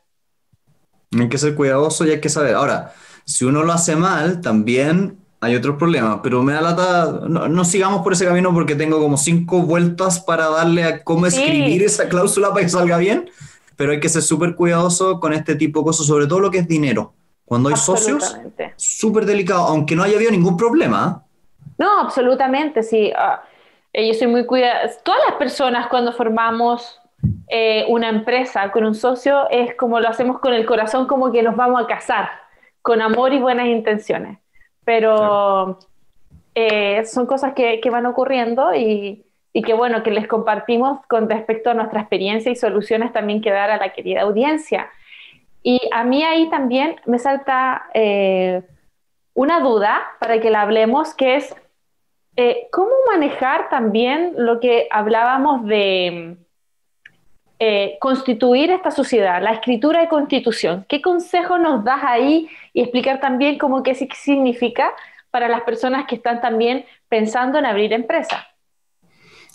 Hay 1.15 1.29
que 1.29 1.37
ser 1.37 1.53
cuidadoso 1.53 2.03
y 2.03 2.09
hay 2.09 2.19
que 2.19 2.29
saber. 2.29 2.55
Ahora, 2.55 2.93
si 3.25 3.45
uno 3.45 3.61
lo 3.61 3.73
hace 3.73 3.95
mal, 3.95 4.41
también 4.41 5.18
hay 5.41 5.55
otros 5.55 5.77
problemas, 5.77 6.19
pero 6.21 6.43
me 6.43 6.53
da 6.53 6.61
lata, 6.61 7.21
no, 7.27 7.47
no, 7.47 7.63
sigamos 7.63 8.01
por 8.01 8.13
ese 8.13 8.25
camino 8.25 8.53
porque 8.53 8.75
tengo 8.75 8.99
como 8.99 9.15
cinco 9.17 9.61
vueltas 9.61 10.19
para 10.19 10.49
darle 10.49 10.83
a 10.83 11.03
cómo 11.03 11.27
escribir 11.27 11.81
esa 11.83 12.09
cláusula 12.09 12.49
para 12.49 12.61
que 12.61 12.69
salga 12.69 12.97
bien, 12.97 13.29
pero 13.77 13.93
hay 13.93 14.01
que 14.01 14.09
ser 14.09 14.21
súper 14.21 14.55
cuidadoso 14.55 15.19
con 15.21 15.31
este 15.33 15.55
tipo 15.55 15.79
de 15.79 15.85
cosas, 15.85 16.05
sobre 16.05 16.27
todo 16.27 16.41
lo 16.41 16.51
que 16.51 16.59
es 16.59 16.67
dinero. 16.67 17.13
Cuando 17.45 17.69
hay 17.69 17.77
socios, 17.77 18.37
súper 18.75 19.25
delicado, 19.25 19.61
aunque 19.61 19.95
no 19.95 20.03
haya 20.03 20.17
habido 20.17 20.29
ningún 20.29 20.57
problema. 20.57 21.23
No, 21.77 21.99
absolutamente, 21.99 22.83
sí. 22.83 23.11
Uh, 23.11 24.07
yo 24.07 24.13
soy 24.13 24.27
muy 24.27 24.45
cuidadosa. 24.45 24.99
Todas 25.03 25.21
las 25.27 25.37
personas 25.37 25.87
cuando 25.87 26.11
formamos 26.11 26.99
eh, 27.47 27.85
una 27.87 28.09
empresa 28.09 28.71
con 28.71 28.83
un 28.83 28.93
socio 28.93 29.49
es 29.49 29.75
como 29.75 29.99
lo 29.99 30.09
hacemos 30.09 30.39
con 30.39 30.53
el 30.53 30.65
corazón, 30.65 31.07
como 31.07 31.31
que 31.31 31.41
nos 31.41 31.55
vamos 31.55 31.81
a 31.81 31.87
casar, 31.87 32.29
con 32.81 33.01
amor 33.01 33.33
y 33.33 33.39
buenas 33.39 33.67
intenciones. 33.67 34.37
Pero 34.89 35.77
eh, 36.55 37.05
son 37.05 37.27
cosas 37.27 37.53
que, 37.53 37.79
que 37.79 37.91
van 37.91 38.07
ocurriendo 38.07 38.73
y, 38.73 39.23
y, 39.53 39.61
que 39.61 39.75
bueno, 39.75 40.01
que 40.01 40.09
les 40.09 40.27
compartimos 40.27 41.05
con 41.05 41.29
respecto 41.29 41.69
a 41.69 41.75
nuestra 41.75 41.99
experiencia 41.99 42.51
y 42.51 42.55
soluciones 42.55 43.13
también 43.13 43.39
que 43.39 43.51
dar 43.51 43.69
a 43.69 43.77
la 43.77 43.93
querida 43.93 44.21
audiencia. 44.21 44.89
Y 45.61 45.79
a 45.91 46.03
mí 46.03 46.23
ahí 46.23 46.49
también 46.49 46.95
me 47.05 47.19
salta 47.19 47.83
eh, 47.93 48.63
una 49.35 49.59
duda 49.59 50.01
para 50.19 50.41
que 50.41 50.49
la 50.49 50.61
hablemos, 50.63 51.13
que 51.13 51.35
es 51.35 51.55
eh, 52.35 52.67
cómo 52.71 52.89
manejar 53.11 53.69
también 53.69 54.33
lo 54.37 54.59
que 54.59 54.87
hablábamos 54.89 55.67
de 55.67 56.35
eh, 57.61 57.97
constituir 57.99 58.71
esta 58.71 58.89
sociedad, 58.89 59.43
la 59.43 59.51
escritura 59.51 59.99
de 59.99 60.07
constitución. 60.07 60.85
¿Qué 60.87 61.01
consejo 61.01 61.57
nos 61.57 61.83
das 61.83 61.99
ahí 62.03 62.47
y 62.79 62.83
explicar 62.83 63.19
también 63.19 63.57
cómo 63.57 63.83
qué 63.83 63.93
significa 63.93 64.93
para 65.31 65.49
las 65.49 65.63
personas 65.63 66.05
que 66.07 66.15
están 66.15 66.39
también 66.39 66.85
pensando 67.09 67.59
en 67.59 67.65
abrir 67.65 67.91
empresa? 67.91 68.47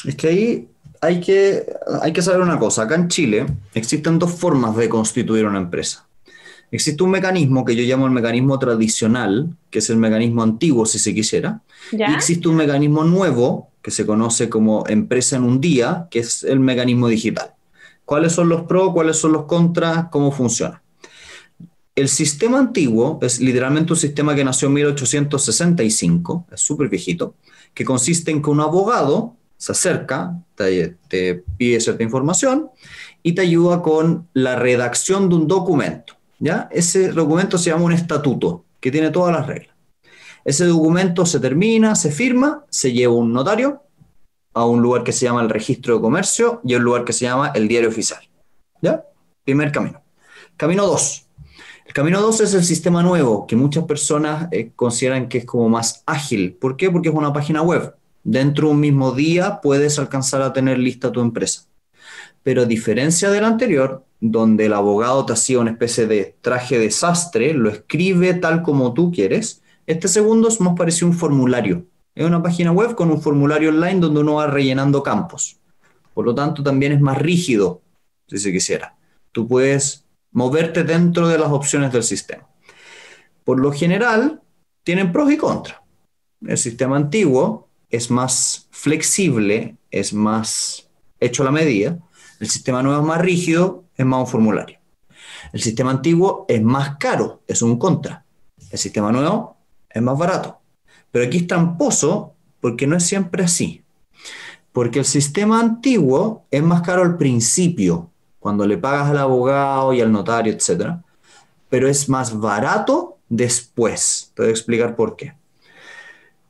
Es 0.04 0.14
que 0.14 0.28
ahí 0.28 0.68
hay 1.00 1.20
que, 1.20 1.64
hay 2.02 2.12
que 2.12 2.20
saber 2.20 2.42
una 2.42 2.58
cosa. 2.58 2.82
Acá 2.82 2.96
en 2.96 3.08
Chile 3.08 3.46
existen 3.72 4.18
dos 4.18 4.30
formas 4.30 4.76
de 4.76 4.90
constituir 4.90 5.46
una 5.46 5.56
empresa. 5.56 6.06
Existe 6.70 7.02
un 7.02 7.12
mecanismo 7.12 7.64
que 7.64 7.74
yo 7.74 7.82
llamo 7.84 8.04
el 8.04 8.12
mecanismo 8.12 8.58
tradicional, 8.58 9.56
que 9.70 9.78
es 9.78 9.88
el 9.88 9.96
mecanismo 9.96 10.42
antiguo, 10.42 10.84
si 10.84 10.98
se 10.98 11.14
quisiera. 11.14 11.62
Y 11.92 12.02
existe 12.02 12.46
un 12.46 12.56
mecanismo 12.56 13.04
nuevo, 13.04 13.70
que 13.80 13.90
se 13.90 14.04
conoce 14.04 14.50
como 14.50 14.84
empresa 14.86 15.36
en 15.36 15.44
un 15.44 15.62
día, 15.62 16.08
que 16.10 16.18
es 16.18 16.44
el 16.44 16.60
mecanismo 16.60 17.08
digital. 17.08 17.54
¿Cuáles 18.04 18.32
son 18.32 18.50
los 18.50 18.64
pros? 18.64 18.92
¿Cuáles 18.92 19.16
son 19.16 19.32
los 19.32 19.46
contras? 19.46 20.08
¿Cómo 20.10 20.30
funciona? 20.30 20.83
El 21.94 22.08
sistema 22.08 22.58
antiguo 22.58 23.20
es 23.22 23.40
literalmente 23.40 23.92
un 23.92 23.98
sistema 23.98 24.34
que 24.34 24.44
nació 24.44 24.66
en 24.66 24.74
1865, 24.74 26.46
es 26.50 26.60
súper 26.60 26.88
viejito, 26.88 27.36
que 27.72 27.84
consiste 27.84 28.32
en 28.32 28.42
que 28.42 28.50
un 28.50 28.60
abogado 28.60 29.36
se 29.56 29.72
acerca, 29.72 30.42
te, 30.56 31.44
pide 31.56 31.80
cierta 31.80 32.02
información 32.02 32.70
y 33.22 33.32
te 33.32 33.42
ayuda 33.42 33.80
con 33.80 34.28
la 34.32 34.56
redacción 34.56 35.28
de 35.28 35.36
un 35.36 35.46
documento. 35.46 36.14
¿ya? 36.40 36.68
Ese 36.72 37.12
documento 37.12 37.58
se 37.58 37.70
llama 37.70 37.84
un 37.84 37.92
estatuto, 37.92 38.64
que 38.80 38.90
tiene 38.90 39.10
todas 39.10 39.32
las 39.32 39.46
reglas. 39.46 39.74
Ese 40.44 40.66
documento 40.66 41.24
se 41.24 41.38
termina, 41.38 41.94
se 41.94 42.10
firma, 42.10 42.64
se 42.70 42.92
lleva 42.92 43.14
un 43.14 43.32
notario 43.32 43.82
a 44.52 44.66
un 44.66 44.82
lugar 44.82 45.04
que 45.04 45.12
se 45.12 45.26
llama 45.26 45.42
el 45.42 45.48
registro 45.48 45.94
de 45.94 46.00
comercio 46.00 46.60
y 46.64 46.74
a 46.74 46.78
un 46.78 46.82
lugar 46.82 47.04
que 47.04 47.12
se 47.12 47.24
llama 47.24 47.52
el 47.54 47.68
diario 47.68 47.88
oficial. 47.88 48.20
¿Ya? 48.82 49.04
Primer 49.44 49.70
camino. 49.70 50.02
Camino 50.56 50.86
2. 50.86 51.23
El 51.84 51.92
camino 51.92 52.20
2 52.20 52.40
es 52.40 52.54
el 52.54 52.64
sistema 52.64 53.02
nuevo, 53.02 53.46
que 53.46 53.56
muchas 53.56 53.84
personas 53.84 54.48
eh, 54.52 54.70
consideran 54.74 55.28
que 55.28 55.38
es 55.38 55.44
como 55.44 55.68
más 55.68 56.02
ágil. 56.06 56.54
¿Por 56.54 56.76
qué? 56.76 56.90
Porque 56.90 57.08
es 57.08 57.14
una 57.14 57.32
página 57.32 57.62
web 57.62 57.94
dentro 58.24 58.68
de 58.68 58.74
un 58.74 58.80
mismo 58.80 59.12
día 59.12 59.60
puedes 59.60 59.98
alcanzar 59.98 60.42
a 60.42 60.52
tener 60.52 60.78
lista 60.78 61.12
tu 61.12 61.20
empresa. 61.20 61.66
Pero 62.42 62.62
a 62.62 62.66
diferencia 62.66 63.30
del 63.30 63.44
anterior, 63.44 64.04
donde 64.20 64.66
el 64.66 64.72
abogado 64.72 65.24
te 65.24 65.34
hacía 65.34 65.60
una 65.60 65.70
especie 65.70 66.06
de 66.06 66.36
traje 66.40 66.78
desastre, 66.78 67.54
lo 67.54 67.70
escribe 67.70 68.34
tal 68.34 68.62
como 68.62 68.92
tú 68.94 69.12
quieres, 69.12 69.62
este 69.86 70.08
segundo 70.08 70.48
es 70.48 70.60
más 70.60 70.74
parecido 70.76 71.08
un 71.08 71.14
formulario. 71.14 71.84
Es 72.14 72.26
una 72.26 72.42
página 72.42 72.72
web 72.72 72.94
con 72.94 73.10
un 73.10 73.20
formulario 73.20 73.68
online 73.68 74.00
donde 74.00 74.20
uno 74.20 74.34
va 74.34 74.46
rellenando 74.46 75.02
campos. 75.02 75.58
Por 76.14 76.24
lo 76.24 76.34
tanto, 76.34 76.62
también 76.62 76.92
es 76.92 77.00
más 77.00 77.18
rígido, 77.18 77.82
si 78.28 78.38
se 78.38 78.52
quisiera. 78.52 78.96
Tú 79.32 79.48
puedes 79.48 80.03
moverte 80.34 80.84
dentro 80.84 81.28
de 81.28 81.38
las 81.38 81.50
opciones 81.50 81.92
del 81.92 82.02
sistema. 82.02 82.46
Por 83.44 83.58
lo 83.58 83.72
general, 83.72 84.42
tienen 84.82 85.12
pros 85.12 85.32
y 85.32 85.38
contras. 85.38 85.78
El 86.46 86.58
sistema 86.58 86.96
antiguo 86.96 87.70
es 87.88 88.10
más 88.10 88.68
flexible, 88.70 89.76
es 89.90 90.12
más 90.12 90.90
hecho 91.20 91.42
a 91.42 91.46
la 91.46 91.52
medida. 91.52 91.98
El 92.40 92.50
sistema 92.50 92.82
nuevo 92.82 93.00
es 93.00 93.06
más 93.06 93.20
rígido, 93.20 93.84
es 93.96 94.04
más 94.04 94.20
un 94.20 94.26
formulario. 94.26 94.78
El 95.52 95.62
sistema 95.62 95.92
antiguo 95.92 96.44
es 96.48 96.62
más 96.62 96.96
caro, 96.96 97.42
es 97.46 97.62
un 97.62 97.78
contra. 97.78 98.26
El 98.70 98.78
sistema 98.78 99.12
nuevo 99.12 99.56
es 99.88 100.02
más 100.02 100.18
barato. 100.18 100.60
Pero 101.12 101.26
aquí 101.26 101.38
es 101.38 101.46
tramposo 101.46 102.34
porque 102.60 102.88
no 102.88 102.96
es 102.96 103.04
siempre 103.04 103.44
así. 103.44 103.84
Porque 104.72 104.98
el 104.98 105.04
sistema 105.04 105.60
antiguo 105.60 106.46
es 106.50 106.62
más 106.62 106.82
caro 106.82 107.02
al 107.02 107.16
principio, 107.16 108.10
cuando 108.44 108.66
le 108.66 108.76
pagas 108.76 109.08
al 109.08 109.16
abogado 109.16 109.94
y 109.94 110.02
al 110.02 110.12
notario, 110.12 110.52
etc. 110.52 110.98
Pero 111.70 111.88
es 111.88 112.10
más 112.10 112.38
barato 112.38 113.16
después. 113.26 114.32
Te 114.34 114.42
voy 114.42 114.50
a 114.50 114.52
explicar 114.52 114.96
por 114.96 115.16
qué. 115.16 115.32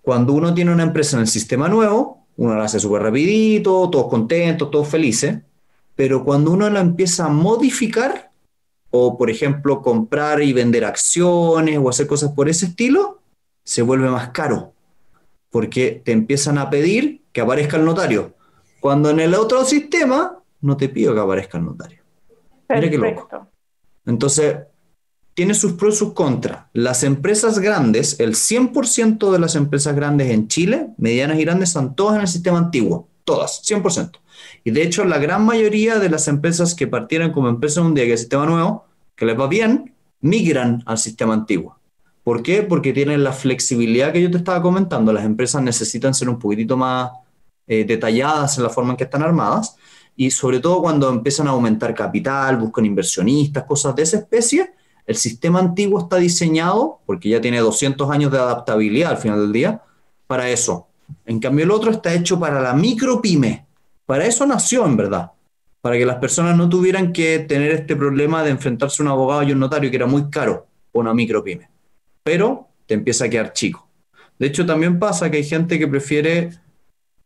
Cuando 0.02 0.32
uno 0.32 0.52
tiene 0.52 0.72
una 0.72 0.82
empresa 0.82 1.16
en 1.16 1.20
el 1.20 1.28
sistema 1.28 1.68
nuevo, 1.68 2.26
uno 2.36 2.56
la 2.56 2.64
hace 2.64 2.80
súper 2.80 3.00
rapidito, 3.00 3.88
todos 3.90 4.08
contentos, 4.08 4.72
todos 4.72 4.88
felices, 4.88 5.38
pero 5.94 6.24
cuando 6.24 6.50
uno 6.50 6.68
la 6.68 6.80
empieza 6.80 7.26
a 7.26 7.28
modificar, 7.28 8.32
o 8.90 9.16
por 9.16 9.30
ejemplo 9.30 9.80
comprar 9.80 10.42
y 10.42 10.52
vender 10.52 10.84
acciones 10.84 11.78
o 11.78 11.88
hacer 11.88 12.08
cosas 12.08 12.32
por 12.32 12.48
ese 12.48 12.66
estilo, 12.66 13.20
se 13.62 13.82
vuelve 13.82 14.10
más 14.10 14.30
caro, 14.30 14.72
porque 15.48 16.02
te 16.04 16.10
empiezan 16.10 16.58
a 16.58 16.70
pedir 16.70 17.22
que 17.30 17.40
aparezca 17.40 17.76
el 17.76 17.84
notario, 17.84 18.34
cuando 18.80 19.10
en 19.10 19.20
el 19.20 19.36
otro 19.36 19.64
sistema 19.64 20.40
no 20.64 20.76
te 20.76 20.88
pido 20.88 21.14
que 21.14 21.20
aparezca 21.20 21.58
el 21.58 21.64
notario. 21.64 22.02
Mira 22.68 22.90
qué 22.90 22.98
loco. 22.98 23.48
Entonces, 24.06 24.56
tiene 25.34 25.54
sus 25.54 25.72
pros 25.72 25.94
y 25.94 25.98
sus 25.98 26.12
contras. 26.12 26.66
Las 26.72 27.02
empresas 27.02 27.58
grandes, 27.58 28.18
el 28.20 28.34
100% 28.34 29.30
de 29.30 29.38
las 29.38 29.56
empresas 29.56 29.94
grandes 29.94 30.30
en 30.30 30.48
Chile, 30.48 30.88
medianas 30.96 31.38
y 31.38 31.44
grandes, 31.44 31.70
están 31.70 31.94
todas 31.94 32.16
en 32.16 32.22
el 32.22 32.28
sistema 32.28 32.58
antiguo. 32.58 33.08
Todas, 33.24 33.62
100%. 33.64 34.18
Y 34.64 34.70
de 34.70 34.82
hecho, 34.82 35.04
la 35.04 35.18
gran 35.18 35.44
mayoría 35.44 35.98
de 35.98 36.08
las 36.08 36.28
empresas 36.28 36.74
que 36.74 36.86
partieron 36.86 37.32
como 37.32 37.48
empresas 37.48 37.84
un 37.84 37.94
día 37.94 38.04
que 38.04 38.12
el 38.12 38.18
sistema 38.18 38.46
nuevo, 38.46 38.86
que 39.16 39.26
les 39.26 39.38
va 39.38 39.46
bien, 39.46 39.94
migran 40.20 40.82
al 40.86 40.98
sistema 40.98 41.34
antiguo. 41.34 41.78
¿Por 42.22 42.42
qué? 42.42 42.62
Porque 42.62 42.92
tienen 42.92 43.22
la 43.22 43.32
flexibilidad 43.32 44.12
que 44.12 44.22
yo 44.22 44.30
te 44.30 44.38
estaba 44.38 44.62
comentando. 44.62 45.12
Las 45.12 45.24
empresas 45.24 45.62
necesitan 45.62 46.14
ser 46.14 46.28
un 46.30 46.38
poquitito 46.38 46.76
más 46.76 47.10
eh, 47.66 47.84
detalladas 47.84 48.56
en 48.56 48.64
la 48.64 48.70
forma 48.70 48.92
en 48.92 48.96
que 48.96 49.04
están 49.04 49.22
armadas 49.22 49.76
y 50.16 50.30
sobre 50.30 50.60
todo 50.60 50.80
cuando 50.80 51.08
empiezan 51.10 51.48
a 51.48 51.50
aumentar 51.50 51.94
capital, 51.94 52.56
buscan 52.56 52.86
inversionistas, 52.86 53.64
cosas 53.64 53.94
de 53.96 54.02
esa 54.02 54.18
especie, 54.18 54.72
el 55.06 55.16
sistema 55.16 55.58
antiguo 55.58 56.00
está 56.00 56.16
diseñado, 56.16 57.00
porque 57.04 57.28
ya 57.28 57.40
tiene 57.40 57.60
200 57.60 58.10
años 58.10 58.32
de 58.32 58.38
adaptabilidad 58.38 59.10
al 59.10 59.18
final 59.18 59.40
del 59.40 59.52
día, 59.52 59.82
para 60.26 60.48
eso. 60.48 60.86
En 61.26 61.40
cambio, 61.40 61.64
el 61.64 61.70
otro 61.70 61.90
está 61.90 62.14
hecho 62.14 62.38
para 62.38 62.60
la 62.60 62.72
micropyme. 62.72 63.66
Para 64.06 64.24
eso 64.24 64.46
nació, 64.46 64.86
en 64.86 64.96
verdad. 64.96 65.32
Para 65.82 65.98
que 65.98 66.06
las 66.06 66.16
personas 66.16 66.56
no 66.56 66.68
tuvieran 66.68 67.12
que 67.12 67.40
tener 67.40 67.72
este 67.72 67.96
problema 67.96 68.42
de 68.42 68.50
enfrentarse 68.50 69.02
a 69.02 69.04
un 69.04 69.10
abogado 69.10 69.42
y 69.42 69.52
un 69.52 69.58
notario, 69.58 69.90
que 69.90 69.96
era 69.96 70.06
muy 70.06 70.30
caro 70.30 70.66
una 70.92 71.12
micropyme. 71.12 71.68
Pero 72.22 72.68
te 72.86 72.94
empieza 72.94 73.26
a 73.26 73.28
quedar 73.28 73.52
chico. 73.52 73.86
De 74.38 74.46
hecho, 74.46 74.64
también 74.64 74.98
pasa 74.98 75.30
que 75.30 75.38
hay 75.38 75.44
gente 75.44 75.78
que 75.78 75.86
prefiere 75.86 76.50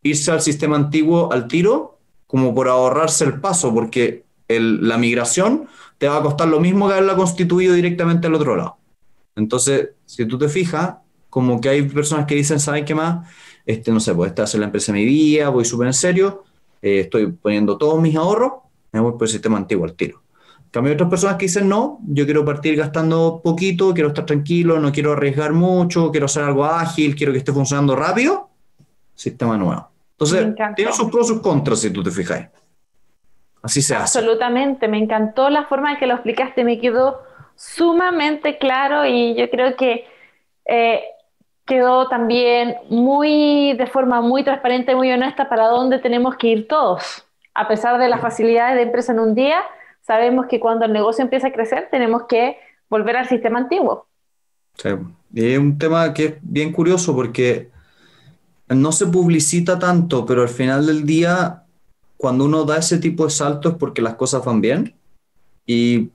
irse 0.03 0.31
al 0.31 0.41
sistema 0.41 0.75
antiguo 0.75 1.31
al 1.31 1.47
tiro 1.47 1.98
como 2.29 2.53
por 2.53 2.67
ahorrarse 2.67 3.25
el 3.25 3.41
paso, 3.41 3.73
porque 3.73 4.23
la 4.47 4.99
migración 4.99 5.67
te 5.97 6.07
va 6.07 6.17
a 6.17 6.21
costar 6.21 6.47
lo 6.47 6.59
mismo 6.59 6.87
que 6.87 6.93
haberla 6.93 7.15
constituido 7.15 7.73
directamente 7.73 8.27
al 8.27 8.35
otro 8.35 8.55
lado. 8.55 8.77
Entonces, 9.35 9.89
si 10.05 10.27
tú 10.27 10.37
te 10.37 10.47
fijas, 10.47 10.97
como 11.31 11.59
que 11.59 11.69
hay 11.69 11.81
personas 11.81 12.27
que 12.27 12.35
dicen, 12.35 12.59
¿saben 12.59 12.85
qué 12.85 12.93
más? 12.93 13.27
Este, 13.65 13.91
no 13.91 13.99
sé, 13.99 14.13
pues 14.13 14.29
esta 14.29 14.43
es 14.43 14.53
la 14.53 14.65
empresa 14.65 14.93
mi 14.93 15.05
vida, 15.05 15.49
voy 15.49 15.65
súper 15.65 15.87
en 15.87 15.93
serio, 15.95 16.43
eh, 16.83 16.99
estoy 16.99 17.31
poniendo 17.31 17.79
todos 17.79 17.99
mis 17.99 18.15
ahorros, 18.15 18.53
me 18.91 18.99
voy 18.99 19.13
por 19.13 19.23
el 19.23 19.29
sistema 19.29 19.57
antiguo 19.57 19.85
al 19.85 19.95
tiro. 19.95 20.21
En 20.71 20.85
hay 20.85 20.93
otras 20.93 21.09
personas 21.09 21.37
que 21.37 21.45
dicen, 21.45 21.67
no, 21.67 21.99
yo 22.05 22.25
quiero 22.25 22.45
partir 22.45 22.75
gastando 22.75 23.41
poquito, 23.43 23.91
quiero 23.91 24.09
estar 24.09 24.27
tranquilo, 24.27 24.79
no 24.79 24.91
quiero 24.91 25.13
arriesgar 25.13 25.51
mucho, 25.51 26.11
quiero 26.11 26.27
hacer 26.27 26.43
algo 26.43 26.63
ágil, 26.63 27.15
quiero 27.15 27.31
que 27.31 27.39
esté 27.39 27.51
funcionando 27.51 27.95
rápido, 27.95 28.49
sistema 29.15 29.57
nuevo. 29.57 29.88
Entonces, 30.19 30.53
tiene 30.75 30.91
sus 30.91 31.09
pros 31.09 31.27
y 31.27 31.33
sus 31.33 31.41
contras, 31.41 31.79
si 31.79 31.93
tú 31.93 32.03
te 32.03 32.11
fijas. 32.11 32.49
Así 33.61 33.81
se 33.81 33.95
hace. 33.95 34.19
Absolutamente, 34.19 34.89
me 34.89 34.97
encantó 34.97 35.49
la 35.49 35.65
forma 35.65 35.93
en 35.93 35.97
que 35.97 36.07
lo 36.07 36.15
explicaste, 36.15 36.65
me 36.65 36.79
quedó 36.79 37.21
sumamente 37.55 38.57
claro 38.57 39.05
y 39.05 39.35
yo 39.35 39.49
creo 39.49 39.77
que 39.77 40.05
eh, 40.65 41.03
quedó 41.65 42.09
también 42.09 42.75
muy, 42.89 43.73
de 43.77 43.87
forma 43.87 44.19
muy 44.19 44.43
transparente, 44.43 44.93
muy 44.93 45.09
honesta 45.09 45.47
para 45.47 45.67
dónde 45.67 45.99
tenemos 45.99 46.35
que 46.35 46.47
ir 46.47 46.67
todos. 46.67 47.25
A 47.53 47.69
pesar 47.69 47.97
de 47.97 48.09
las 48.09 48.19
facilidades 48.19 48.75
de 48.75 48.83
empresa 48.83 49.13
en 49.13 49.19
un 49.19 49.35
día, 49.35 49.61
sabemos 50.01 50.47
que 50.47 50.59
cuando 50.59 50.85
el 50.85 50.91
negocio 50.91 51.23
empieza 51.23 51.47
a 51.47 51.53
crecer 51.53 51.87
tenemos 51.91 52.23
que 52.27 52.57
volver 52.89 53.15
al 53.15 53.27
sistema 53.27 53.59
antiguo. 53.59 54.05
Sí, 54.75 54.89
y 55.33 55.53
es 55.53 55.59
un 55.59 55.77
tema 55.77 56.13
que 56.13 56.25
es 56.25 56.33
bien 56.41 56.73
curioso 56.73 57.15
porque 57.15 57.69
no 58.69 58.91
se 58.91 59.07
publicita 59.07 59.79
tanto, 59.79 60.25
pero 60.25 60.43
al 60.43 60.49
final 60.49 60.85
del 60.85 61.05
día 61.05 61.63
cuando 62.19 62.43
uno 62.43 62.65
da 62.65 62.77
ese 62.77 62.97
tipo 62.97 63.23
de 63.23 63.29
saltos 63.29 63.71
es 63.71 63.77
porque 63.77 64.01
las 64.01 64.15
cosas 64.15 64.43
van 64.43 64.59
bien. 64.59 64.93
Y 65.65 66.09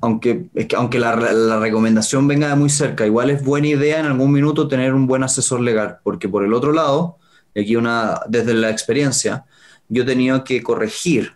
aunque, 0.00 0.46
aunque 0.76 0.98
la, 0.98 1.14
recomendación 1.60 2.26
venga 2.26 2.48
de 2.48 2.56
muy 2.56 2.68
cerca, 2.68 3.06
igual 3.06 3.30
es 3.30 3.44
buena 3.44 3.68
idea 3.68 4.00
en 4.00 4.06
algún 4.06 4.32
minuto 4.32 4.66
tener 4.66 4.92
un 4.94 5.06
buen 5.06 5.22
asesor 5.22 5.60
legal, 5.60 5.98
porque 6.02 6.28
por 6.28 6.44
el 6.44 6.52
otro 6.52 6.72
lado, 6.72 7.18
aquí 7.56 7.76
una, 7.76 8.20
desde 8.28 8.52
la 8.52 8.70
experiencia, 8.70 9.44
yo 9.88 10.02
he 10.02 10.06
tenido 10.06 10.42
que 10.42 10.60
corregir, 10.60 11.34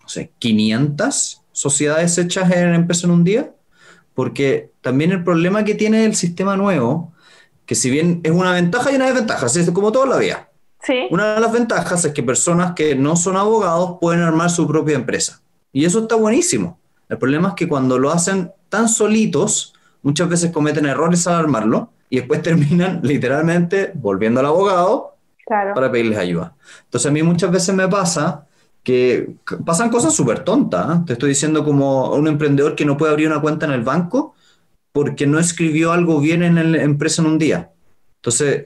no 0.00 0.08
sé, 0.08 0.30
500 0.38 1.42
sociedades 1.50 2.16
hechas 2.16 2.48
en 2.52 2.74
empresa 2.74 3.08
en 3.08 3.12
un 3.12 3.24
día, 3.24 3.52
porque 4.14 4.70
también 4.82 5.10
el 5.10 5.24
problema 5.24 5.64
que 5.64 5.74
tiene 5.74 6.04
el 6.04 6.14
sistema 6.14 6.56
nuevo, 6.56 7.12
que 7.66 7.74
si 7.74 7.90
bien 7.90 8.20
es 8.22 8.30
una 8.30 8.52
ventaja 8.52 8.92
y 8.92 8.96
una 8.96 9.06
desventaja, 9.06 9.46
es 9.46 9.70
como 9.72 9.92
toda 9.92 10.06
la 10.06 10.16
vida. 10.16 10.48
Una 11.10 11.34
de 11.34 11.40
las 11.40 11.52
ventajas 11.52 12.04
es 12.04 12.12
que 12.12 12.22
personas 12.22 12.72
que 12.74 12.94
no 12.94 13.16
son 13.16 13.36
abogados 13.36 13.96
pueden 14.00 14.22
armar 14.22 14.50
su 14.50 14.66
propia 14.68 14.94
empresa. 14.94 15.40
Y 15.72 15.84
eso 15.84 16.00
está 16.00 16.14
buenísimo. 16.14 16.78
El 17.08 17.18
problema 17.18 17.48
es 17.48 17.54
que 17.54 17.68
cuando 17.68 17.98
lo 17.98 18.10
hacen 18.10 18.52
tan 18.68 18.88
solitos, 18.88 19.74
muchas 20.02 20.28
veces 20.28 20.52
cometen 20.52 20.86
errores 20.86 21.26
al 21.26 21.34
armarlo 21.34 21.90
y 22.08 22.18
después 22.18 22.40
terminan 22.42 23.00
literalmente 23.02 23.90
volviendo 23.94 24.40
al 24.40 24.46
abogado 24.46 25.16
para 25.46 25.90
pedirles 25.90 26.18
ayuda. 26.18 26.54
Entonces 26.84 27.08
a 27.08 27.12
mí 27.12 27.22
muchas 27.22 27.50
veces 27.50 27.74
me 27.74 27.88
pasa 27.88 28.46
que 28.82 29.34
pasan 29.64 29.90
cosas 29.90 30.14
súper 30.14 30.44
tontas. 30.44 30.96
¿eh? 30.96 31.00
Te 31.06 31.12
estoy 31.14 31.30
diciendo 31.30 31.64
como 31.64 32.12
un 32.12 32.28
emprendedor 32.28 32.76
que 32.76 32.84
no 32.84 32.96
puede 32.96 33.10
abrir 33.10 33.26
una 33.26 33.40
cuenta 33.40 33.66
en 33.66 33.72
el 33.72 33.82
banco 33.82 34.35
porque 34.96 35.26
no 35.26 35.38
escribió 35.38 35.92
algo 35.92 36.20
bien 36.20 36.42
en 36.42 36.72
la 36.72 36.82
empresa 36.82 37.20
en 37.20 37.28
un 37.28 37.36
día. 37.36 37.70
Entonces, 38.14 38.64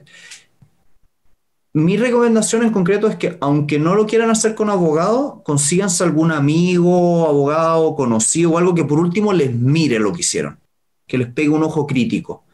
mi 1.73 1.97
recomendación 1.97 2.63
en 2.63 2.71
concreto 2.71 3.09
es 3.09 3.17
que, 3.17 3.37
aunque 3.41 3.77
no 3.79 3.95
lo 3.95 4.07
quieran 4.07 4.29
hacer 4.29 4.55
con 4.55 4.69
abogado, 4.69 5.41
consíganse 5.43 6.05
algún 6.05 6.31
amigo, 6.31 7.27
abogado, 7.27 7.95
conocido 7.95 8.51
o 8.51 8.57
algo 8.57 8.73
que 8.73 8.85
por 8.85 8.97
último 8.97 9.33
les 9.33 9.53
mire 9.53 9.99
lo 9.99 10.13
que 10.13 10.21
hicieron, 10.21 10.57
que 11.05 11.17
les 11.17 11.27
pegue 11.27 11.49
un 11.49 11.63
ojo 11.63 11.85
crítico, 11.85 12.45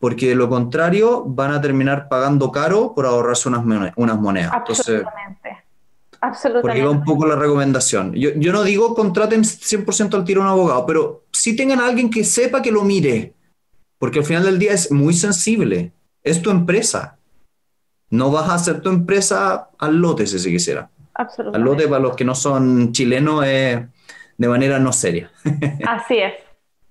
porque 0.00 0.28
de 0.28 0.34
lo 0.34 0.48
contrario 0.48 1.22
van 1.26 1.52
a 1.52 1.60
terminar 1.60 2.08
pagando 2.08 2.50
caro 2.50 2.94
por 2.94 3.04
ahorrarse 3.04 3.50
unas, 3.50 3.62
monedas. 4.18 4.52
Absolutamente. 4.54 5.57
Absolutamente. 6.20 6.82
Porque 6.82 6.84
va 6.84 6.90
un 6.90 7.04
poco 7.04 7.26
la 7.26 7.36
recomendación. 7.36 8.12
Yo, 8.14 8.30
yo 8.36 8.52
no 8.52 8.62
digo 8.64 8.94
contraten 8.94 9.42
100% 9.42 10.14
al 10.14 10.24
tiro 10.24 10.42
a 10.42 10.44
un 10.44 10.50
abogado, 10.50 10.86
pero 10.86 11.24
sí 11.32 11.54
tengan 11.54 11.80
a 11.80 11.86
alguien 11.86 12.10
que 12.10 12.24
sepa 12.24 12.62
que 12.62 12.72
lo 12.72 12.82
mire, 12.82 13.34
porque 13.98 14.18
al 14.20 14.24
final 14.24 14.44
del 14.44 14.58
día 14.58 14.72
es 14.72 14.90
muy 14.90 15.14
sensible. 15.14 15.92
Es 16.22 16.42
tu 16.42 16.50
empresa 16.50 17.18
no 18.10 18.30
vas 18.30 18.48
a 18.48 18.54
hacer 18.54 18.80
tu 18.80 18.88
empresa 18.88 19.70
al 19.78 19.96
lote, 19.96 20.26
si 20.26 20.38
se 20.38 20.50
quisiera. 20.50 20.90
Al 21.14 21.60
lote, 21.62 21.88
para 21.88 22.00
los 22.00 22.16
que 22.16 22.24
no 22.24 22.34
son 22.34 22.92
chilenos, 22.92 23.44
es 23.44 23.80
de 24.36 24.48
manera 24.48 24.78
no 24.78 24.92
seria. 24.92 25.30
Así 25.86 26.18
es. 26.18 26.34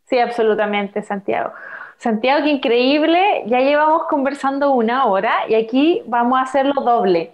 Sí, 0.10 0.20
absolutamente, 0.20 1.02
Santiago. 1.02 1.54
Santiago, 1.98 2.44
qué 2.44 2.52
increíble. 2.52 3.44
Ya 3.48 3.60
llevamos 3.60 4.04
conversando 4.10 4.72
una 4.72 5.06
hora 5.06 5.34
y 5.50 5.56
aquí 5.56 6.04
vamos 6.06 6.40
a 6.40 6.44
hacerlo 6.44 6.74
doble. 6.82 7.32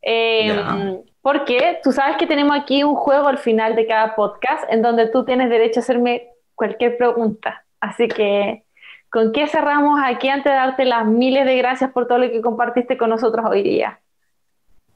Eh, 0.00 1.02
porque 1.28 1.78
tú 1.84 1.92
sabes 1.92 2.16
que 2.16 2.26
tenemos 2.26 2.56
aquí 2.58 2.82
un 2.82 2.94
juego 2.94 3.28
al 3.28 3.36
final 3.36 3.76
de 3.76 3.86
cada 3.86 4.16
podcast 4.16 4.64
en 4.70 4.80
donde 4.80 5.08
tú 5.08 5.26
tienes 5.26 5.50
derecho 5.50 5.80
a 5.80 5.82
hacerme 5.82 6.28
cualquier 6.54 6.96
pregunta. 6.96 7.66
Así 7.80 8.08
que 8.08 8.64
¿Con 9.10 9.32
qué 9.32 9.46
cerramos 9.46 9.98
aquí 10.02 10.28
antes 10.28 10.52
de 10.52 10.56
darte 10.56 10.84
las 10.84 11.06
miles 11.06 11.46
de 11.46 11.56
gracias 11.56 11.90
por 11.92 12.06
todo 12.06 12.18
lo 12.18 12.30
que 12.30 12.42
compartiste 12.42 12.98
con 12.98 13.08
nosotros 13.08 13.44
hoy 13.48 13.62
día? 13.62 14.00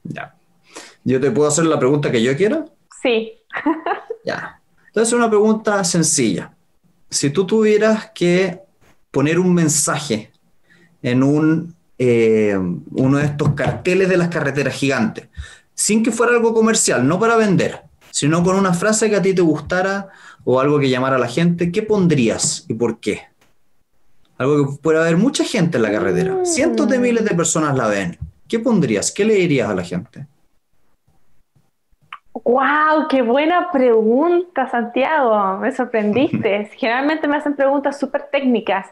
Ya. 0.03 0.35
¿Yo 1.03 1.19
te 1.19 1.31
puedo 1.31 1.47
hacer 1.47 1.65
la 1.65 1.79
pregunta 1.79 2.11
que 2.11 2.21
yo 2.21 2.35
quiero? 2.37 2.65
Sí. 3.01 3.33
ya. 4.25 4.61
Entonces, 4.87 5.13
una 5.13 5.29
pregunta 5.29 5.83
sencilla. 5.83 6.53
Si 7.09 7.31
tú 7.31 7.47
tuvieras 7.47 8.11
que 8.11 8.59
poner 9.09 9.39
un 9.39 9.53
mensaje 9.53 10.31
en 11.01 11.23
un, 11.23 11.75
eh, 11.97 12.55
uno 12.91 13.17
de 13.17 13.25
estos 13.25 13.53
carteles 13.55 14.09
de 14.09 14.17
las 14.17 14.29
carreteras 14.29 14.75
gigantes, 14.75 15.29
sin 15.73 16.03
que 16.03 16.11
fuera 16.11 16.33
algo 16.33 16.53
comercial, 16.53 17.07
no 17.07 17.19
para 17.19 17.35
vender, 17.35 17.81
sino 18.11 18.43
con 18.43 18.55
una 18.55 18.73
frase 18.73 19.09
que 19.09 19.15
a 19.15 19.21
ti 19.21 19.33
te 19.33 19.41
gustara 19.41 20.09
o 20.43 20.59
algo 20.59 20.79
que 20.79 20.89
llamara 20.89 21.15
a 21.15 21.19
la 21.19 21.27
gente, 21.27 21.71
¿qué 21.71 21.83
pondrías 21.83 22.65
y 22.67 22.73
por 22.73 22.99
qué? 22.99 23.21
Algo 24.37 24.65
que 24.65 24.77
puede 24.81 24.99
haber 24.99 25.17
mucha 25.17 25.43
gente 25.43 25.77
en 25.77 25.83
la 25.83 25.91
carretera. 25.91 26.35
Mm. 26.35 26.45
Cientos 26.45 26.89
de 26.89 26.99
miles 26.99 27.23
de 27.23 27.35
personas 27.35 27.75
la 27.75 27.87
ven. 27.87 28.17
¿Qué 28.47 28.59
pondrías? 28.59 29.11
¿Qué 29.11 29.25
le 29.25 29.35
dirías 29.35 29.69
a 29.69 29.75
la 29.75 29.83
gente? 29.83 30.27
¡Wow! 32.33 33.07
¡Qué 33.09 33.21
buena 33.21 33.71
pregunta, 33.71 34.67
Santiago! 34.69 35.57
Me 35.59 35.71
sorprendiste. 35.71 36.65
Generalmente 36.77 37.27
me 37.27 37.37
hacen 37.37 37.55
preguntas 37.55 37.99
súper 37.99 38.29
técnicas. 38.31 38.87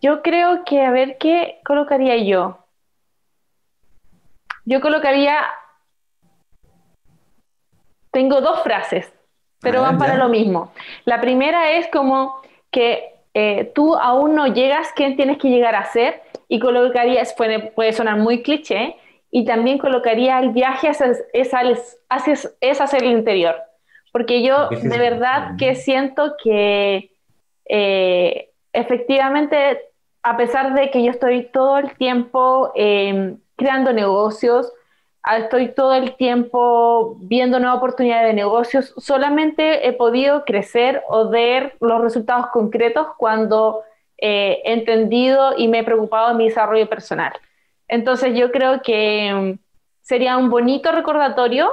Yo 0.00 0.22
creo 0.22 0.64
que, 0.64 0.82
a 0.82 0.90
ver, 0.90 1.16
¿qué 1.18 1.60
colocaría 1.64 2.16
yo? 2.24 2.59
Yo 4.64 4.80
colocaría. 4.80 5.38
Tengo 8.12 8.40
dos 8.40 8.62
frases, 8.62 9.12
pero 9.60 9.82
van 9.82 9.98
para 9.98 10.16
lo 10.16 10.28
mismo. 10.28 10.72
La 11.04 11.20
primera 11.20 11.72
es 11.72 11.86
como 11.88 12.40
que 12.70 13.14
eh, 13.34 13.70
tú 13.74 13.94
aún 13.94 14.34
no 14.34 14.48
llegas, 14.48 14.92
¿quién 14.96 15.16
tienes 15.16 15.38
que 15.38 15.48
llegar 15.48 15.76
a 15.76 15.84
ser? 15.84 16.20
Y 16.48 16.58
colocarías, 16.58 17.32
puede, 17.34 17.60
puede 17.60 17.92
sonar 17.92 18.16
muy 18.16 18.42
cliché, 18.42 18.96
y 19.30 19.44
también 19.44 19.78
colocaría 19.78 20.40
el 20.40 20.50
viaje 20.50 20.88
hacia, 20.88 21.12
hacia, 22.08 22.34
es 22.60 22.80
hacia 22.80 22.98
el 22.98 23.06
interior. 23.06 23.56
Porque 24.12 24.42
yo 24.42 24.68
de 24.70 24.98
verdad 24.98 25.52
que 25.56 25.76
siento 25.76 26.34
que 26.42 27.12
eh, 27.66 28.50
efectivamente, 28.72 29.80
a 30.22 30.36
pesar 30.36 30.74
de 30.74 30.90
que 30.90 31.04
yo 31.04 31.12
estoy 31.12 31.44
todo 31.52 31.78
el 31.78 31.94
tiempo 31.96 32.72
em, 32.74 33.38
creando 33.60 33.92
negocios, 33.92 34.72
Ah, 35.22 35.36
estoy 35.36 35.74
todo 35.74 35.92
el 35.92 36.16
tiempo 36.16 37.16
viendo 37.20 37.58
nuevas 37.58 37.76
oportunidades 37.78 38.28
de 38.28 38.34
negocios. 38.34 38.94
Solamente 38.96 39.86
he 39.86 39.92
podido 39.92 40.44
crecer 40.46 41.02
o 41.08 41.28
ver 41.28 41.76
los 41.80 42.00
resultados 42.00 42.46
concretos 42.48 43.08
cuando 43.18 43.82
eh, 44.16 44.62
he 44.64 44.72
entendido 44.72 45.58
y 45.58 45.68
me 45.68 45.80
he 45.80 45.84
preocupado 45.84 46.30
en 46.30 46.38
mi 46.38 46.48
desarrollo 46.48 46.88
personal. 46.88 47.32
Entonces 47.86 48.34
yo 48.34 48.50
creo 48.50 48.80
que 48.82 49.32
mm, 49.32 49.58
sería 50.00 50.38
un 50.38 50.48
bonito 50.48 50.90
recordatorio 50.90 51.70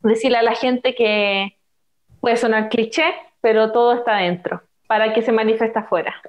decirle 0.00 0.38
a 0.38 0.42
la 0.42 0.54
gente 0.54 0.94
que 0.96 1.56
puede 2.20 2.36
sonar 2.36 2.70
cliché, 2.70 3.04
pero 3.40 3.70
todo 3.70 3.92
está 3.92 4.16
dentro, 4.16 4.62
para 4.88 5.12
que 5.12 5.22
se 5.22 5.32
manifieste 5.32 5.78
afuera. 5.78 6.20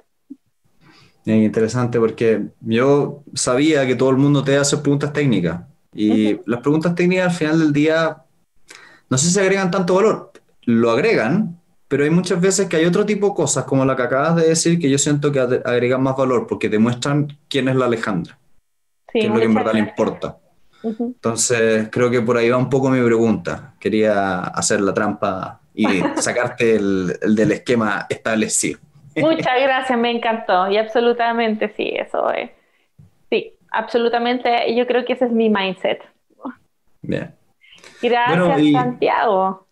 Interesante 1.34 1.98
porque 1.98 2.42
yo 2.60 3.22
sabía 3.34 3.86
que 3.86 3.96
todo 3.96 4.10
el 4.10 4.16
mundo 4.16 4.44
te 4.44 4.56
hace 4.56 4.76
preguntas 4.78 5.12
técnicas 5.12 5.62
y 5.92 6.38
las 6.48 6.60
preguntas 6.60 6.94
técnicas 6.94 7.32
al 7.32 7.38
final 7.38 7.58
del 7.58 7.72
día 7.72 8.22
no 9.08 9.18
sé 9.18 9.30
si 9.30 9.38
agregan 9.38 9.70
tanto 9.70 9.94
valor, 9.94 10.32
lo 10.64 10.90
agregan, 10.90 11.60
pero 11.88 12.04
hay 12.04 12.10
muchas 12.10 12.40
veces 12.40 12.68
que 12.68 12.76
hay 12.76 12.84
otro 12.84 13.06
tipo 13.06 13.28
de 13.28 13.34
cosas, 13.34 13.64
como 13.64 13.84
la 13.84 13.94
que 13.94 14.02
acabas 14.02 14.36
de 14.36 14.48
decir, 14.48 14.78
que 14.78 14.90
yo 14.90 14.98
siento 14.98 15.30
que 15.30 15.40
agregan 15.40 16.02
más 16.02 16.16
valor 16.16 16.46
porque 16.46 16.68
demuestran 16.68 17.38
quién 17.48 17.68
es 17.68 17.76
la 17.76 17.86
Alejandra, 17.86 18.38
sí, 19.12 19.20
que 19.20 19.26
es 19.26 19.32
lo 19.32 19.38
que 19.38 19.44
en 19.44 19.54
verdad 19.54 19.74
le 19.74 19.80
importa. 19.80 20.38
Entonces, 20.82 21.88
creo 21.90 22.10
que 22.10 22.22
por 22.22 22.36
ahí 22.36 22.48
va 22.48 22.56
un 22.56 22.70
poco 22.70 22.90
mi 22.90 23.04
pregunta. 23.04 23.74
Quería 23.80 24.38
hacer 24.44 24.80
la 24.80 24.94
trampa 24.94 25.60
y 25.74 25.84
sacarte 26.20 26.76
el, 26.76 27.18
del 27.34 27.52
esquema 27.52 28.06
establecido. 28.08 28.78
Muchas 29.16 29.60
gracias, 29.62 29.98
me 29.98 30.10
encantó. 30.10 30.70
Y 30.70 30.76
absolutamente 30.76 31.72
sí, 31.76 31.94
eso 31.96 32.30
es. 32.32 32.50
Sí, 33.30 33.52
absolutamente. 33.70 34.74
Yo 34.74 34.86
creo 34.86 35.04
que 35.04 35.14
ese 35.14 35.26
es 35.26 35.32
mi 35.32 35.48
mindset. 35.48 36.02
Bien. 37.02 37.34
Gracias, 38.02 38.72
Santiago. 38.72 39.66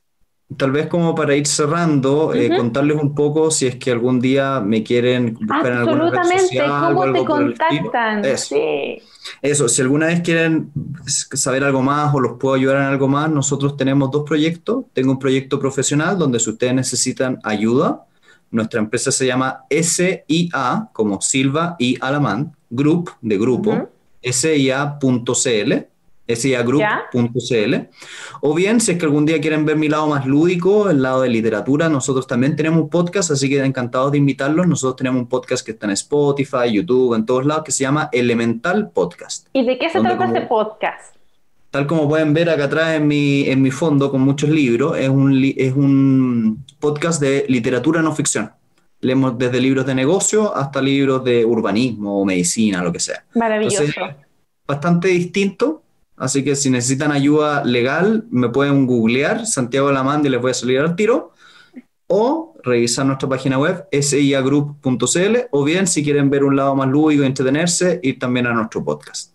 Tal 0.56 0.70
vez 0.70 0.86
como 0.86 1.14
para 1.14 1.34
ir 1.34 1.46
cerrando, 1.46 2.32
eh, 2.34 2.54
contarles 2.54 3.00
un 3.00 3.14
poco 3.14 3.50
si 3.50 3.66
es 3.66 3.76
que 3.76 3.90
algún 3.90 4.20
día 4.20 4.60
me 4.60 4.84
quieren 4.84 5.34
buscar 5.40 5.72
en 5.72 5.78
alguna 5.78 6.22
red 6.22 6.38
social, 6.38 6.94
¿cómo 6.94 7.12
te 7.12 7.24
contactan? 7.24 8.24
Eso. 8.24 8.56
Eso, 9.40 9.68
si 9.68 9.82
alguna 9.82 10.06
vez 10.06 10.20
quieren 10.20 10.70
saber 11.06 11.64
algo 11.64 11.82
más 11.82 12.14
o 12.14 12.20
los 12.20 12.38
puedo 12.38 12.54
ayudar 12.54 12.76
en 12.76 12.82
algo 12.84 13.08
más, 13.08 13.30
nosotros 13.30 13.76
tenemos 13.76 14.10
dos 14.10 14.24
proyectos. 14.24 14.84
Tengo 14.92 15.12
un 15.12 15.18
proyecto 15.18 15.58
profesional 15.58 16.18
donde 16.18 16.38
si 16.38 16.50
ustedes 16.50 16.74
necesitan 16.74 17.40
ayuda, 17.42 18.04
nuestra 18.54 18.80
empresa 18.80 19.10
se 19.10 19.26
llama 19.26 19.64
SIA, 19.70 20.88
como 20.92 21.20
Silva 21.20 21.76
y 21.78 21.98
Alamán, 22.00 22.56
Group, 22.70 23.10
de 23.20 23.38
grupo, 23.38 23.90
SIA.cl 24.22 25.72
siagroup.cl. 26.28 27.74
O 28.40 28.54
bien, 28.54 28.80
si 28.80 28.92
es 28.92 28.98
que 28.98 29.04
algún 29.04 29.26
día 29.26 29.40
quieren 29.40 29.64
ver 29.64 29.76
mi 29.76 29.88
lado 29.88 30.06
más 30.06 30.26
lúdico, 30.26 30.88
el 30.88 31.02
lado 31.02 31.22
de 31.22 31.28
literatura, 31.28 31.88
nosotros 31.88 32.26
también 32.26 32.56
tenemos 32.56 32.82
un 32.82 32.88
podcast, 32.88 33.30
así 33.30 33.48
que 33.48 33.62
encantados 33.62 34.12
de 34.12 34.18
invitarlos. 34.18 34.66
Nosotros 34.66 34.96
tenemos 34.96 35.20
un 35.20 35.28
podcast 35.28 35.64
que 35.64 35.72
está 35.72 35.86
en 35.86 35.92
Spotify, 35.92 36.72
YouTube, 36.72 37.14
en 37.14 37.26
todos 37.26 37.44
lados, 37.44 37.64
que 37.64 37.72
se 37.72 37.84
llama 37.84 38.08
Elemental 38.12 38.90
Podcast. 38.90 39.48
¿Y 39.52 39.66
de 39.66 39.78
qué 39.78 39.90
se 39.90 40.00
trata 40.00 40.24
este 40.24 40.42
podcast? 40.42 41.14
Tal 41.74 41.88
como 41.88 42.08
pueden 42.08 42.32
ver 42.32 42.48
acá 42.50 42.66
atrás 42.66 42.94
en 42.94 43.08
mi, 43.08 43.48
en 43.48 43.60
mi 43.60 43.72
fondo 43.72 44.08
con 44.08 44.20
muchos 44.20 44.48
libros, 44.48 44.96
es 44.96 45.08
un, 45.08 45.42
es 45.56 45.72
un 45.72 46.64
podcast 46.78 47.20
de 47.20 47.46
literatura 47.48 48.00
no 48.00 48.14
ficción. 48.14 48.52
Leemos 49.00 49.36
desde 49.36 49.60
libros 49.60 49.84
de 49.84 49.92
negocio 49.92 50.54
hasta 50.54 50.80
libros 50.80 51.24
de 51.24 51.44
urbanismo 51.44 52.20
o 52.20 52.24
medicina, 52.24 52.80
lo 52.80 52.92
que 52.92 53.00
sea. 53.00 53.24
Maravilloso. 53.34 53.92
bastante 54.64 55.08
distinto, 55.08 55.82
Así 56.16 56.44
que 56.44 56.54
si 56.54 56.70
necesitan 56.70 57.10
ayuda 57.10 57.64
legal, 57.64 58.24
me 58.30 58.50
pueden 58.50 58.86
googlear 58.86 59.44
Santiago 59.44 59.90
Lamandi 59.90 60.28
y 60.28 60.30
les 60.30 60.40
voy 60.40 60.52
a 60.52 60.54
salir 60.54 60.78
al 60.78 60.94
tiro. 60.94 61.32
O 62.06 62.54
revisar 62.62 63.04
nuestra 63.04 63.28
página 63.28 63.58
web 63.58 63.88
siagroup.cl 63.90 65.36
o 65.50 65.64
bien 65.64 65.88
si 65.88 66.04
quieren 66.04 66.30
ver 66.30 66.44
un 66.44 66.54
lado 66.54 66.76
más 66.76 66.86
lúdico 66.86 67.24
y 67.24 67.26
entretenerse, 67.26 67.98
ir 68.00 68.20
también 68.20 68.46
a 68.46 68.52
nuestro 68.52 68.84
podcast. 68.84 69.33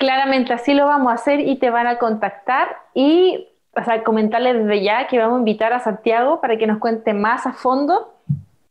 Claramente 0.00 0.52
así 0.52 0.74
lo 0.74 0.86
vamos 0.86 1.12
a 1.12 1.14
hacer 1.14 1.38
y 1.38 1.56
te 1.60 1.70
van 1.70 1.86
a 1.86 1.98
contactar 1.98 2.76
y 2.92 3.46
o 3.76 3.84
sea, 3.84 4.02
comentarles 4.02 4.64
desde 4.64 4.82
ya 4.82 5.06
que 5.06 5.18
vamos 5.18 5.36
a 5.36 5.38
invitar 5.38 5.72
a 5.72 5.78
Santiago 5.78 6.40
para 6.40 6.58
que 6.58 6.66
nos 6.66 6.78
cuente 6.78 7.14
más 7.14 7.46
a 7.46 7.52
fondo 7.52 8.12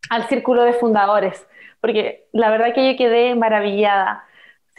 al 0.10 0.28
círculo 0.28 0.64
de 0.64 0.74
fundadores, 0.74 1.48
porque 1.80 2.28
la 2.34 2.50
verdad 2.50 2.74
que 2.74 2.92
yo 2.92 2.98
quedé 2.98 3.34
maravillada 3.36 4.26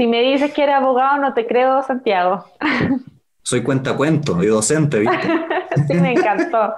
si 0.00 0.06
me 0.06 0.22
dices 0.22 0.54
que 0.54 0.62
eres 0.62 0.76
abogado, 0.76 1.18
no 1.18 1.34
te 1.34 1.46
creo, 1.46 1.82
Santiago. 1.82 2.46
Soy 3.42 3.62
cuentacuento 3.62 4.42
y 4.42 4.46
docente, 4.46 5.00
¿viste? 5.00 5.28
sí, 5.86 5.92
me 5.92 6.12
encantó. 6.12 6.72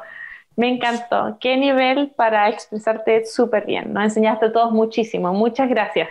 Me 0.56 0.68
encantó. 0.74 1.36
Qué 1.40 1.56
nivel 1.56 2.10
para 2.16 2.48
expresarte 2.48 3.24
súper 3.24 3.64
bien. 3.64 3.92
Nos 3.92 4.02
enseñaste 4.02 4.50
todos 4.50 4.72
muchísimo. 4.72 5.32
Muchas 5.32 5.68
gracias. 5.68 6.08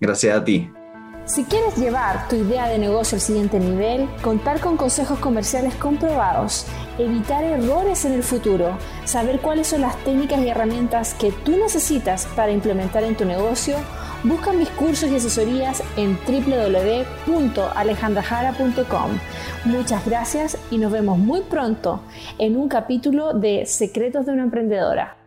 Gracias 0.00 0.34
a 0.34 0.42
ti. 0.42 0.70
Si 1.26 1.44
quieres 1.44 1.76
llevar 1.76 2.28
tu 2.28 2.36
idea 2.36 2.68
de 2.68 2.78
negocio 2.78 3.16
al 3.16 3.22
siguiente 3.22 3.58
nivel, 3.58 4.06
contar 4.22 4.60
con 4.60 4.76
consejos 4.76 5.18
comerciales 5.18 5.74
comprobados, 5.74 6.66
evitar 6.98 7.42
errores 7.44 8.04
en 8.04 8.12
el 8.12 8.22
futuro, 8.22 8.76
saber 9.06 9.40
cuáles 9.40 9.68
son 9.68 9.80
las 9.80 9.96
técnicas 10.04 10.40
y 10.40 10.48
herramientas 10.48 11.14
que 11.14 11.32
tú 11.32 11.52
necesitas 11.52 12.26
para 12.36 12.52
implementar 12.52 13.04
en 13.04 13.16
tu 13.16 13.24
negocio, 13.24 13.78
Busca 14.24 14.52
mis 14.54 14.70
cursos 14.70 15.10
y 15.10 15.16
asesorías 15.16 15.82
en 15.98 16.18
www.alejandrajara.com. 16.26 19.10
Muchas 19.66 20.06
gracias 20.06 20.56
y 20.70 20.78
nos 20.78 20.90
vemos 20.90 21.18
muy 21.18 21.42
pronto 21.42 22.00
en 22.38 22.56
un 22.56 22.70
capítulo 22.70 23.34
de 23.34 23.66
Secretos 23.66 24.24
de 24.24 24.32
una 24.32 24.44
Emprendedora. 24.44 25.23